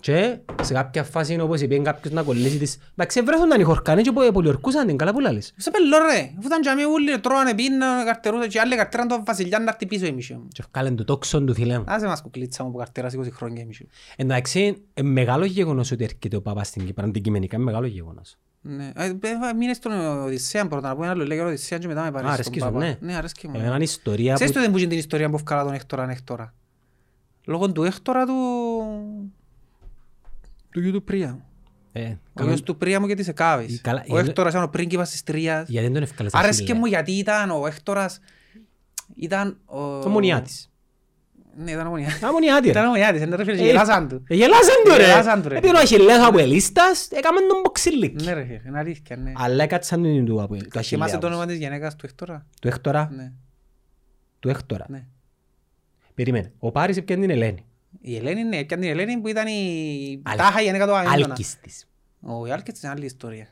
[0.00, 2.78] Και σε κάποια φάση είναι όπως είπε κάποιος να κολλήσει της...
[2.92, 5.52] Εντάξει, βρέθονταν οι χορκάνοι και πο- πολιορκούσαν την, καλά που λάλες.
[5.56, 9.22] Σε πέλο ρε, αφού ήταν και αμοί ούλοι, τρώανε, πίνανε, καρτερούσαν και άλλοι καρτεράν τον
[9.24, 10.48] βασιλιά να έρθει πίσω η μισή μου.
[10.52, 11.84] Και βγάλαν το τόξον του φίλε μου.
[11.86, 13.90] Άσε μας κουκλίτσα μου που καρτεράς 20 χρόνια η μισή μου.
[14.16, 18.36] Εντάξει, ε, μεγάλο γεγονός ότι έρχεται ο Παπάς στην Κύπρο, αντικειμενικά είναι μεγάλο γεγονός.
[18.64, 19.92] Ναι, ε, ε, μείνε στον
[20.22, 22.58] Οδυσσέα πρώτα να πούμε ένα άλλο λέγε Οδυσσέα και μετά με πάρεις Α, στον αρέσκει
[22.58, 22.78] σου, Πάπα.
[22.78, 22.96] ναι.
[23.00, 23.54] Ναι, αρέσκει μου.
[23.56, 24.58] Εμένα είναι ιστορία Ξέρεις που...
[24.58, 26.54] το δεν που την ιστορία που έφκαλα τον Έκτορα Έκτορα.
[27.44, 28.32] Λόγω του Έκτορα του...
[30.70, 31.44] του γιου του Πρίαμου.
[31.92, 33.80] Ε, Ο κάμε- γιος του Πρίαμου και της Εκάβης.
[33.80, 35.68] Καλά, Ο Έκτορας ήταν ο πρίγκιπας της Τρίας.
[35.68, 38.20] Γιατί δεν τον ευκάλεσα Άρεσκε μου γιατί ήταν ο Έκτορας...
[39.16, 39.80] Ήταν ο...
[39.80, 40.70] Ο Μονιάτης.
[41.56, 42.22] Ναι, ήταν ο Μονιάτης.
[42.22, 42.88] Α, Μονιάτη Ήταν ρε.
[42.88, 44.24] ο Μονιάτης, είναι ρε φίλε, Ε, γελάσαν του.
[44.28, 45.54] ε, Γελάσαν του Γελάσαν του, ρε.
[45.54, 45.58] ρε.
[45.58, 48.24] Έπαιρνε ο Αχιλλέας από ελίστας, έκαμε τον μποξιλίκι.
[48.24, 49.32] Ναι ρε φίλε, είναι αλήθεια, ναι.
[49.36, 51.46] Αλλά έκατσαν τον του από του Θυμάσαι το όνομα Αχιλλέας.
[51.46, 53.32] της γυναίκας του Έκτορα; Του Έκτορα; Ναι,
[54.40, 54.84] Του Έκτορα.
[54.88, 55.04] ναι.
[56.14, 56.52] Περίμενε.
[56.58, 57.64] Ο Πάρης έπιανε την Ελένη.
[58.00, 61.24] Η Ελένη, ναι, έπιαν την Ελένη που ήταν η Αλ- τάχα γυναίκα του Αμέντονα.
[61.24, 61.86] Άλκης της.
[62.20, 63.46] Ο Ιάλκης είναι άλλη ιστορία.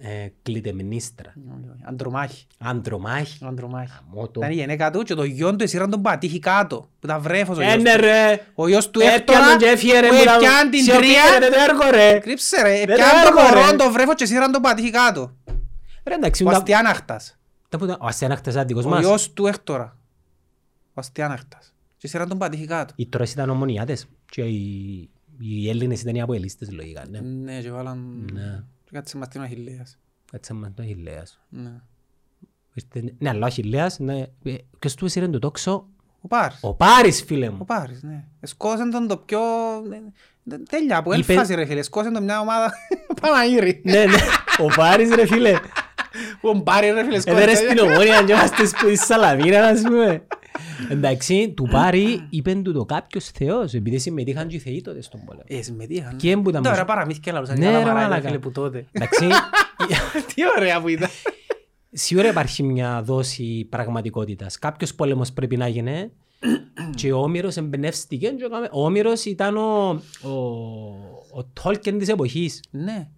[0.00, 1.32] Ε, Κλητεμνίστρα.
[1.88, 2.46] Αντρομάχη.
[2.58, 3.44] Αντρομάχη.
[3.44, 3.92] Αντρομάχη.
[4.10, 4.40] Μότο.
[4.40, 6.76] Ήταν η γυναίκα του και το γιον του εσύραν τον πατήχη κάτω.
[6.80, 8.00] Που ήταν βρέφος ο Ε, γιος ναι του.
[8.00, 8.40] ρε.
[8.54, 11.00] Ο γιος του Έπιανε Έκτορα τον και έφυγε, ρε, που που τα- έπιαν την Σιωπή,
[11.00, 11.38] τρία.
[11.38, 12.18] ρε, το έργο ρε.
[12.18, 13.76] Κρύψε ρε, Δεν έπιαν το το έργο, μωρό ρε.
[13.76, 15.32] τον βρέφος και εσύραν τον πατήχη κάτω.
[16.04, 16.44] Ρε εντάξει.
[16.44, 17.38] Ο τα- Αστιάναχτας.
[17.68, 19.00] τα που τα- Ο Αστιάναχτας άδικος Ο μας.
[19.04, 19.96] γιος του Έκτορα.
[20.88, 21.72] Ο Αστιάναχτας.
[21.96, 22.92] Και εσύραν τον πατήχη κάτω.
[22.96, 27.02] Οι τρεις ήταν ομονιάτες και οι, οι Έλληνες ήταν οι αποελίστες λογικά.
[27.10, 27.20] Ναι.
[27.20, 28.30] Ναι, και βάλαν...
[28.90, 28.94] Ναι.
[28.94, 29.98] Και κάτσε μας την Αχιλλέας.
[30.32, 31.40] Κάτσε μας το Αχιλλέας.
[31.48, 31.72] Ναι.
[32.74, 34.18] Ήρθε- Ναι, αλλά ο Αχιλλέας, ναι.
[34.42, 35.86] Ε, Ποιος του έσυρε το τόξο.
[36.20, 36.58] Ο Πάρης.
[36.62, 37.64] Ο Πάρης φίλε Ο μου.
[37.64, 38.24] Πάρης, ναι.
[38.42, 39.40] Σκόσαν τον το πιο...
[40.50, 41.82] ε, Τέλεια, από Είπε- έλφαση ρε φίλε.
[41.82, 42.72] Σκόσαν τον μια ομάδα
[43.20, 43.80] Παναγύρη.
[43.84, 44.16] Ναι, ναι.
[44.58, 45.54] Ο Πάρης ρε φίλε.
[46.40, 47.76] Ο Πάρη ρε φίλε Έδερε σκόσαν.
[47.76, 50.26] στην ομόνια και είμαστε στη Σαλαμίνα ας πούμε.
[50.90, 55.20] Εντάξει, του Πάρη είπεν του το κάποιος θεός επειδή συμμετείχαν και οι θεοί τότε στον
[55.24, 55.44] πόλεμο.
[55.46, 56.16] Ε, συμμετείχαν.
[56.16, 57.58] Και έμπου τα Τώρα μουσ- παραμύθια λαούσαν.
[57.58, 58.26] Ναι, καλά ρε, μαρά, μαλάκα.
[58.26, 58.86] φίλε, που τότε.
[58.92, 59.26] Εντάξει,
[60.34, 61.08] Τι ωραία που ήταν.
[61.92, 64.58] σίγουρα υπάρχει μια δόση πραγματικότητας.
[64.58, 66.10] Κάποιος πόλεμος πρέπει να γίνει
[66.94, 69.88] και ο Όμηρος εμπνεύστηκε και έκαμε- ο Όμηρος ήταν ο,
[70.22, 70.30] ο,
[71.32, 72.62] ο Τόλκεν της εποχής.
[72.70, 73.08] Ναι.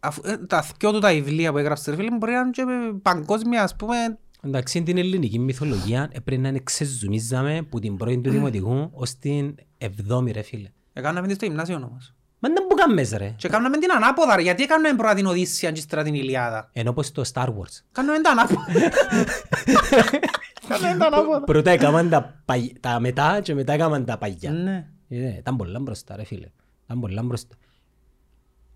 [0.00, 2.50] Αφού, ε, τα δυο του τα βιβλία που έγραψε ρε φίλε μου μπορεί να είναι
[2.50, 2.62] και
[3.02, 3.96] παγκόσμια ας πούμε
[4.44, 9.54] Εντάξει, την ελληνική μυθολογία έπρεπε να είναι ξεζουμίζαμε που την πρώτη του δημοτικού ως την
[9.78, 10.70] εβδόμη ρε φίλε.
[10.92, 12.14] Έκαναμε την στο γυμνάσιο όμως.
[12.38, 13.34] Μα δεν που κάμες ρε.
[13.36, 14.42] Και έκαναμε την ανάποδα ρε.
[14.42, 16.70] Γιατί έκαναμε πρώτα την Οδύσσια και ύστερα την Ηλιάδα.
[16.72, 17.80] Ενώ πως το Star Wars.
[17.92, 18.66] Κάναμε τα ανάποδα.
[20.68, 21.40] Κάναμε τα ανάποδα.
[21.44, 24.50] Πρώτα έκαναν τα, παγι- τα μετά και μετά έκαναν τα παγιά.
[24.50, 24.86] Ναι.
[25.08, 26.48] Ε, Ήταν πολλά μπροστά ρε φίλε.
[26.84, 27.54] Ήταν πολλά μπροστά.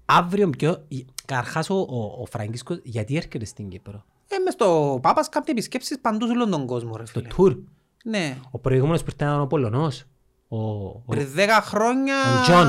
[0.05, 0.87] Αύριο πιο...
[1.25, 5.45] Κατ' αρχάς ο, ο, ο Φραγκίσκος γιατί έρχεται στην Κύπρο; Ε, μες στο Πάπας κάνει
[5.49, 7.29] επισκέψεις παντού σε όλον τον κόσμο ρε Το φίλε.
[7.37, 7.59] tour.
[8.05, 8.39] Ναι.
[8.51, 10.05] Ο προηγούμενος που ήταν ο Πολωνός.
[10.49, 12.67] Ο, ο, Πριν δέκα χρόνια Ο Τζον.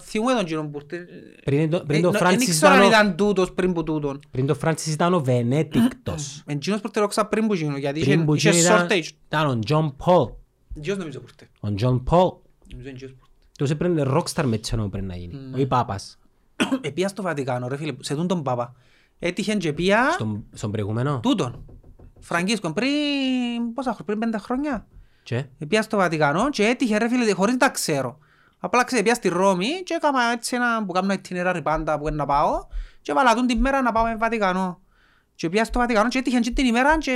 [0.00, 1.06] θυμούμαι τον κύριο που ήρθε.
[1.44, 3.72] Πριν το- πριν Ε, το νο- Φράνσις εν ήξερα αν ήταν ο- ήταν τούτος πριν
[3.72, 4.20] που τούτον.
[4.30, 6.42] Πριν το Φράνσις ήταν ο Βενέδικτος.
[6.46, 9.08] Εκείνος που ήρθε ρόξα πριν που γίνω, γιατί Πριν είχε- που είχε ήταν, shortage.
[9.28, 10.28] ήταν ο Τζον Πολ.
[10.76, 11.50] Εκείνος νομίζω που ήρθε.
[11.60, 12.30] Ο Τζον Πολ.
[12.72, 13.26] Νομίζω εκείνος που
[13.58, 15.34] Τόσο πρέπει να είναι rockstar με τσένο πρέπει να γίνει.
[15.54, 16.18] Όχι πάπας.
[16.60, 16.78] ήρθε.
[16.88, 18.74] Επήα στο Βατικάνο ρε φίλε, σε τούν τον Πάπα.
[19.18, 21.64] Έτυχε και επήα Στον, στον προηγούμενο; τούτον.
[22.20, 22.88] Φραγκίσκον πριν
[23.74, 24.86] πόσα χρόνια, πριν πέντε χρόνια.
[25.22, 28.18] Και; Επήα στο Βατικάνο και έτυχε ρε φίλε χωρίς να τα ξέρω.
[28.58, 32.26] Απλά ξέρω επήα στη Ρώμη και έκανα έτσι ένα που κάνω itinerary πάντα που να
[32.26, 32.66] πάω
[33.02, 34.80] και βάλα τούν την μέρα να πάμε Βατικάνο.
[35.34, 37.12] Και επήα στο Βατικάνο και έτυχε και την ημέρα και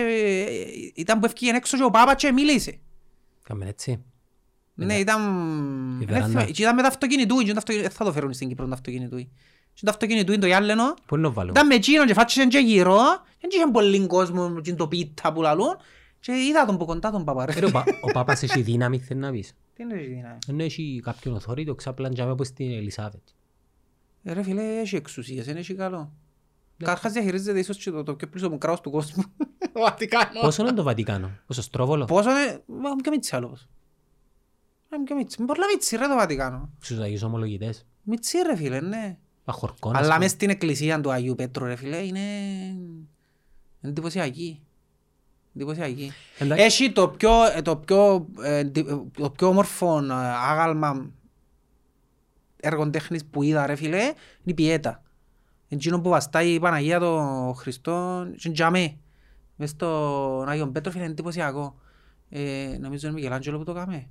[0.95, 2.79] ήταν που έφυγε έξω και ο Πάπας και μίλησε.
[3.43, 4.05] Κάμε έτσι.
[4.75, 5.21] Ναι, ήταν...
[6.01, 6.27] η δεν βεράντα.
[6.27, 6.51] θυμάμαι.
[6.51, 8.73] Και ήταν με το αυτοκίνητο, και το αυτοκίνητο- δεν θα το φέρουν στην Κύπρο το
[8.75, 9.17] αυτοκίνητο.
[9.75, 12.49] Και το αυτοκίνητο είναι το Ιάλλενο, Πού είναι το βάλω; ήταν με εκείνον και φάτσισαν
[12.49, 12.97] και γύρω,
[13.41, 15.77] δεν είχε πολύ κόσμο και το πίτα που λαλούν
[16.21, 17.53] και είδα τον που κοντά τον παπά ρε.
[17.57, 20.39] Ε, ρε, ο πα- Ο πάπας έχει δύναμη θέλει να πεις; Τι είναι η δύναμη;
[20.49, 23.23] Ενώ έχει κάποιον οθόρητο ξάπλαν τζάμε όπως στην Ελισάβετ.
[24.23, 26.13] Ε, Ρε φίλε, έχει εξουσίες, δεν έχει καλό.
[26.85, 29.23] Καρχάς διαχειρίζεται ίσως και το, το πιο πλούσιο κράτος του κόσμου.
[29.77, 30.41] Ο Βατικάνος.
[30.41, 33.69] Πόσο είναι το Βατικάνο, πόσο στρόβολο, Πόσο είναι, μα μου και μίτσι άλλο πως.
[34.91, 36.71] Μα μου και μίτσι, με πολλά μίτσι ρε το Βατικάνο.
[36.81, 37.87] στους Αγίους Ομολογητές.
[38.03, 39.19] Μίτσι ρε φίλε, ναι.
[39.45, 39.93] Παχορκόν.
[39.93, 40.19] ας Αλλά πούμε.
[40.19, 42.21] μες στην εκκλησία του Αγίου Πέτρου ρε φίλε είναι
[43.81, 44.61] εντυπωσιακή.
[45.55, 46.13] Εντυπωσιακή.
[46.39, 46.65] Εντάξει.
[46.65, 48.87] Έχει το πιο, ε, το πιο, ε, εντι-
[49.19, 50.13] το πιο όμορφο ε,
[50.51, 51.11] άγαλμα
[52.61, 54.15] έργων τέχνης που είδα ρε φίλε είναι
[54.45, 55.03] η πιέτα.
[55.69, 58.97] Εκείνο που βαστάει η Παναγία των Χριστών και τζαμέ.
[59.57, 61.79] Μες στον Άγιον Πέτρο φίλε είναι εντυπωσιακό.
[62.29, 64.07] Ε, νομίζω είναι Μικελάντζελο που το κάμε.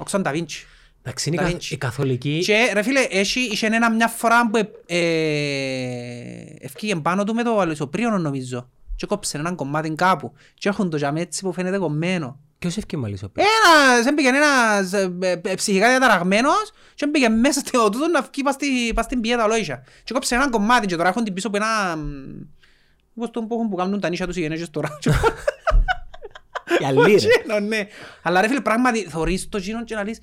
[0.00, 0.66] Ο Ξαν Νταβίντσι.
[1.02, 1.74] Εντάξει, είναι η Τα καθ- Βίντσι.
[1.74, 2.38] η καθολική...
[2.44, 7.42] Και ρε φίλε, έχει, είχε ένα μια φορά που ε, ε, ευκήγε πάνω του με
[7.42, 8.70] το αλυσοπρίωνο νομίζω.
[8.96, 10.32] Και κόψε έναν κομμάτι κάπου.
[10.54, 12.38] Και έχουν το τζαμί έτσι που φαίνεται κομμένο.
[12.58, 13.30] Ποιος έφυγε μάλιστα.
[13.34, 18.42] Ένας, έμπαιγε ένας ε, ε, ε, ψυχικά διαταραγμένος και έμπαιγε μέσα στο τούτο να βγει
[18.42, 19.84] πας στη- πας στην πιέτα λόγια.
[20.04, 21.96] Και κόψε έναν κομμάτι και τώρα έχουν την πίσω από ένα...
[21.96, 22.02] μ,
[23.14, 24.98] Όπως τον που έχουν που κάνουν τα νύσια τους οι γενέσεις τώρα.
[26.80, 27.16] Η αλή ρε.
[27.16, 27.86] Τζίνος, ναι.
[28.22, 30.18] Αλλά ρε φίλε πράγματι θωρείς το τζίνο και να λες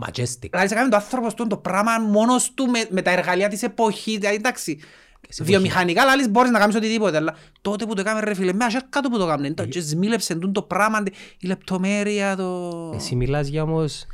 [0.00, 0.48] Majestic.
[0.50, 3.62] Δηλαδή σε κάνει το άνθρωπος του το πράγμα μόνος του με, με τα εργαλεία της
[3.62, 4.78] εποχής, δηλαδή εντάξει.
[5.28, 8.64] σε Βιομηχανικά λάλης μπορείς να κάνεις οτιδήποτε, αλλά τότε που το έκαμε ρε φίλε, με
[8.64, 11.02] άσχερκα του που το έκαμε, και σμίλεψε τούν το πράγμα,
[11.38, 12.90] η λεπτομέρεια, το...
[12.94, 14.06] Εσύ μιλάς για όμως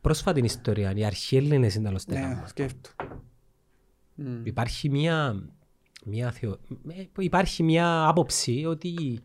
[0.00, 0.92] πρόσφατη ιστορία.
[0.96, 2.46] Οι αρχαίοι Έλληνες ήταν ως Ναι, τέραμα.
[2.46, 2.90] σκέφτο.
[4.42, 5.42] Υπάρχει μια,
[6.04, 6.58] μια θεω...
[6.88, 9.20] ε, υπάρχει μια άποψη ότι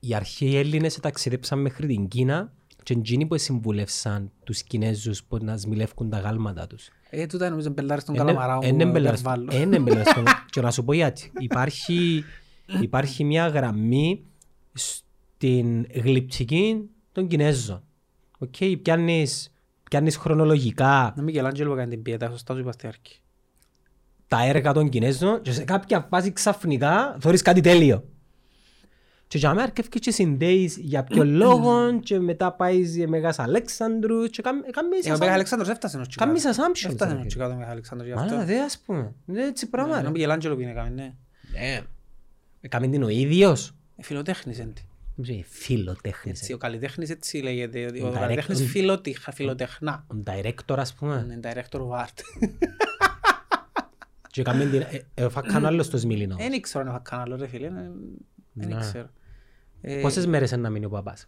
[0.00, 2.52] οι αρχαίοι Έλληνες ταξιδέψαν μέχρι την Κίνα
[2.82, 6.88] και εκείνοι που συμβουλεύσαν τους Κινέζους που να σμιλεύκουν τ' αγάλματα τους.
[7.10, 9.60] Ε, τούτα νομίζω πελλάρες των Είναι- καλαμαρά μου, είναι ε, πελλάρες- Καρβάλο.
[9.60, 11.32] είναι πελλάρες των- Και να σου πω γιατί.
[11.38, 12.24] Υπάρχει,
[12.80, 14.22] υπάρχει μια γραμμή
[14.72, 17.82] στην γλυπτική των Κινέζων.
[18.38, 19.52] Οκ, πιάνεις,
[19.90, 23.20] πιάνεις χρονολογικά Να Μικελάντζελο που έκανε την πιέτα, σωστά σου είπα στη αρχή.
[24.28, 28.04] τα έργα των Κινέζων και σε κάποια φάση ξαφνικά θωρείς κάτι τέλειο.
[29.32, 34.30] Και για μένα αρκεύει και συνδέεις για ποιο λόγο και μετά πάει για Μέγας Αλέξανδρους
[34.30, 36.30] και κάμ- κάμεις Ε, Ο ασάμ- Μέγα Αλεξάνδρος έφτασε ως Τσικάτο.
[36.30, 36.90] κάμεις assumptions.
[36.90, 37.26] Έφτασε ρε ως φίλε.
[37.26, 38.44] Τσικάτο ο Μέγα Αλεξάνδρος γι' Μάλα αυτό.
[38.46, 39.12] δε ας πούμε.
[39.26, 39.92] Είναι έτσι πράγμα.
[39.92, 40.08] Είναι ρε.
[40.08, 41.14] ο Μικελάντζελο που είναι κάνει, ναι.
[41.52, 41.80] Ναι.
[42.60, 43.74] Έκαμε την ο ίδιος.
[43.96, 44.72] Ε, Φιλοτέχνης είναι.
[45.16, 46.38] Νομίζω, Φιλοτέχνης.
[46.40, 47.84] Έτσι, ο καλλιτέχνης έτσι λέγεται.
[47.86, 50.04] ότι Ο director- καλλιτέχνης φιλοτυχ- φιλοτεχνά.
[50.08, 51.26] Ο director ας πούμε.
[51.30, 52.48] Είναι director of art.
[54.30, 54.80] Και έκαμε την...
[54.80, 56.38] ε, ε, Θα κάνω άλλος στο Σμιλινός.
[56.38, 57.66] Δεν ήξερα να θα κάνω άλλος ρε φίλε.
[57.66, 57.70] ε,
[58.52, 58.74] Δεν Ναι.
[58.74, 59.10] ήξερα.
[59.82, 61.26] Ε, Πόσες μέρες είναι να μείνει ο παπάς;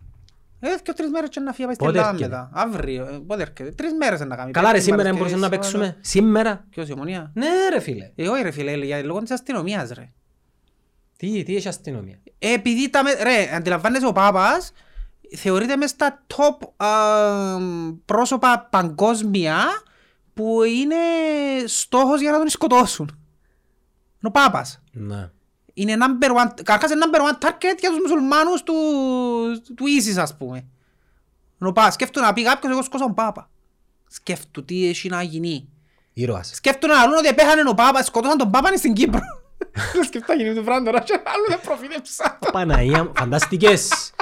[0.61, 2.51] Ε, και τρεις μέρες και να φύγει πάει στην Πότε Ελλάδα έρχεται; μετά.
[2.53, 3.07] Αύριο.
[3.07, 4.51] ε, Πότε έρχεται; Τρεις μέρες είναι να κάνει.
[4.51, 5.89] Καλά ρε Πέμπτη, σήμερα δεν Παρασκευή, μπορούσαμε να Σάββατο.
[5.89, 6.09] παίξουμε.
[6.09, 8.11] Σήμερα; Ποιος η ομονία; Ναι ρε φίλε.
[8.15, 10.13] Ε, όχι ρε φίλε, για λόγω της αστυνομίας ρε.
[11.17, 13.03] Τι, τι έχει αστυνομία; Ε, επειδή τα...
[13.03, 14.73] με- Ρε, αντιλαμβάνεσαι ο Πάπας
[15.37, 16.89] θεωρείται μες στα top α,
[18.05, 19.57] πρόσωπα παγκόσμια
[20.35, 20.95] που είναι
[21.67, 23.07] στόχος για να τον σκοτώσουν.
[23.11, 24.83] Είναι ο Πάπας.
[24.93, 25.31] Ναι.
[25.75, 28.75] Είναι number one, καρχάς είναι number one target για τους μουσουλμάνους του,
[29.77, 30.57] του ISIS ας πούμε.
[31.61, 31.95] Είναι ο Πάπας.
[31.95, 33.51] Σκέφτου να πει κάποιος εγώ σκόσα τον Πάπα.
[34.09, 35.69] Σκέφτου τι έχει να γίνει.
[36.13, 36.51] Ήρωας.
[36.55, 39.21] Σκέφτου να λούν ότι επέχανε ο Πάπας, σκοτώσαν τον Πάπα στην Κύπρο.
[40.07, 42.39] Σκέφτου να γίνει το πράγμα τώρα και άλλου δεν προφήτεψα.
[42.53, 44.13] Παναγία μου, φανταστικές.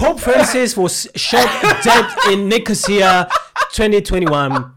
[0.00, 1.50] Pope Francis was shot
[1.86, 3.28] dead in Nicosia
[3.72, 4.74] 2021.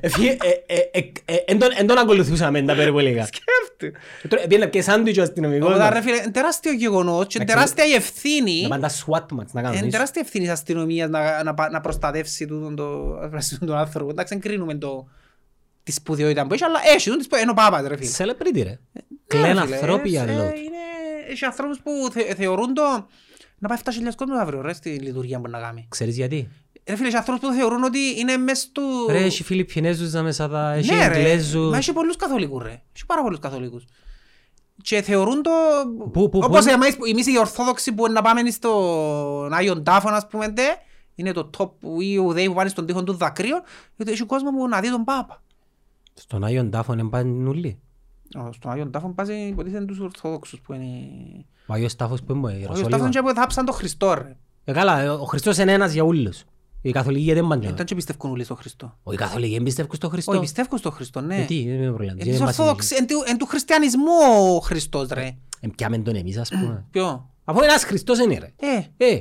[0.00, 3.26] Ευχή- ε, ε, ε, ε, Εν τον- εν τον ακολουθούσαμε τα περιπολικά.
[3.26, 3.98] Σκέφτου.
[4.28, 5.66] Τώρα πήγαινα και σάντουιτς ο αστυνομικός.
[5.68, 8.60] Οπότε να- ρε φίλε, είναι τεράστιο γεγονός και Εντάξει, τεράστια η ευθύνη.
[8.62, 9.70] Να πάνε τα SWAT mats να κάνουν.
[9.76, 9.90] Είναι ίσως.
[9.92, 14.10] τεράστια ευθύνη της αστυνομίας να, να, πα- να προστατεύσει τούτον το, να προστατεύσει τον άνθρωπο.
[14.10, 15.08] Εντάξει, δεν κρίνουμε το,
[15.82, 17.40] τη σπουδαιότητα που έχει, αλλά έχει τον της σπουδαιότητα.
[17.40, 18.10] Είναι ο Πάπας ρε φίλε.
[18.32, 18.78] Celebrity ρε.
[18.92, 20.42] Ναι, Κλαίνε φίλε, ανθρώποι ε, για ε, λόγο.
[20.42, 22.82] είναι- Έχει ανθρώπους που θε, θεωρούν το...
[23.58, 25.86] Να πάει 7.000 κόσμος αύριο ρε στη λειτουργία που να κάνει.
[25.88, 26.48] Ξέρεις γιατί;
[26.88, 28.82] Ρε φίλε, έχει ανθρώπους που θεωρούν ότι είναι μες του...
[29.10, 31.14] Ρε, έχει Φιλιππινέζους να μέσα τα, έχει Ναι, ρε.
[31.14, 31.70] Εγγλέζους.
[31.70, 32.82] Μα έχει πολλούς καθολικούς ρε.
[32.94, 33.84] Έχει πάρα πολλούς καθολικούς.
[34.82, 35.50] Και θεωρούν το...
[36.12, 40.26] Πού- πού- όπως πού- εμείς, εμείς οι Ορθόδοξοι που να πάμε στον Άγιον Τάφο, ας
[40.26, 40.62] πούμε, ντε,
[41.14, 41.70] είναι το top
[42.00, 43.62] ή ο ΔΕΗ που πάνε στον τοίχο του δακρύων,
[43.96, 45.42] γιατί έχει κόσμο που να δει τον Πάπα.
[46.14, 47.78] Στον Άγιον Τάφο είναι παντούλοι.
[48.38, 50.86] Ω, Στον Άγιον Τάφο πάζει υποτίθεται τους Ορθόδοξους που είναι...
[51.66, 53.06] Ο Άγιος Τάφος που είναι, Ο Άγιος Τάφος Ιεροσόλυμα.
[53.06, 54.36] είναι και που θάψαν τον Χριστό ρε.
[54.64, 56.44] Ε, καλά, ο Χριστός είναι ένας για όλους.
[56.84, 57.66] Οι καθολικοί γιατί δεν πάνε.
[57.68, 58.98] Ήταν και πιστεύουν όλοι στον Χριστό.
[59.02, 61.36] Ο οι καθολικοί δεν πιστεύουν στον Χριστό; Όχι, πιστεύουν στον Χριστό, ναι.
[61.36, 62.18] Γιατί, δεν με προβληματίζει.
[62.20, 64.12] Εν της δεν μας Ορθόδοξης- εν του- εν του χριστιανισμού
[64.56, 65.20] ο Χριστός ρε.
[65.20, 65.38] συζητήσει.
[65.60, 66.84] Ε, πιάμε τον εμείς ας πούμε.
[66.90, 68.52] Ποιο; Αφού ένας Χριστός είναι ρε.
[68.56, 69.14] Ε, Ε,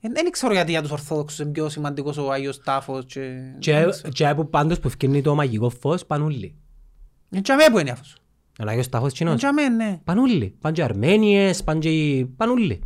[0.00, 3.20] εν- δεν ξέρω γιατί για τους Ορθόδοξους είναι πιο σημαντικός ο Άγιος Τάφος και...
[3.58, 6.54] και και που πάντως που ευκαινεί το μαγικό φως πάνε όλοι.
[7.30, 8.16] Είναι και αμέ που είναι αυτός.
[8.60, 9.40] Ο Άγιος Τάφος Είναι κοινός.
[9.40, 10.00] και αμέ, ναι.
[10.04, 10.54] Πάνε όλοι.
[10.60, 12.26] Πάνε και Αρμένιες, πάνε και...
[12.36, 12.80] πάνε όλοι.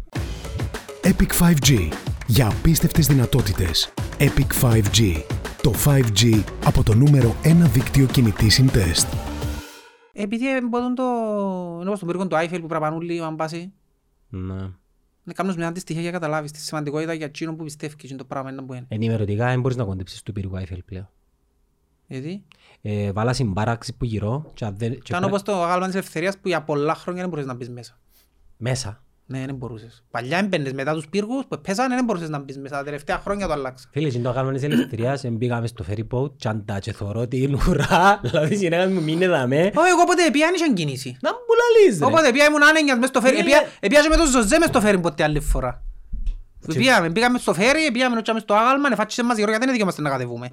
[1.02, 1.88] Epic 5G.
[2.26, 3.92] Για απίστευτες δυνατότητες.
[4.18, 5.22] Epic 5G.
[5.62, 9.08] Το 5G από το νούμερο 1 δίκτυο κινητής συντεστ.
[10.12, 11.02] Επειδή μπορούν το...
[11.80, 13.72] Είναι όπως τον πύργο του Άιφελ που πρέπει να πάνε όλοι, αν πάσει.
[14.28, 14.70] Ναι.
[15.22, 18.24] Να κάνεις μια αντιστοιχεία για να καταλάβεις τη σημαντικότητα για εκείνον που πιστεύεις και το
[18.24, 18.86] πράγμα είναι που είναι.
[18.88, 21.08] Ενημερωτικά δεν μπορείς να κοντέψεις του πύργου Άιφελ πλέον.
[22.06, 22.44] Γιατί;
[22.82, 25.94] Ε, βάλα συμπάραξη που γυρώ και αν δεν- και ήταν πρέ- όπως το γάλμα της
[25.94, 27.98] ελευθερίας που για πολλά χρόνια δεν μπορείς να μπεις μέσα.
[28.56, 29.03] μέσα.
[29.26, 30.02] Ναι, δεν μπορούσες.
[30.10, 32.76] Παλιά έμπαινες μετά τους πύργους που πέσανε δεν μπορούσες να μπεις μέσα.
[32.76, 33.88] Τα τελευταία χρόνια το αλλάξα.
[33.92, 38.18] Φίλε, και το κάνουμε της ελευθερίας, μπήκαμε στο ferry boat, τσάντα και θωρώ την ουρά,
[38.22, 39.60] δηλαδή συνέχας μου μείνε δαμέ.
[39.74, 41.16] Όχι, εγώ ποτέ επία δεν είχαν κίνηση.
[41.20, 42.04] Να μου λαλείς ρε.
[42.04, 43.34] Οπότε επία ήμουν άνεγγιας μες στο φέρι.
[43.38, 45.82] Είναι- Επία- Επία και με τον Ζωζέ μες στο φέρι ποτέ άλλη φορά.
[46.66, 49.72] Και- Πήγαμε, πήγαμε στο φέρι, πήγαμε νότσαμε στο άγαλμα, εφάτσισε μας η ώρα γιατί δεν
[49.72, 50.48] δικαιόμαστε να κατεβούμε.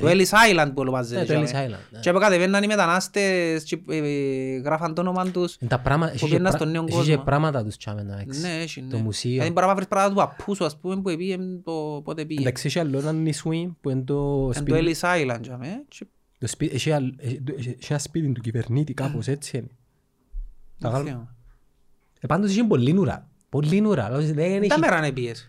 [0.00, 0.20] Το Ellis
[0.56, 1.20] Island που ονομάζεται.
[1.20, 1.68] Ναι, το τζάμε.
[1.68, 1.98] Ellis Island, ναι.
[2.00, 5.56] Και που κατεβαίναν οι μετανάστες και ε, ε, γράφαν το όνομα τους.
[5.60, 7.14] Είναι τα πράγματα, έχει και πήγαινα πρά- στον νέο έχει κόσμο.
[7.16, 8.42] και πράγματα τους τσάμε να έχεις.
[8.42, 9.02] Ναι, έχει, Το ναι.
[9.02, 9.30] μουσείο.
[9.30, 12.40] Δηλαδή μπορεί να βρεις πράγματα του Απούσου, ας πούμε, που επήγε το πότε πήγε.
[12.40, 14.96] Εντάξει, έχει άλλο ένα νησούι που είναι το Εν το σπίτι.
[15.02, 15.84] Ellis Island, τζάμε.
[15.88, 16.06] Και-
[16.38, 19.66] το σπίτι- Έχει άλλο- έχει- έχει ένα σπίτι του κυβερνήτη κάπως έτσι είναι.
[20.78, 21.28] Τα δεν γάλα- ξέρω.
[22.20, 23.26] Ε, πάντως είχε πολύ νουρά.
[23.48, 24.04] Πολύ νουρά.
[24.06, 25.48] Δηλαδή, δεν Τα έχει- μέρα είναι πήγες.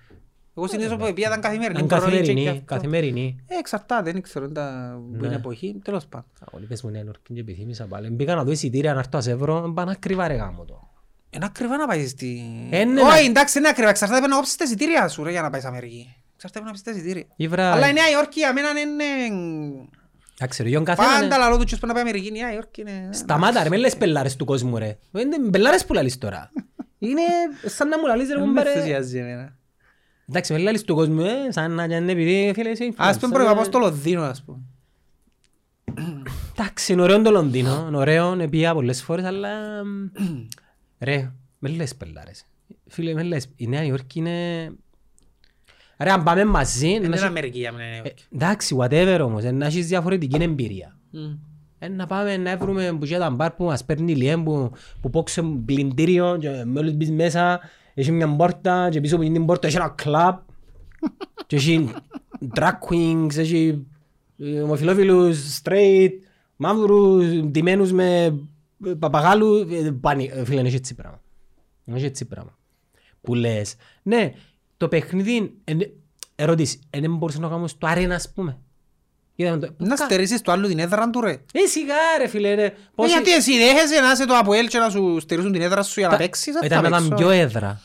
[0.57, 1.79] Εγώ συνήθως που πήγα ήταν καθημερινή.
[1.79, 2.61] Είναι πρωί και καθημερινή, αυτό.
[2.65, 3.43] καθημερινή.
[3.47, 5.27] Ε, εξαρτάται, δεν ξέρω τα- που Ναι.
[5.27, 5.79] είναι εποχή.
[5.83, 6.27] Τέλος πάντων.
[6.51, 8.09] Όλοι πες μου Νέα Υόρκη και επιθύμησα πάλι.
[8.09, 10.87] Μπήκα να δω εισιτήρια να έρθω να σε βρω, πάνε ακριβά ρε γάμο το.
[11.29, 12.41] Είναι ακριβά να πάεις στη...
[12.69, 13.89] Ε, ναι, Όχι, να- εντάξει, είναι ακριβά.
[13.89, 16.15] Εξαρτάται πρέπει να κόψεις τα εισιτήρια σου ρε, για να πάεις Αμερική.
[16.35, 17.25] Εξαρτάται πρέπει να κόψεις τα εισιτήρια.
[17.35, 17.71] Ήβρα...
[17.71, 19.03] Αλλά η Νέα Υόρκη για μένα είναι...
[20.39, 21.19] Εντάξει ρε, γιον καθένα...
[21.19, 23.09] Πάντα λαλό του ποιος πρέπει να πάει Αμερική, η Νέα Υόρκη είναι...
[23.11, 24.97] Σταμάτα ρε, με λες πελάρες του κόσμου ρε.
[25.17, 26.51] Είναι πελάρες που λαλείς τώρα.
[26.99, 27.21] Είναι
[27.65, 28.69] σαν να μου λαλείς ρε Δεν με κουμπάρε.
[28.71, 29.57] ενθουσιάζει εμένα.
[30.29, 33.33] Εντάξει, με λαλείς του κόσμου, ε, σαν να είναι επειδή φίλε είσαι Ας πούμε influencer,
[33.33, 33.65] πρέπει να πάω ε.
[33.65, 34.57] στο Λονδίνο, ας πούμε.
[36.51, 39.49] Εντάξει, είναι ωραίο το Λονδίνο, είναι ωραίο, πήγα πολλές φορές, αλλά...
[39.85, 40.09] μ,
[40.99, 42.45] Ρε, με λες πελάρες.
[42.87, 44.65] Φίλε, με λες, η Νέα Υόρκη είναι...
[45.99, 46.87] Ρε, αν πάμε μαζί...
[46.87, 48.23] να Είναι έχει- Αμερική για μένα η Νέα Ε, Υόρκη.
[48.33, 50.97] Εντάξει, whatever όμως, ε, να έχεις διαφορετική εμπειρία.
[51.11, 51.31] Μμ.
[51.79, 54.71] Ε, να πάμε να βρούμε που και τα μπαρ που μας παίρνει λιέμ που,
[55.01, 57.59] που πόξε πλυντήριο και μόλις μπεις μέσα
[57.93, 60.37] έχει μια πόρτα και πίσω από την πόρτα έχει ένα κλαμπ
[61.47, 61.91] και έχει
[62.55, 63.87] drag queens, έχει
[64.37, 66.11] ε, ομοφιλόφιλους, straight,
[66.55, 68.39] μαύρους, ντυμένους με
[68.85, 71.21] ε, παπαγάλου, ε, πάνι, ε, φίλε, έχει έτσι πράγμα.
[71.85, 72.57] Έχει έτσι πράγμα.
[73.21, 74.33] Που λες, ναι,
[74.77, 75.73] το παιχνίδι, ε,
[76.35, 78.57] ερώτηση, ε, δεν μπορούσε να κάνουμε στο αρένα ας πούμε.
[79.35, 81.31] Είδαμε το- Να στερήσεις το άλλο την έδρα του ρε.
[81.31, 82.65] ε, σιγά ρε φίλε ρε.
[82.65, 85.83] Ε, Πόσοι- Γιατί εσύ δέχεσαι να είσαι το Αποέλ και να σου στερήσουν την έδρα
[85.83, 87.23] σου για να Τα- παίξεις, δεν Ήταν θα να ήταν παίξω.
[87.25, 87.81] πιο έδρα.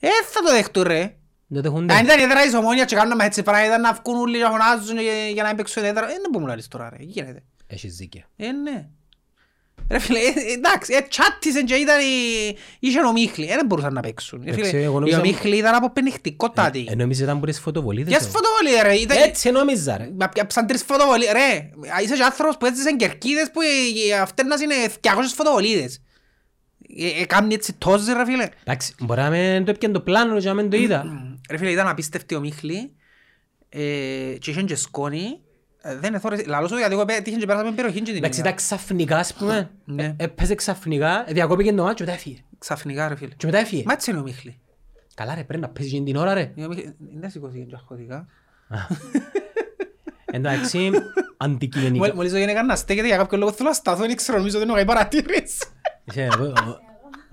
[0.00, 1.16] Ε, θα το δεχτούν ρε.
[1.46, 3.92] Δεν το έχουν Αν ήταν η έδρα της ομόνιας και κάνουμε έτσι πράγματα, ήταν να
[4.04, 6.04] βγουν όλοι και να φωνάζουν για- για να μην παίξουν έδρα.
[6.04, 7.42] Ε, δεν μπορούμε να λες τώρα ρε, γίνεται.
[7.66, 8.22] Έχεις δίκιο.
[8.36, 8.86] Ε, ναι.
[9.90, 12.56] Ρε φίλε, ε, εντάξει, ε, τσάτισαν και ήταν η...
[12.78, 14.42] είχε ομίχλη, ε, δεν μπορούσαν να παίξουν.
[14.46, 16.86] Ε, Εντάξει, φίλε, εγώ η νόμιζα- ομίχλη ήταν από πενιχτικότατη.
[16.90, 18.08] Ε, νόμιζα ήταν που τις φωτοβολίδες.
[18.08, 18.34] Ποιες όμως.
[18.34, 19.22] φωτοβολίδες ρε, ήταν...
[19.22, 20.10] Έτσι νόμιζα ρε.
[20.18, 21.70] Μα πιάψαν τρεις φωτοβολίδες, ρε,
[22.04, 26.00] είσαι και άνθρωπος που έζησε κερκίδες που ε, ε, αυτές να είναι 200 φωτοβολίδες.
[26.98, 28.48] Ε, ε, Κάμνει έτσι τόζι ρε φίλε.
[28.64, 31.04] Εντάξει, μπορεί να μην το έπιαν το πλάνο και να μην το είδα.
[31.50, 32.92] Ρε φίλε, ήταν απίστευτη ομίχλη
[33.68, 33.80] ε,
[34.38, 35.40] και είχαν και σκόνη.
[35.86, 38.38] Ε, Δεν εθώρε, λαλώ σου γιατί εγώ πέ- τύχεν και πέρασαμε περιοχή και την Εντάξει,
[38.40, 38.48] είδα.
[38.48, 39.70] ήταν ξαφνικά ας πούμε.
[39.84, 40.04] Ναι.
[40.04, 42.36] Ε, Έπαιζε ξαφνικά, διακόπηκε το μάτσο και μετά έφυγε.
[42.58, 43.34] Ξαφνικά ρε φίλε.
[43.36, 43.82] Και μετά έφυγε.
[43.86, 44.58] Μα έτσι είναι η ομίχλη.
[45.14, 46.52] Καλά ρε, πρέπει να παίζεις εκείνη την ώρα ρε.
[46.54, 48.26] Η ομίχλη- Δεν σηκώθηκε και αχωτικά.
[50.24, 50.90] Εντάξει,
[51.36, 52.14] αντικειμενικά.
[52.14, 54.70] Μόλις ο γυναίκα να στέκεται για κάποιο λόγο θέλω να σταθώ, δεν ξέρω, νομίζω ότι
[54.70, 55.58] είναι παρατήρηση.
[56.04, 56.78] Είσαι, ο- ο-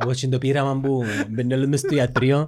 [0.04, 2.48] Όπως και το πείραμα που μπαίνει όλος μες στο ιατρείο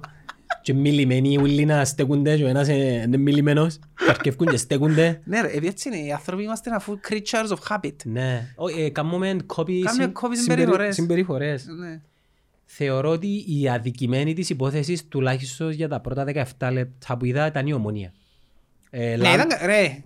[0.66, 2.74] και μιλημένοι όλοι να στέκονται και ο ένας ε,
[3.06, 5.20] είναι μιλημένος και αρκεύκουν και στέκονται.
[5.24, 7.94] Ναι ρε, επειδή έτσι είναι, οι άνθρωποι είμαστε αφού creatures of habit.
[8.04, 10.94] Ναι, Όχι, ε, κάνουμε κόπη Κάνουμε συμ- copy συμπερι- συμπεριφορές.
[10.94, 11.66] συμπεριφορές.
[11.66, 12.00] Ναι.
[12.64, 16.24] Θεωρώ ότι η αδικημένη της υπόθεσης τουλάχιστον για τα πρώτα
[16.58, 18.12] 17 λεπτά που είδα ήταν η ομονία.
[18.90, 20.02] Ε, Ναι, Λαν- ήταν, ρε,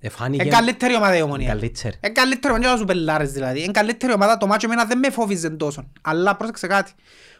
[0.00, 1.48] Εφάνηκε είναι καλύτερη ομάδα η ομονία.
[1.48, 1.94] καλύτερη.
[2.04, 3.62] Είναι καλύτερη ομάδα σου πελάρες δηλαδή.
[3.62, 5.90] Είναι καλύτερη ομάδα το μάτσο εμένα δεν με φόβιζε τόσο.
[6.00, 6.92] Αλλά πρόσεξε κάτι.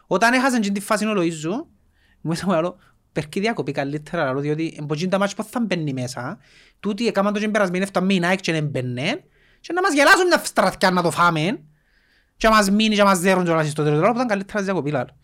[0.07, 1.65] Όταν έχασε την τη φάση ο Λοΐζου,
[2.21, 2.77] μου είσαι μου άλλο,
[3.11, 6.37] περκεί διακοπή καλύτερα άλλο, διότι εμποτζήν τα μάτια που θα μπαίνει μέσα,
[6.79, 9.23] τούτοι έκαναν το και περασμένη εφτά μήνα και δεν μπαίνε,
[9.59, 11.61] και να μας γελάσουν μια στρατιά να το φάμε,
[12.37, 14.57] και να μας μείνει και να μας δέρουν και όλα στο τέλος, που ήταν καλύτερα
[14.57, 15.17] της διακοπή λάλο.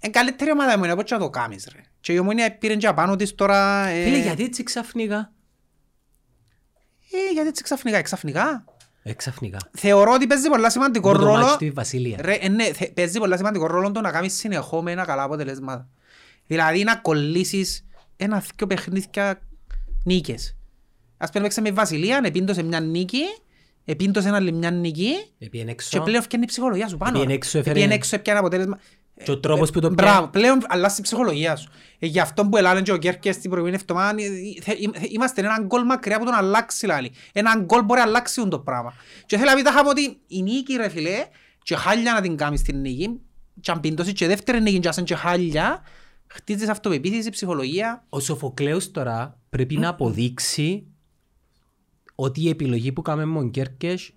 [0.00, 1.80] Είναι καλύτερη ομάδα η ομονία, πώς και να το κάνεις ρε.
[2.00, 3.86] Και η ομονία πήρε και απάνω της τώρα...
[3.86, 5.32] ε, Φίλε, γιατί έτσι ξαφνικά.
[7.12, 8.64] ε, γιατί έτσι ξαφνικά, ξαφνικά.
[9.10, 9.58] Ε, ξαφνικά.
[9.78, 12.18] Θεωρώ ότι παίζει πολλά σημαντικό Με το ρόλο μάτσι στη Βασίλεια.
[12.20, 15.88] Ρε, ε, ναι, θε- παίζει πολλά σημαντικό ρόλο το να κάνεις συνεχόμενα καλά αποτελέσματα.
[16.46, 17.84] Δηλαδή να κολλήσεις
[18.16, 19.40] ένα δυο παιχνίδια
[20.04, 20.56] νίκες.
[21.16, 23.22] Ας πούμε παίξαμε η Βασιλεία, επίντωσε μια νίκη,
[23.84, 26.00] επίντωσε άλλη μια νίκη Επίεν και έξω.
[26.00, 27.10] πλέον φτιάχνει η ψυχολογία σου πάνω.
[27.12, 27.34] Επίεν ρε.
[27.34, 28.78] έξω, έφερε- Επίεν έξω, έπιανε αποτέλεσμα.
[29.24, 30.30] Και ο τρόπος που το Μπράβο, πιάνει.
[30.30, 31.70] πλέον αλλάζει η ψυχολογία σου.
[31.98, 34.26] Ε, γι' αυτό που έλανε και ο Κέρκες την προηγούμενη εβδομάδα, ε,
[34.62, 37.12] θε- ε, είμαστε έναν γκολ μακριά από τον αλλάξει λάλη.
[37.32, 38.92] Έναν γκολ μπορεί να αλλάξει το πράγμα.
[39.26, 41.26] Και θέλω να πει τάχα ότι η νίκη ρε φίλε,
[41.62, 43.20] και χάλια να την κάνεις την νίκη,
[43.60, 45.82] και αν πιντώσεις και δεύτερη νίκη και ας είναι και χάλια,
[46.26, 48.04] χτίζεις αυτοπεποίθηση, ψυχολογία.
[48.08, 50.86] Ο Σοφοκλέους τώρα πρέπει να αποδείξει
[52.14, 54.12] ότι η επιλογή που κάναμε με τον Κέρκες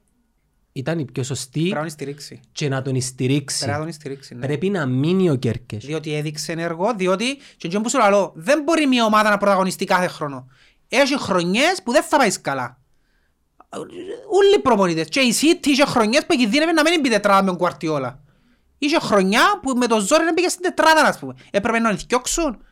[0.73, 2.39] ήταν η πιο σωστή Πρέπει να τον στηρίξει.
[2.51, 3.63] και να τον στηρίξει.
[3.63, 4.45] Πρέπει να τον στηρίξει, ναι.
[4.45, 5.85] Πρέπει να μείνει ο Κέρκες.
[5.85, 9.85] Διότι έδειξε ενεργό, διότι και εκείνο που σου λέω, δεν μπορεί μια ομάδα να πρωταγωνιστεί
[9.85, 10.47] κάθε χρόνο.
[10.87, 12.77] Έχει χρονιές που δεν θα πάει καλά.
[14.29, 15.07] Όλοι οι προπονητές.
[15.09, 18.23] Και η City είχε χρονιές που κινδύνευε να μην μπει τετράδα με τον Κουαρτιόλα.
[18.77, 21.35] Είχε χρονιά που με το ζόρι δεν πήγε στην τετράδα, ας πούμε.
[21.51, 22.63] Έπρεπε να ενθιώξουν.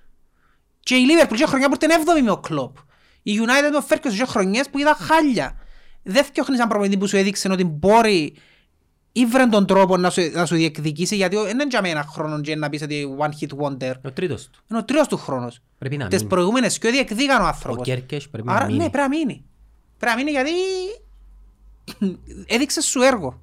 [0.80, 2.78] Και η Liverpool είχε χρονιά που ήταν έβδομη με ο Κλόπ.
[3.24, 5.61] Η United με ο Ferguson είχε χρονιές που είδα χάλια.
[6.04, 8.34] Δεν φτιάχνεις έναν προπονητή που σου έδειξε ότι μπορεί
[9.12, 12.10] ή βρεν τον τρόπο να σου, να σου διεκδικήσει γιατί δεν είναι για μένα ένα
[12.10, 13.94] χρόνο και να πεις ότι one hit wonder.
[14.04, 14.64] Ο τρίτος του.
[14.70, 15.60] Είναι ο τρίτος του χρόνος.
[15.78, 16.30] Πρέπει να Τις μείνει.
[16.30, 17.86] προηγούμενες και διεκδίκαν ο Ο άνθρωπος.
[17.86, 18.90] Κέρκες πρέπει Άρα να ναι, μείνει.
[18.90, 19.44] πρέπει να μείνει.
[20.00, 20.52] Πρέπει να μείνει γιατί
[22.56, 23.42] έδειξες σου έργο.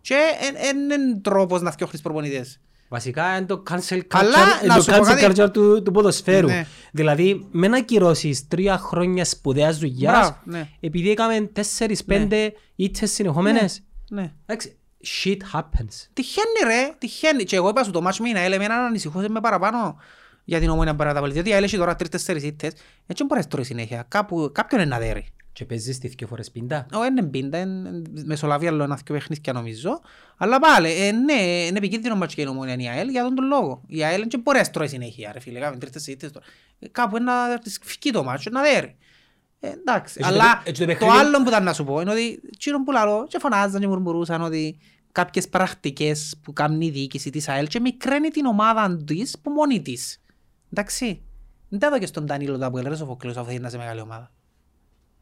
[0.00, 0.16] Και
[0.52, 2.60] δεν είναι τρόπος να φτιάχνεις προπονητές.
[2.88, 5.26] Βασικά είναι το cancel Αλλά, culture, να το σου πω cancel κάτι.
[5.42, 6.46] culture του, του ποδοσφαίρου.
[6.46, 6.66] Ναι.
[6.92, 10.68] Δηλαδή, με να κυρώσεις τρία χρόνια σπουδαίας δουλειάς, Μπράβο, ναι.
[10.80, 14.32] επειδή έκαμε τέσσερις, πέντε ήττες συνεχόμενες, Ναι.
[14.46, 14.76] εντάξει,
[15.24, 16.06] shit happens.
[16.12, 17.44] Τυχαίνει ρε, τυχαίνει.
[17.44, 19.96] Και εγώ είπα σου το μάτσο με η ΑΕΛ, εμένα ανησυχούσε με παραπάνω
[20.44, 21.32] για την ομόνια παραταβολή.
[21.32, 22.72] Διότι η ΑΕΛ έχει τώρα τρεις-τέσσερις ήττες.
[23.06, 24.04] Έτσι μπορείς τρώει συνέχεια.
[24.08, 25.26] Κάπου, κάποιον είναι να δέρει.
[25.58, 26.86] Και παίζεις τις δυο φορές πίντα.
[26.92, 30.00] Ω, είναι πίντα, είναι μεσολαβεί άλλο ένα δυο παιχνίδια νομίζω.
[30.36, 31.32] Αλλά πάλι, ε, ναι,
[31.66, 33.82] είναι επικίνδυνο μάτσο και η ομόνια η ΑΕΛ για τον τον λόγο.
[33.86, 36.46] Η ΑΕΛ δεν μπορεί να τρώει συνέχεια ρε φίλε, κάμε τρεις ήττες τώρα.
[36.78, 38.96] Ε, Κάπου ένα της φυκεί το μάτσο, να δέρει.
[39.60, 41.84] Ε, εντάξει, Έτσι το αλλά παι- έτσι το το παιχνίδι- άλλο που ήταν να σου
[41.84, 44.78] πω είναι ότι εκείνο που λαλώ και φωνάζαν και μουρμουρούσαν ότι
[45.12, 49.82] κάποιες πρακτικές που κάνει η διοίκηση της ΑΕΛ και μικραίνει την ομάδα της που μόνη
[49.82, 50.20] της.
[50.72, 51.22] Εντάξει.
[51.68, 54.00] Δεν τα έδωκε στον Ντανίλο τα που έλεγε ο Φοκλέος αφού θέλει να είσαι μεγάλη
[54.00, 54.32] ομάδα.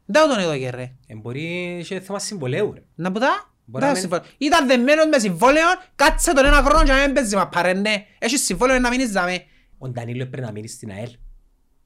[0.09, 0.91] Δεν τα τον έδωκε ρε.
[1.07, 2.83] Ε, μπορεί και θέμα συμβολέου ρε.
[2.95, 4.23] Να που τα; Μπορεί Δεν να συμφωνώ.
[4.37, 8.05] Ήταν δεμένος με συμβόλαιο, κάτσε τον ένα χρόνο και να μην παίζει μα παρέ ναι.
[8.19, 9.43] Έχεις συμβόλαιο να μείνεις δάμε.
[9.77, 11.09] Ο Ντανίλο πρέπει να μείνει στην ΑΕΛ.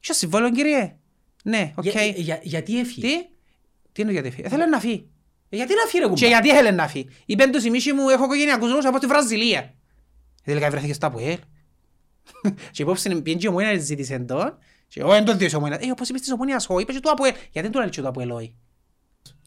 [0.03, 0.95] Έχεις συμβόλαιο κύριε;
[1.43, 1.83] Ναι, οκ.
[1.83, 3.25] Για- για- Γιατί έφυγε; Τι;
[3.91, 4.47] Τι είναι γιατί φύγει.
[4.47, 5.09] Θέλει να φύγει.
[5.49, 7.93] Ε, Γιατί να φύγει ρε Και κουμπά; γιατί θέλει να φύγει; Είπεν τους η μίση
[7.93, 9.73] μου έχω οικογενειακούς λόγους από τη Βραζιλία.
[10.43, 11.37] Τελικά βρέθηκε στο ΑΠΟΕΛ.
[12.71, 14.57] Και υπόψη είναι πιέντει η ομόνια ζήτησε τον.
[14.93, 15.77] Και εγώ δεν τον διώσε η ομόνια.
[15.81, 17.31] Ε, όπως είπες της ομόνιας, όχι, είπες και του ΑΠΟΕΛ.
[17.33, 18.55] Γιατί δεν του λέει και του ΑΠΟΕΛ, όχι;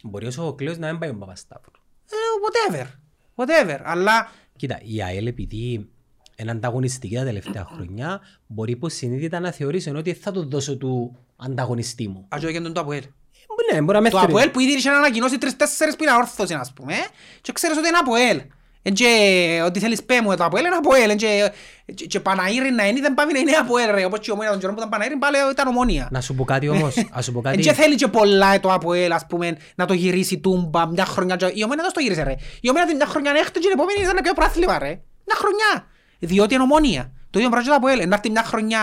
[0.05, 1.71] Μπορεί ο Σοφοκλέος να μην πάει ο Παπασταύρου.
[2.11, 2.87] Ε, whatever.
[3.35, 3.81] Whatever.
[3.85, 5.89] Αλλά Κοίτα, η ΑΕΛ επειδή
[6.37, 12.09] είναι ανταγωνιστική τα τελευταία χρόνια, μπορεί υποσυνείδητα να θεωρήσει ότι θα το δώσω του ανταγωνιστή
[12.09, 12.27] μου.
[12.29, 13.03] ας και τον του ΑΠΟΕΛ.
[13.03, 14.33] Ε, Ναι, μπορεί να με Το θεωρεί.
[14.33, 16.95] ΑΠΟΕΛ που ήδη είχε ανακοινώσει τρεις-τέσσερις που είναι αόρθωση, ας πούμε.
[17.41, 18.41] Και ξέρεις ότι είναι ΑΠΟΕΛ.
[18.87, 21.11] Εν και ότι θέλεις πέ μου το ΑΠΟΕΛ είναι ΑΠΟΕΛ.
[21.11, 21.53] Εν και,
[21.95, 24.05] και, και Παναήρη να είναι δεν πάει να είναι ΑΠΟΕΛ ρε.
[24.05, 26.09] Όπως και η ομόνια των καιρών που ήταν Παναήρη πάλι ήταν ομόνια.
[26.11, 27.59] Να σου πω κάτι όμως, να σου πω Εν κάτι.
[27.63, 31.37] και θέλει και πολλά το ΑΠΟΕΛ ας πούμε να το γυρίσει τούμπα μια χρονιά.
[31.37, 32.35] και- Η ομόνια δεν το γύρισε ρε.
[32.61, 34.89] Η ομόνια την μια χρονιά είναι έκτο και την επόμενη ήταν να πιω πράθλημα ρε.
[35.27, 35.87] Μια χρονιά.
[36.19, 37.13] Διότι είναι ομόνια.
[37.31, 38.09] Το ίδιο πράγμα και το ΑΠΟΕΛ.
[38.09, 38.81] Να έρθει μια χρονιά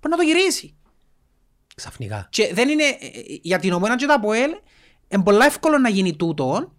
[0.00, 0.76] πρέπει να το γυρίσει.
[1.74, 2.26] Ξαφνικά.
[2.30, 4.50] Και δεν είναι, ε, ε, για την ομόνα και το ΑΠΟΕΛ,
[5.08, 6.72] είναι πολύ εύκολο να γίνει τούτο,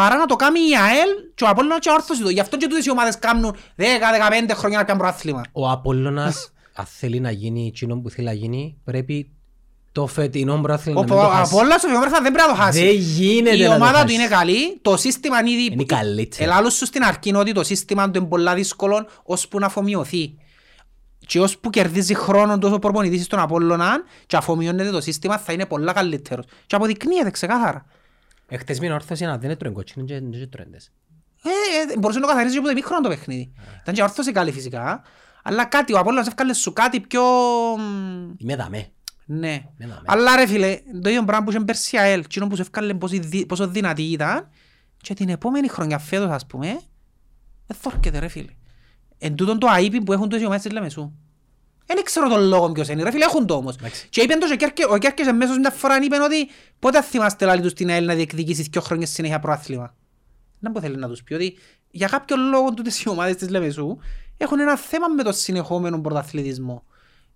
[0.00, 2.28] παρά να το κάνει η ΑΕΛ και ο Απόλλωνας και ο Όρθος του.
[2.28, 3.82] Γι' αυτό και τούτες οι ομάδες κάνουν 10-15
[4.54, 5.42] χρόνια να κάνουν προάθλημα.
[5.52, 9.30] Ο Απόλλωνας, αν θέλει να γίνει εκείνο που θέλει να γίνει, πρέπει
[9.92, 11.54] το φετινό πρόθυμο Ο να μην το ο χάσει.
[11.54, 12.84] Απόλλωνας ο Βιομέρθα δεν πρέπει να το χάσει.
[12.84, 14.14] Δεν γίνεται Η να το ομάδα του χάσει.
[14.14, 15.72] είναι καλή, το σύστημα είναι ήδη...
[15.72, 16.44] Είναι καλύτερη.
[16.44, 20.34] Ελάλους σου στην αρχή είναι ότι το σύστημα του είναι πολλά δύσκολο ώσπου να αφομοιωθεί.
[21.26, 25.92] Και ώσπου κερδίζει χρόνο τόσο προπονητής στον Απόλλωνα και αφομοιώνεται το σύστημα θα είναι πολλά
[25.92, 26.44] καλύτερος.
[26.66, 27.86] Και αποδεικνύεται ξεκάθαρα.
[28.48, 30.92] Εχθές με όρθωση να δεν έτρωε κότσινο και δεν τρώντες.
[31.42, 33.52] Ε, ε, μπορούσε να το καθαρίσει και από το μικρό το παιχνίδι.
[33.82, 35.02] Ήταν και όρθωση καλή φυσικά.
[35.42, 37.22] Αλλά κάτι, ο Απόλλωνας έφκαλε σου κάτι πιο...
[37.78, 38.88] μ, Είμαι δαμέ.
[39.26, 39.60] Ναι.
[39.76, 40.02] Ναι, δάμε.
[40.06, 42.94] Αλλά ρε φίλε, το ίδιο πράγμα που είχε πέρσι η ΑΕΛ, εκείνο που σου έφκαλε
[42.94, 44.48] πόσο δι- πόσο δυνατή ήταν
[44.96, 46.80] και την επόμενη χρονιά φέτος ας πούμε,
[47.66, 48.52] δεν θόρκεται ρε φίλε.
[49.18, 51.12] Εν τούτον το αείπι που έχουν τόσοι ομάδες της Λεμεσού.
[51.94, 53.74] Δεν ξέρω τον λόγο ποιος είναι ρε φίλε, έχουν το όμως.
[53.76, 54.06] Εντάξει.
[54.10, 56.48] Και είπαν το και ο Κέρκε- ο Κέρκες εμέσως μια φορά είπε ότι
[56.78, 59.94] πότε θυμάστε λάλη τους στην ΑΕΛ να διεκδικήσεις δύο χρόνιες συνέχεια προάθλημα;
[60.60, 61.58] Δεν που θέλει να τους πει ότι
[61.90, 63.98] για κάποιο λόγο τούτες οι ομάδες της Λεμεσού
[64.36, 66.84] έχουν ένα θέμα με το συνεχόμενο πρωταθλητισμό.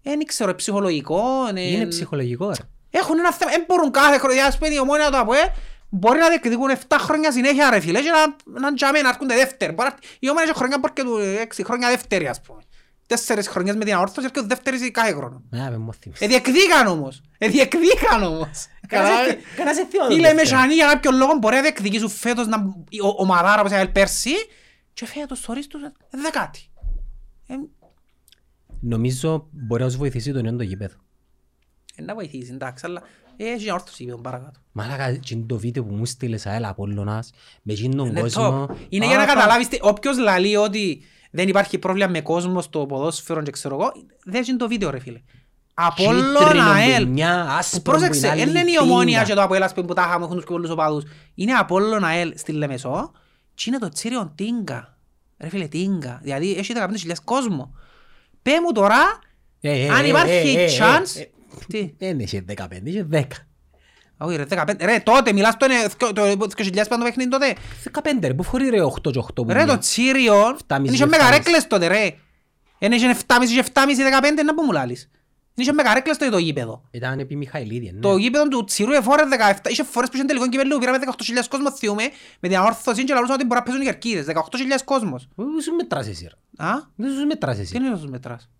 [0.02, 2.54] Δεν ξέρω, ψυχολογικό, Είναι ψυχολογικό ρε.
[2.90, 5.52] έχουν ένα θέμα, δεν μπορούν κάθε χρονιά, ας πούμε, η ομόνια του ΑΠΟΕ,
[5.88, 9.72] μπορεί να διεκδικούν 7 χρόνια συνέχεια ρε φίλε και να, να τζάμε να έρχονται δεύτεροι.
[9.72, 12.60] Μπορεί να- Η ομόνια έχει χρονιά μπορεί και του 6 χρόνια δεύτερη ας πούμε.
[13.06, 15.42] Τέσσερις χρονιές με την αόρθωση έρχονται δεύτερης κάθε χρόνο.
[15.56, 16.24] Α, με μου θυμίσαι.
[16.24, 17.22] Ε, διεκδίκαν όμως.
[17.38, 18.66] Ε, διεκδίκαν όμως.
[18.86, 19.36] Καταλάβες.
[19.56, 20.36] Κανάς σε θυμάμαι Οι δεύτερη.
[20.36, 22.56] Λεμεσανοί για κάποιον λόγο μπορεί να διεκδικήσουν φέτος να,
[23.04, 24.30] ο, ο Μαδάρα όπως έκανε πέρσι
[24.94, 25.92] και φέτος θωρείς τους ε,
[26.22, 26.60] δεκάτη.
[27.46, 27.54] Ε,
[28.80, 30.94] Νομίζω μπορεί να σου βοηθήσει το νέο το γήπεδο.
[31.96, 33.02] ε, να βοηθήσει εντάξει, αλλά
[33.36, 34.60] ε, έχει μια όρθωση είπε παρακάτω.
[34.72, 37.30] Μαλάκα, εκείνο το βίντεο που μου στείλες αέλα Απόλλωνας,
[37.62, 38.66] με εκείνον τον Είναι κόσμο.
[38.70, 38.74] top.
[38.88, 41.02] Είναι για να Α, πα- καταλάβεις τι- όποιος λαλεί ότι
[41.34, 43.92] δεν υπάρχει πρόβλημα με κόσμο στο ποδόσφαιρο και ξέρω εγώ,
[44.24, 45.20] δεν είναι το βίντεο ρε φίλε.
[45.74, 47.04] Απόλλων Κίτρινο ΑΕΛ.
[47.04, 49.28] μπουνιά, άσπρο Πρόσεξε, που είναι δεν είναι η άλλη ομόνια πίντα.
[49.28, 51.04] και το Αποέλ ας πούμε, που τα είχαμε έχουν τους πιο πολλούς οπαδούς.
[51.34, 53.12] Είναι Απόλλων ΑΕΛ στη Λεμεσό
[53.54, 54.96] και είναι το τσίριο Τίγκα.
[55.38, 56.20] Ρε φίλε Τίγκα.
[56.22, 56.72] Δηλαδή έχει
[57.06, 57.74] 15.000 κόσμο.
[58.42, 59.18] Πέ μου τώρα,
[59.60, 61.20] Ε, ε, αν ε, υπάρχει ε, ε, chance...
[61.20, 61.24] ε,
[61.66, 62.54] Τι, Δεν είχε 15,
[62.84, 63.22] είχε 10.
[64.24, 66.22] Όχι ρε 15, ρε τότε μιλάς το είναι το
[66.56, 67.54] 20.000 πάνω το παιχνίδι τότε.
[67.92, 69.78] 15 ρε, πού φορεί ρε 8 και 8 που Ρε το είναι.
[69.78, 72.14] Τσίριον, δεν 7,5 είχε μεγαρέκλες τότε ρε.
[72.78, 75.10] Δεν είχε 7,5 και 7,5 15 να που μου λάλεις.
[75.54, 76.82] Δεν είχε μεγαρέκλες τότε το γήπεδο.
[76.90, 78.00] Ήταν επί Μιχαηλίδη, ναι.
[78.00, 79.22] Το γήπεδο του Τσίρου εφόρε
[79.62, 82.02] 17, είχε φορές που είχε τελικό κυπέλλου, πήραμε 18.000 κόσμο θυούμε,
[82.40, 85.28] με την αόρθωση και λαλούσαν ότι μπορεί να παίζουν οι κερκίδες, 18.000 κόσμος.
[85.34, 86.66] Πού σου μετράς εσύ ρε.
[86.66, 87.76] Α, Δεν σου μετράς τι εσύ.
[87.76, 88.50] είναι όσους μετράς;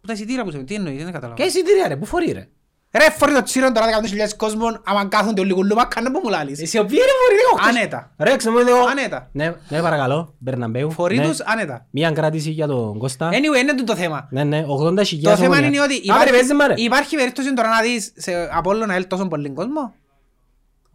[0.00, 1.48] Που τα εισιτήρια που σε τι εννοείς, δεν Και καταλαβαίνω.
[1.48, 2.48] εισιτήρια ρε, πού φορεί ρε.
[2.92, 6.60] Ρε φορεί το Τσίρον τώρα 15.000 κόσμων, άμα κάθονται όλοι κουλούμα, κάνε που μου λάλεις.
[6.60, 7.68] Εσύ ο ποιοι ρε φορεί 18.
[7.68, 8.12] Άνετα.
[8.18, 8.78] Ρε, ξέρω μου λίγο.
[8.90, 9.28] Άνετα.
[9.32, 10.90] Ναι, ναι παρακαλώ, Μπερναμπέου.
[10.90, 11.28] Φορεί Ναι.
[11.28, 11.86] τους άνετα.
[11.90, 13.28] Μία κράτηση για τον Κώστα.
[13.30, 14.28] Anyway, είναι τούτο το θέμα.
[14.30, 15.68] Ναι, ναι, 80 Το χιλιάδες θέμα ομόνια.
[15.68, 16.72] είναι ότι Α, ρε, παίζει μα, ρε.
[16.72, 19.94] υπάρχει, υπάρχει περίπτωση τώρα να δεις σε Απόλλωνα ΑΕΛ τόσο πολύ κόσμο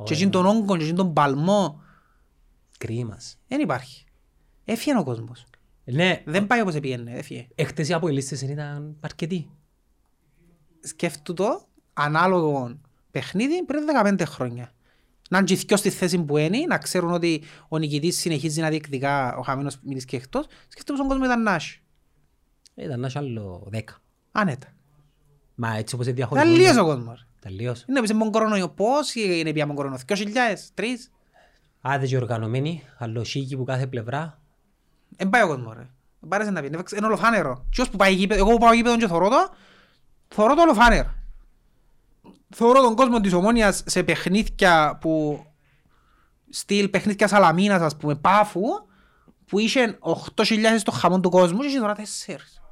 [0.03, 1.81] και εκείνον τον όγκο και εκείνον τον παλμό.
[2.77, 3.38] Κρίμας.
[3.47, 4.05] Δεν υπάρχει.
[4.65, 5.45] Έφυγε ο κόσμος.
[5.84, 7.47] Ναι, Δεν πάει όπως πήγαινε, έφυγε.
[7.55, 9.49] εχθές οι αποελίστες ήταν αρκετοί.
[10.81, 12.80] Σκέφτου το ανάλογο
[13.11, 14.69] παιχνίδι πριν 15 χρόνια.
[15.30, 18.61] Να είναι και οι δυο στη θέση που είναι, να ξέρουν ότι ο νικητής συνεχίζει
[18.61, 20.45] να διεκδικά ο χαμένος μιλής και εκτός.
[20.67, 21.80] Σκέφτου πως ο κόσμος ήταν να έχει.
[22.76, 23.80] Ήταν να έχει άλλο 10.
[24.31, 24.67] Άνετα.
[25.55, 26.57] Μα έτσι όπως είναι Ήταν διαχωρισμένο.
[26.57, 27.26] λίγος ο κόσμος.
[27.41, 27.85] Τελείως.
[27.89, 28.69] Είναι πίσω από τον κορονοϊό.
[28.69, 30.01] Πόσοι είναι πια από τον κορονοϊό.
[30.07, 30.84] 2.000, 3.
[31.81, 34.39] Άντε και οργανωμένοι, άλλο σίγη που κάθε πλευρά.
[35.09, 35.88] Δεν πάει ο κόσμος ρε.
[36.19, 36.69] Δεν πάρεσαι να πεις.
[36.69, 37.65] Είναι είναι ολοφάνερο.
[37.69, 39.53] Ποιος που πάει γήπεδο, εγώ που πάω γήπεδο και θωρώ το,
[40.27, 41.13] θωρώ το ολοφάνερο.
[42.56, 45.43] Θωρώ τον κόσμο της Ομόνιας σε παιχνίδια που
[46.49, 48.61] στυλ παιχνίδια Σαλαμίνας ας πούμε πάφου
[49.45, 49.97] που είχε
[50.35, 50.45] 8.000
[50.77, 51.99] στο χαμόν του κόσμου και είχε τώρα 4.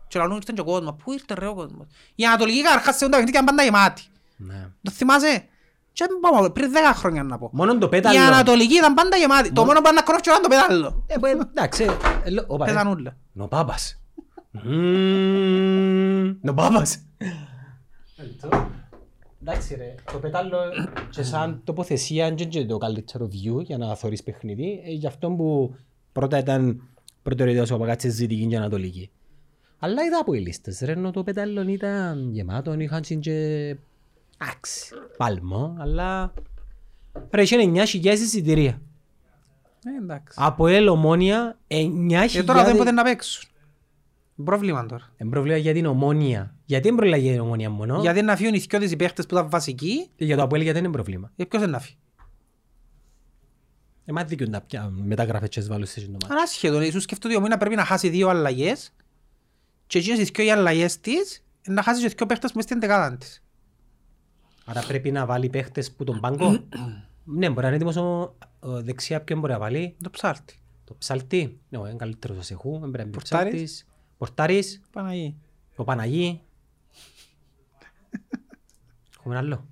[0.08, 0.96] Και λαλούν ήρθαν και ο κόσμος.
[1.04, 4.04] Πού ήρθε ρε ο κόσμος; Η Ανατολική καρχάς σε όντα παιχνίδια ήταν πάντα γεμάτη.
[4.38, 4.70] Ναι.
[4.82, 5.46] Το θυμάσαι;
[5.92, 7.50] Και πάμε, πριν 10 χρόνια να πω.
[7.54, 8.20] Μόνο το Η πέταλο.
[8.20, 9.52] Ανατολική ήταν πάντα γεμάτη.
[9.52, 11.06] Το μόνο που ήταν να κρόφει ήταν το πετάλλο.
[11.08, 11.86] Ε, ε, εντάξει.
[12.24, 12.72] ε, λο- όπα, ρε.
[12.72, 13.18] Πέσαν όλα.
[13.32, 14.02] Νο Πάπας.
[14.52, 16.98] Μμμ, Νο Πάπας.
[19.46, 20.58] Εντάξει ρε, το πετάλλο
[21.10, 24.82] και σαν τοποθεσία είναι και το καλύτερο view για να θωρείς παιχνίδι.
[24.86, 25.76] Ε, Γι' αυτό που
[26.12, 26.90] πρώτα ήταν
[27.24, 29.12] προτεραιότητα σου απακάτσε ζητική και ανατολική.
[29.80, 33.78] Αλλά είδα από οι λίστες ρε, ενώ το πετάλλο ήταν γεμάτο, είχαν και
[34.38, 36.34] άξι, παλμό, αλλά
[37.30, 38.82] ρε, είχε 9.000 εισιτηρία.
[39.86, 40.38] Ε, εντάξει.
[40.42, 43.50] Από ελ ομόνια 9.000 Και τώρα δεν μπορούν να παίξουν.
[44.44, 45.10] Πρόβλημα τώρα.
[45.18, 46.56] Εν πρόβλημα για την ομόνια.
[46.66, 49.26] Γιατί δεν πρόβλημα για την ομόνια μόνο; Γιατί να φύγουν οι δυο της οι παίχτες
[49.26, 51.98] που ήταν βασικοί, Και για το Αποέλ γιατί είναι πρόβλημα; ε, ποιος δεν να φύγει;
[54.06, 56.34] Εμάς δίκιο να πια μεταγράφες και βάλουν σε αυτό το μάτι.
[56.34, 58.94] Ανάσχετο, ίσως σκέφτονται η Ομόνα πρέπει να χάσει δύο αλλαγές
[59.88, 63.18] και εκείνες οι δυο οι αλλαγές της να χάσει και δυο παίχτες μες στην δεκάδα
[63.18, 63.44] της.
[64.66, 66.50] Άρα πρέπει να βάλει παίχτες που τον πάγκο;
[67.40, 70.56] ναι, μπορεί να είναι έτοιμος ο, ο δεξιά ποιον μπορεί να βάλει; Το ψάρτη.
[70.84, 71.60] Το ψαλτή.
[71.70, 72.72] Ναι, ο είναι καλύτερος ο Σεχού.
[72.80, 73.52] δεν πρέπει να είναι Πορτάρης.
[73.54, 73.88] ψάλτης.
[74.24, 74.82] Πορτάρης.
[74.92, 75.36] Παναγί.
[75.76, 76.42] Ο Παναγί.
[79.18, 79.68] Έχουμε ένα άλλο.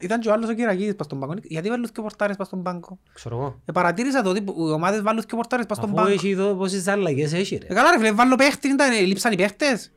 [0.00, 1.34] Ήταν και ο άλλος ο Κυρακίδης πας στον πάγκο.
[1.42, 3.60] Γιατί βάλουν και πορτάρες πας στον πάγκο; Ξέρω εγώ.
[3.64, 6.10] Ε, παρατήρησα το ότι οι ομάδες βάλουν και πορτάρες πας στον Αφού πάγκο.
[6.12, 7.74] έχει εδώ πόσες αλλαγές έχει Ε, ρε.
[7.74, 9.92] καλά ρε φίλε, βάλω παίχτη, ήταν, ε, λείψαν οι παίχτες.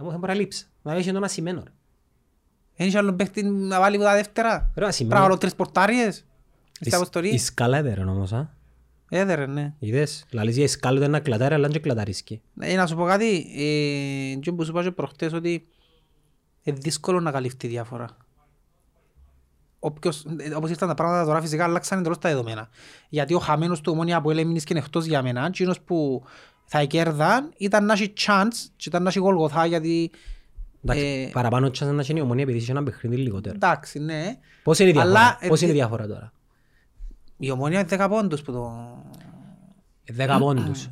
[0.00, 0.64] Εγώ θα μπορώ να λείψω.
[0.82, 1.70] Να έχει τον ασημένο ρε.
[2.76, 4.52] Δεν είχε άλλον παίχτη να βάλει που τα δεύτερα.
[4.58, 5.14] Ρε Πρέπει ασημένο.
[5.16, 6.24] να βάλω τρεις πορτάριες.
[6.72, 7.38] Στην Η αποστολή.
[7.38, 8.54] σκάλα έδερε όμως, α.
[9.12, 9.74] Έδερε, ναι.
[9.78, 12.40] Είδες, λαλείς για η σκάλα του να κλατάρει, αλλά και κλαταρίσκει.
[12.60, 15.66] Ε, να σου πω κάτι, ε, και που σου είπα και προχτές ότι
[16.62, 18.16] Είναι δύσκολο να καλυφθεί η διαφορά.
[19.78, 22.68] Όποιος, ε, όπως ήρθαν τα πράγματα τώρα φυσικά αλλάξαν εντελώς τα δεδομένα.
[23.08, 26.24] Γιατί ο χαμένος του ομόνια που έλεγε και εκτός για μένα, εκείνος που
[26.64, 30.10] θα κέρδαν ήταν να έχει chance και ήταν να έχει γολγοθά γιατί...
[30.84, 33.54] Εντάξει, ε, παραπάνω τσάς να είναι η ομονία επειδή είχε ένα παιχνίδι λιγότερο.
[33.54, 34.38] Εντάξει, ναι.
[34.62, 36.32] Πώς είναι η διαφορά, Αλλά, ε, πώς είναι η ε, διαφορά τώρα;
[37.42, 38.72] Η ομόνια είναι 10 πόντους που το...
[40.04, 40.90] Ε, Δέκα πόντους.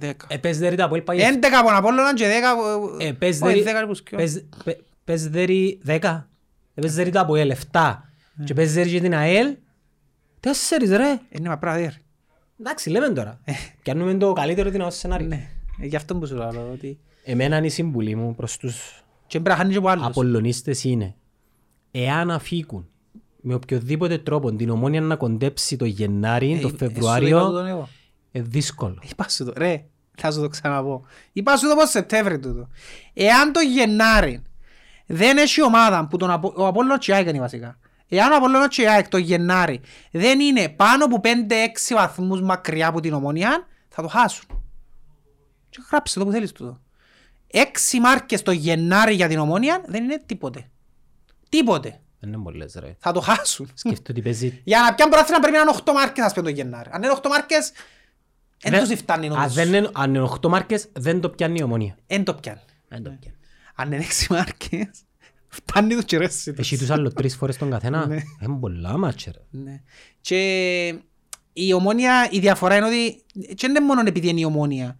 [0.00, 0.12] 10.
[0.28, 1.22] Ε, πες δέρει τα Αποέλ πάει 11
[1.58, 2.24] από τον Απόλλωνα και
[2.98, 3.00] 10...
[3.04, 4.18] Ε, πες όχι, δέρει- 10 που σκιώ.
[4.18, 6.28] πες- πε- πες δέρει δέκα.
[6.74, 8.10] Ε, πες δέρει τα Αποέλ εφτά.
[8.44, 9.56] Και πες δέρει και την ΑΕΛ.
[10.40, 11.20] Τέσσερις ρε.
[11.28, 11.96] Είναι μα πρέπει να δει.
[12.60, 13.40] Εντάξει λέμε τώρα.
[13.82, 15.26] Πιάνουμε το καλύτερο δυνατό σενάριο.
[15.26, 15.48] Ναι.
[15.80, 16.98] Ε, Γι' αυτό που σου λέω ότι...
[17.24, 20.06] Εμένα είναι η συμβουλή μου προς τους Και πρέπει να χάνεις και από άλλους.
[20.06, 21.14] Απολλωνίστες είναι
[21.90, 22.88] εάν αφήκουν
[23.48, 27.46] με οποιοδήποτε τρόπο την ομόνια να κοντέψει το Γενάρη, Ε, το ε, σου είπα Φεβρουάριο,
[27.46, 27.88] τούτον εγώ.
[28.32, 28.98] είναι δύσκολο.
[29.10, 29.84] Είπα σου το, ρε,
[30.16, 31.04] θα σου το ξαναπώ.
[31.32, 32.68] Είπα σου το πως Σεπτέμβρη τούτο.
[33.14, 34.42] Εάν το Γενάρη
[35.06, 36.52] δεν έχει ομάδα που τον Απο...
[36.56, 37.78] ο Απόλλωνας και η ΑΕΚ είναι βασικά.
[38.08, 41.28] Εάν ο Απόλλωνας και η ΑΕΚ το Γενάρη δεν είναι πάνω από 5-6
[41.94, 44.46] βαθμούς μακριά από την ομόνια, θα το χάσουν.
[45.70, 46.80] Και γράψε το που θέλεις τούτο.
[47.52, 47.58] 6
[48.02, 50.70] μάρκες το Γενάρη για την ομόνια δεν είναι τίποτε.
[51.48, 52.00] Τίποτε.
[52.26, 52.96] Δεν είναι πολλές ρε.
[52.98, 53.66] Θα το χάσουν.
[53.74, 54.60] Σκέφτομαι ότι παίζει...
[54.64, 56.90] Για να πιάνουν πρωτάθλημα πρέπει να είναι 8 μάρκες ας πούμε το Γενάρη.
[56.92, 57.72] Αν είναι 8 μάρκες,
[58.62, 59.54] δεν Δεν- τους φτάνει Α, νομίζω.
[59.54, 61.96] δεν είναι- Αν είναι 8 μάρκες δεν το πιάνει η ομονία.
[62.06, 62.60] Εν το πιάνει.
[62.88, 63.36] Δεν το πιάνει.
[63.74, 64.88] Αν είναι 6 μάρκες,
[65.48, 66.58] φτάνει τους και ρέσεις τους.
[66.58, 68.14] Έχει τους άλλο τρεις φορές τον καθένα; Ναι.
[68.42, 69.60] Είναι πολλά μάτια ρε.
[69.60, 69.80] Ναι.
[70.20, 70.38] Και
[71.52, 74.96] η ομόνια, η διαφορά είναι ότι και δεν είναι μόνο επειδή είναι η ομόνια.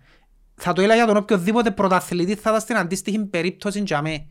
[0.55, 4.27] Θα το έλεγα για τον οποιοδήποτε πρωταθλητή θα ήταν στην αντίστοιχη περίπτωση για μέ.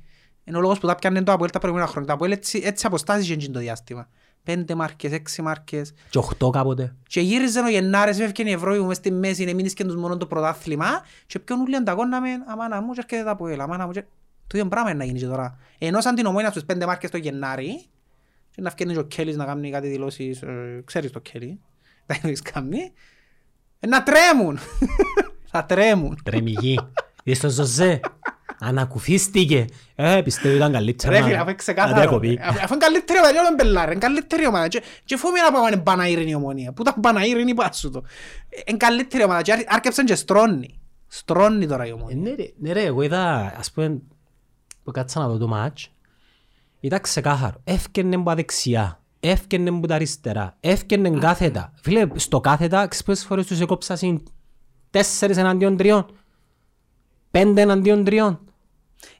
[0.45, 2.07] Είναι ο λόγος που τα πιάνε το Αποέλ τα προηγούμενα χρόνια.
[2.07, 4.07] Το Αποέλ έτσι, έτσι αποστάσεις εκείνο το διάστημα.
[4.43, 5.93] Πέντε μάρκες, έξι μάρκες.
[6.09, 6.95] Και 8 κάποτε.
[7.07, 9.95] Και γύριζε ο Γενάρης, έφευκε η Ευρώπη που μες στη μέση, είναι μείνεις και τους
[9.95, 13.91] μόνο το πρωτάθλημα και ποιον ούλοι ανταγώναμε, αμάνα μου και έρχεται τα Αποέλ, αμάνα μου
[13.91, 14.03] και...
[14.47, 15.57] Το ίδιο πράγμα είναι να γίνει και τώρα.
[15.77, 17.85] Ενώ σαν την ομόνια στους πέντε μάρκες το Γενάρη
[18.51, 21.59] και να φτιάχνεις και ο Κέλλης να κάνει κάτι δηλώσεις, ε, ξέρεις το Κέλλη,
[22.05, 22.91] τα έχεις κάνει,
[23.79, 24.59] ε, να τρέμουν.
[25.51, 26.19] Θα τρέμουν.
[26.23, 26.79] Τρεμιγή.
[27.23, 27.99] Είδες το Ζωζέ.
[28.59, 29.65] Ανακουφίστηκε.
[29.95, 31.11] Ε, πιστεύω ήταν καλύτερα.
[31.13, 31.99] Ρε να- φίλε, αφού είναι να ξεκάθαρο.
[31.99, 32.39] διακοπεί.
[32.41, 34.67] Αφού αφού είναι καλύτερη ομάδας, όλο μπελάρ, είναι καλύτερη ομάδα.
[34.67, 36.71] Και- Και φοβούμαι να πάμε Παναήριν η ομονία.
[36.73, 38.03] Πού τα Παναήριν πάσου το.
[38.49, 40.79] Ε, Είναι καλύτερη ομάδα και άρχ- άρχεψαν και στρώνει.
[41.07, 42.15] Στρώνει τώρα η Ε, ομονία.
[42.15, 43.97] Ναι ρε, ναι ρε, εγώ είδα, ας πούμε,
[44.83, 45.91] που κάτσα να δω το μάτς,
[46.79, 47.61] ήταν ξεκάθαρο.
[47.63, 51.73] Έφκαινε από δεξιά, έφκαινε από τα αριστερά, έφκαινε κάθετα.
[51.81, 54.23] Φίλε, στο κάθετα, ξέρεις πόσες φορές τους έκοψα συν
[54.89, 56.05] τέσσερις εναντίον τριών,
[57.39, 58.39] πέντε εναντίον τριών.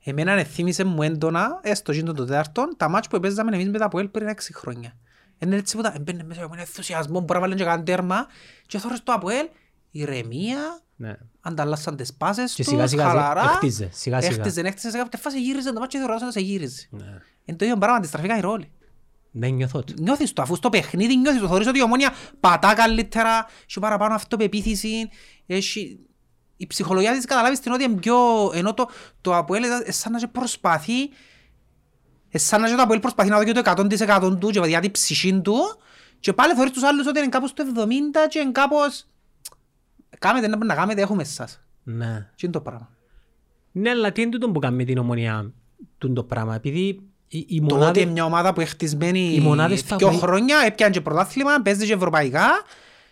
[0.03, 3.77] Εμένα ναι, θύμισε μου έντονα, έστω γίνον το τέταρτο, τα μάτς που παίζαμε εμείς με
[3.77, 4.97] τα Αποέλ πριν έξι χρόνια.
[5.37, 8.27] Είναι έτσι που τα έμπαινε μέσα από ένα ενθουσιασμό, μπορεί να βάλουν και καν τέρμα
[8.67, 9.47] και θωρείς το Αποέλ,
[9.91, 11.15] ηρεμία, Ναι.
[11.41, 13.41] ανταλλάσσαν τις πάσες Και τους, σιγά σιγά χαλαρά.
[13.41, 14.35] έχτιζε, σιγά σιγά.
[14.35, 16.87] Έχτιζε, έχτιζε, σε κάποια φάση γύριζε το μάτσο και θεωρούσαν σε γύριζε.
[16.89, 17.19] Ναι.
[17.45, 18.71] Είναι το ίδιο πράγμα, αντιστραφικά οι ρόλοι.
[19.31, 19.93] Δεν νιώθω το.
[19.99, 24.13] Νιώθεις το, αφού στο παιχνίδι νιώθεις το, θεωρείς ότι η ομόνια πατά καλύτερα, έχει παραπάνω
[24.13, 25.09] αυτοπεποίθηση,
[25.45, 25.99] έχει...
[26.57, 28.15] Η ψυχολογία της καταλάβεις την ότι είναι πιο...
[28.53, 28.89] ενώ το,
[29.21, 31.09] το Αποέλ ήταν σαν να και προσπαθεί
[32.29, 34.79] ε, σαν να και το Αποέλ προσπαθεί να δω και το 100% του και για
[34.79, 35.55] την ψυχή του
[36.19, 37.85] και πάλι θεωρείς τους άλλους ότι είναι κάπως το 70
[38.29, 39.05] και είναι κάπως
[40.19, 42.29] κάμετε να να κάνετε έχουμε εσάς Ναι.
[42.35, 42.89] και είναι το πράγμα
[43.71, 45.51] Ναι, αλλά τι είναι τούτο που κάνει με την ομονία
[45.97, 46.79] τούτο το πράγμα, επειδή
[47.27, 48.01] η, η Το ότι μονάδη...
[48.01, 51.85] είναι μια ομάδα που έχει χτισμένη οι μονάδες δύο φαβορί- χρόνια, έπιανε και πρωτάθλημα, παίζει
[51.85, 52.47] και ευρωπαϊκά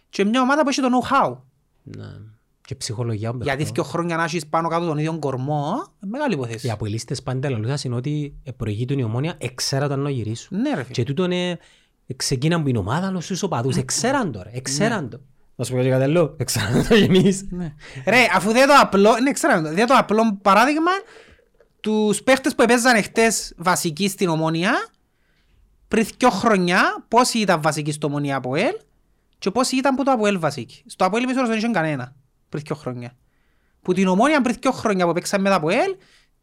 [0.10, 1.38] και μια ομάδα που έχει το know-how.
[1.84, 2.06] Ναι.
[2.65, 3.30] Και ψυχολογία.
[3.31, 3.73] των Γιατί παιχτών.
[3.76, 5.65] δύο χρόνια να έχεις πάνω κάτω τον ίδιο κορμό,
[6.03, 6.69] είναι μεγάλη Οι υποθέση.
[6.69, 10.57] αποελίστες πάντα λαλούσαν είναι ότι προηγείτον η ομόνια εξέραν να γυρίσουν.
[10.61, 10.94] Ναι ρε φίλε.
[10.94, 11.57] Και τούτο είναι,
[12.15, 14.57] ξεκίναν από την ομάδα αλλά στους οπαδούς, εξέραν τώρα, Ναι.
[14.57, 15.19] εξέραν το.
[15.56, 17.45] Να σου πω και κάτι άλλο, εξέραν το κι εμείς.
[17.49, 17.73] Ναι.
[18.07, 20.91] Ρε, αφού δεν το απλό, ναι, ξέρω, δεν το απλό παράδειγμα,
[21.80, 24.72] τους παίχτες που έπαιζαν χτες βασικοί στην Ομόνια,
[25.88, 28.73] πριν δυο χρόνια, πόσοι ήταν βασικοί στο Ομόνια από ΕΛ
[29.38, 30.84] και πόσοι ήταν που το από ΕΛ βασικοί.
[30.85, 32.15] Στο από ΕΛ μισό δεν είχε κανένα
[32.53, 33.11] πριν δυο χρόνια.
[33.81, 35.95] Που την Ομόνια πριν δυο χρόνια που παίξαμε με το από ΕΛ,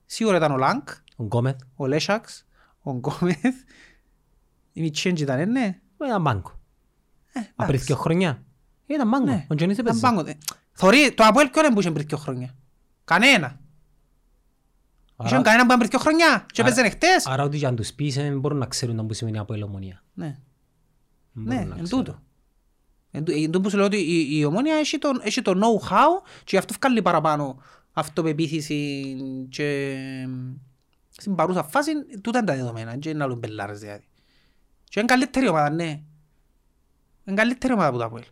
[0.06, 2.46] σίγουρα ήταν ο Λάνκ, Ο Γκόμεθ, ο Λέσαξ,
[2.80, 3.54] ο Γκόμεθ,
[4.72, 5.80] η Μιτσέντζ ήταν, ε, ναι.
[6.04, 6.60] ήταν μπάνκο.
[7.32, 8.42] Ε, Α, πριν δύο χρόνια.
[8.86, 9.26] Ήταν μπάνκο.
[9.30, 9.46] Ναι.
[9.48, 10.00] Ο Τζονίς Ήταν έπαιζε.
[10.00, 10.28] πάγκο.
[10.28, 10.38] Ε,
[10.72, 12.54] Θωρεί, το Αποέλ ποιον έμπουσε πριν δύο χρόνια;
[13.04, 13.60] Κανένα.
[15.16, 17.26] Άρα- Είχαν κανένα που έμπρε δύο χρόνια; Και Άρα- έπαιζαν χτες.
[17.26, 20.02] Άρα ότι αν τους πεις δεν μπορούν να ξέρουν το που σημαίνει από ελομονία.
[20.14, 20.26] Ναι,
[21.32, 22.04] Δεν ναι, μπορούν να εν ξέρουν.
[22.04, 22.22] τούτο.
[23.10, 25.52] Εν τού- εν τούτο που σου λέω ότι η, η ομόνια έχει το, έχει το
[25.52, 27.62] know-how και γι' αυτό βγάλει παραπάνω
[27.92, 29.16] αυτοπεποίθηση
[29.48, 29.96] και
[31.08, 31.92] στην παρούσα φάση
[32.22, 34.04] τούτα είναι τα δεδομένα και είναι άλλο μπελάρες δηλαδή.
[34.84, 36.00] Και είναι καλύτερη ομάδα, ναι.
[37.24, 38.22] Είναι καλύτερη ομάδα από το Αποέλ.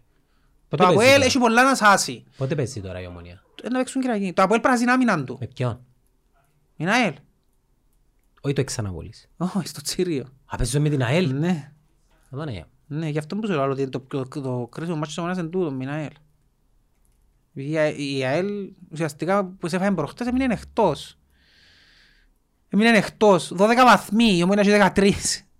[0.69, 2.25] Πότε Το παίζει Αποέλ τώρα; έχει πολλά να σάσει.
[2.37, 3.43] Πότε παίζει τώρα η ομονία.
[3.63, 4.33] Ε, Να παίξουν κυριακή.
[4.33, 5.37] Το Αποέλ πρέπει να ζει άμυναν του.
[5.41, 5.81] Με ποιον;
[6.77, 7.15] Είναι ΑΕΛ.
[8.41, 9.29] Όχι το εξαναβολής.
[9.37, 10.25] Όχι, στο Τσίριο.
[10.47, 11.35] Α, παίζω με την ΑΕΛ.
[11.35, 11.73] Ναι.
[12.31, 12.69] Απαναγία.
[12.91, 15.49] Ναι, γι' αυτό που σου λέω ότι το, το, το κρίσιμο μάτσο της ομάδας είναι
[15.49, 16.11] τούτο, με την ΑΕΛ.
[17.53, 21.19] Η, Α- η ΑΕΛ ουσιαστικά που σε έφαγε προχτές έμεινε εκτός.
[22.69, 23.53] Έμεινε εκτός.
[23.57, 25.13] 12 βαθμοί, η ομόνια έχει 13.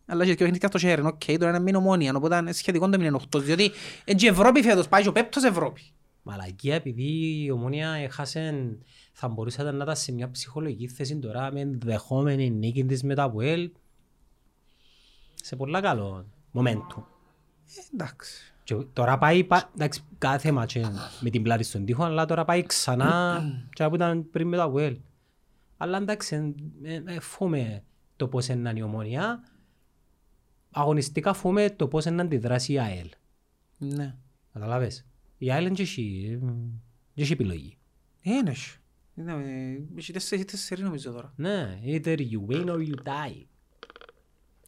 [0.07, 2.99] Αλλά και ο παιχνίδι στο Σέρεν, οκ, τώρα είναι μείνω ομόνια, οπότε είναι σχετικό το
[2.99, 3.45] μείνει εκτός.
[3.45, 3.71] Διότι
[4.05, 5.83] έτσι η Ευρώπη φέτος πάει και ο πέπτος Ευρώπη.
[6.23, 8.77] Μαλακία, επειδή η Ομόνια έχασε,
[9.13, 13.23] θα μπορούσατε να ήταν σε μια ψυχολογική θέση τώρα με ενδεχόμενη νίκη της με τα
[13.23, 13.71] ΑΠΟΕΛ
[15.35, 17.03] σε πολλά καλό momentum.
[17.77, 18.53] Ε, Εντάξει.
[18.65, 22.63] Και τώρα πάει, πα- εντάξει, κάθε μάτσε με την πλάτη στον τοίχο, αλλά τώρα πάει
[22.67, 23.41] ξανά
[23.75, 24.97] και που ήταν πριν με το ΑΠΟΕΛ.
[25.77, 27.83] Αλλά εντάξει, ε, ε, φοβούμαι
[28.17, 29.43] το πώς είναι η Ομόνια.
[30.71, 33.09] Αγωνιστικά φοβούμαι το πώς είναι να αντιδράσει η ΑΕΛ.
[33.79, 34.15] Ναι.
[34.53, 35.07] Καταλάβες;
[35.39, 36.81] Η ΑΕΛ δεν έχει, ε, δεν
[37.15, 37.77] έχει επιλογή.
[38.21, 38.55] Είναι.
[39.15, 41.33] Είναι, ε, Έχει τέσσερις τέσσερις νομίζω τώρα.
[41.37, 43.45] Ναι, either you win or you die.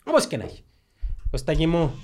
[0.05, 0.65] Όπως και να έχει.
[1.31, 1.95] Κωστάκη μου,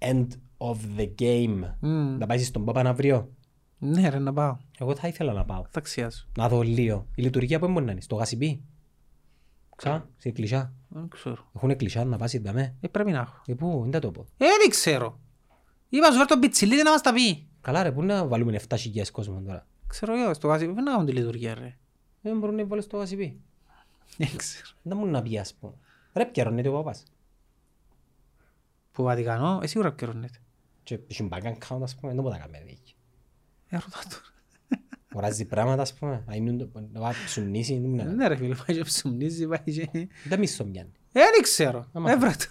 [0.00, 0.26] end
[0.58, 1.74] of the game.
[1.80, 2.16] Μμ.
[2.18, 3.30] Να πάει στον Πάπα αύριο.
[3.78, 4.56] Ναι ρε να πάω.
[4.78, 5.64] Εγώ θα ήθελα να πάω.
[5.70, 6.28] Θα αξιάσω.
[6.38, 7.06] Να δω λίγο.
[7.14, 8.62] Η λειτουργία που μπορεί να είναι, στο γασιμπί.
[9.76, 10.72] Ξα, σε κλεισιά.
[10.88, 11.50] Δεν ξέρω.
[11.56, 12.74] Έχουν κλεισιά να πας είδαμε.
[12.80, 13.42] Ε, πρέπει να έχω.
[13.46, 14.26] Ε, πού, είναι το πω.
[14.36, 15.20] Ε, δεν ξέρω.
[15.88, 17.48] Είπα σου φέρω τον πιτσιλίδη να μας τα πει.
[17.60, 18.76] Καλά ρε, πού να βάλουμε 7.000
[19.12, 19.66] κόσμο τώρα.
[19.86, 21.76] Ξέρω εγώ, στο γάζι, δεν κάνουν τη λειτουργία ρε.
[22.20, 23.40] Δεν μπορούν να βάλουν στο γασιμπί.
[24.16, 24.68] Δεν ξέρω.
[24.82, 25.72] Δεν μου να πει ας πούμε.
[26.12, 27.02] Ρε, πιερώνεται ο Πάπας.
[28.92, 30.38] Που Βατικανό, ε, σίγουρα επικαιρώνεται.
[30.82, 32.94] Και έχει bank account ας πούμε, δεν μπορεί να κάνει δίκη.
[33.68, 34.24] Ε, ρωτά τώρα.
[35.12, 38.36] Αγοράζει πράγματα ας πούμε, να είναι το- να πάει ψουμνήσει, δεν μου να- Ναι ρε
[38.36, 40.08] φίλε, πάει και ψουμνίζει, πάει και...
[40.24, 40.90] δεν μισομιάνει.
[41.12, 41.88] Ε, δεν ξέρω.
[41.92, 42.46] Άμα Έβρα το.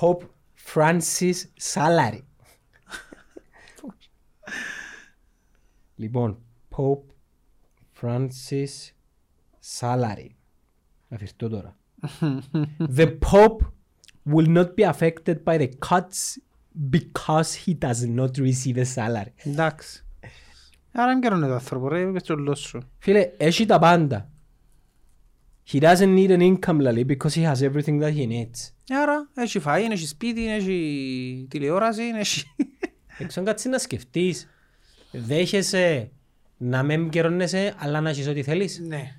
[0.00, 0.26] Pope
[0.74, 1.34] Francis
[1.74, 2.20] Salary.
[5.96, 6.38] λοιπόν,
[6.76, 7.02] Pope
[8.00, 8.90] Francis
[9.78, 10.28] Salary.
[11.08, 11.76] Αφηρτώ τώρα.
[12.96, 13.58] The Pope
[14.32, 16.38] will not be affected by the cuts
[16.90, 19.32] because he does not receive a salary.
[19.44, 20.04] Εντάξει.
[20.92, 22.80] Άρα δεν καιρώνεται το άνθρωπο ρε, είπες το λόγο σου.
[22.98, 24.30] Φίλε, έχει τα πάντα.
[25.72, 28.72] He doesn't need an income, λαλή, because he has everything that he needs.
[28.88, 32.42] Άρα, έχει φαΐ, έχει σπίτι, έχει τηλεόραση, έχει...
[33.18, 34.48] Έξω κάτσεις να σκεφτείς.
[35.10, 36.10] Δέχεσαι
[36.56, 38.78] να μην καιρώνεσαι, αλλά να έχεις ό,τι θέλεις.
[38.78, 39.14] Ναι.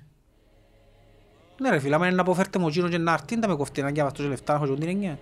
[1.60, 3.82] Ναι ρε φίλε, άμα είναι να αποφέρτε μου εκείνο και να έρθει, να με κοφτεί
[3.82, 5.18] να διαβαστώ και λεφτά, να έχω και την εννιά.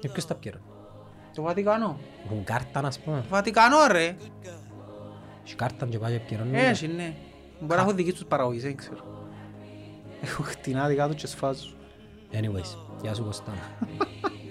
[0.00, 0.64] Και ποιος τα πιέρωνε.
[1.34, 1.98] Το Βατικανό.
[2.24, 3.24] Έχουν κάρτα, ας πούμε.
[3.28, 4.16] Βατικανό ρε.
[5.42, 6.58] Έχεις κάρτα και πάει και πιέρωνε.
[6.58, 7.14] Έχει, ναι.
[7.60, 9.04] Μπορεί να έχω δική τους παραγωγής, δεν ξέρω.
[10.22, 11.68] Έχω χτινά δικά τους και σφάζω.
[12.32, 13.52] Anyways, γεια σου Κωστά.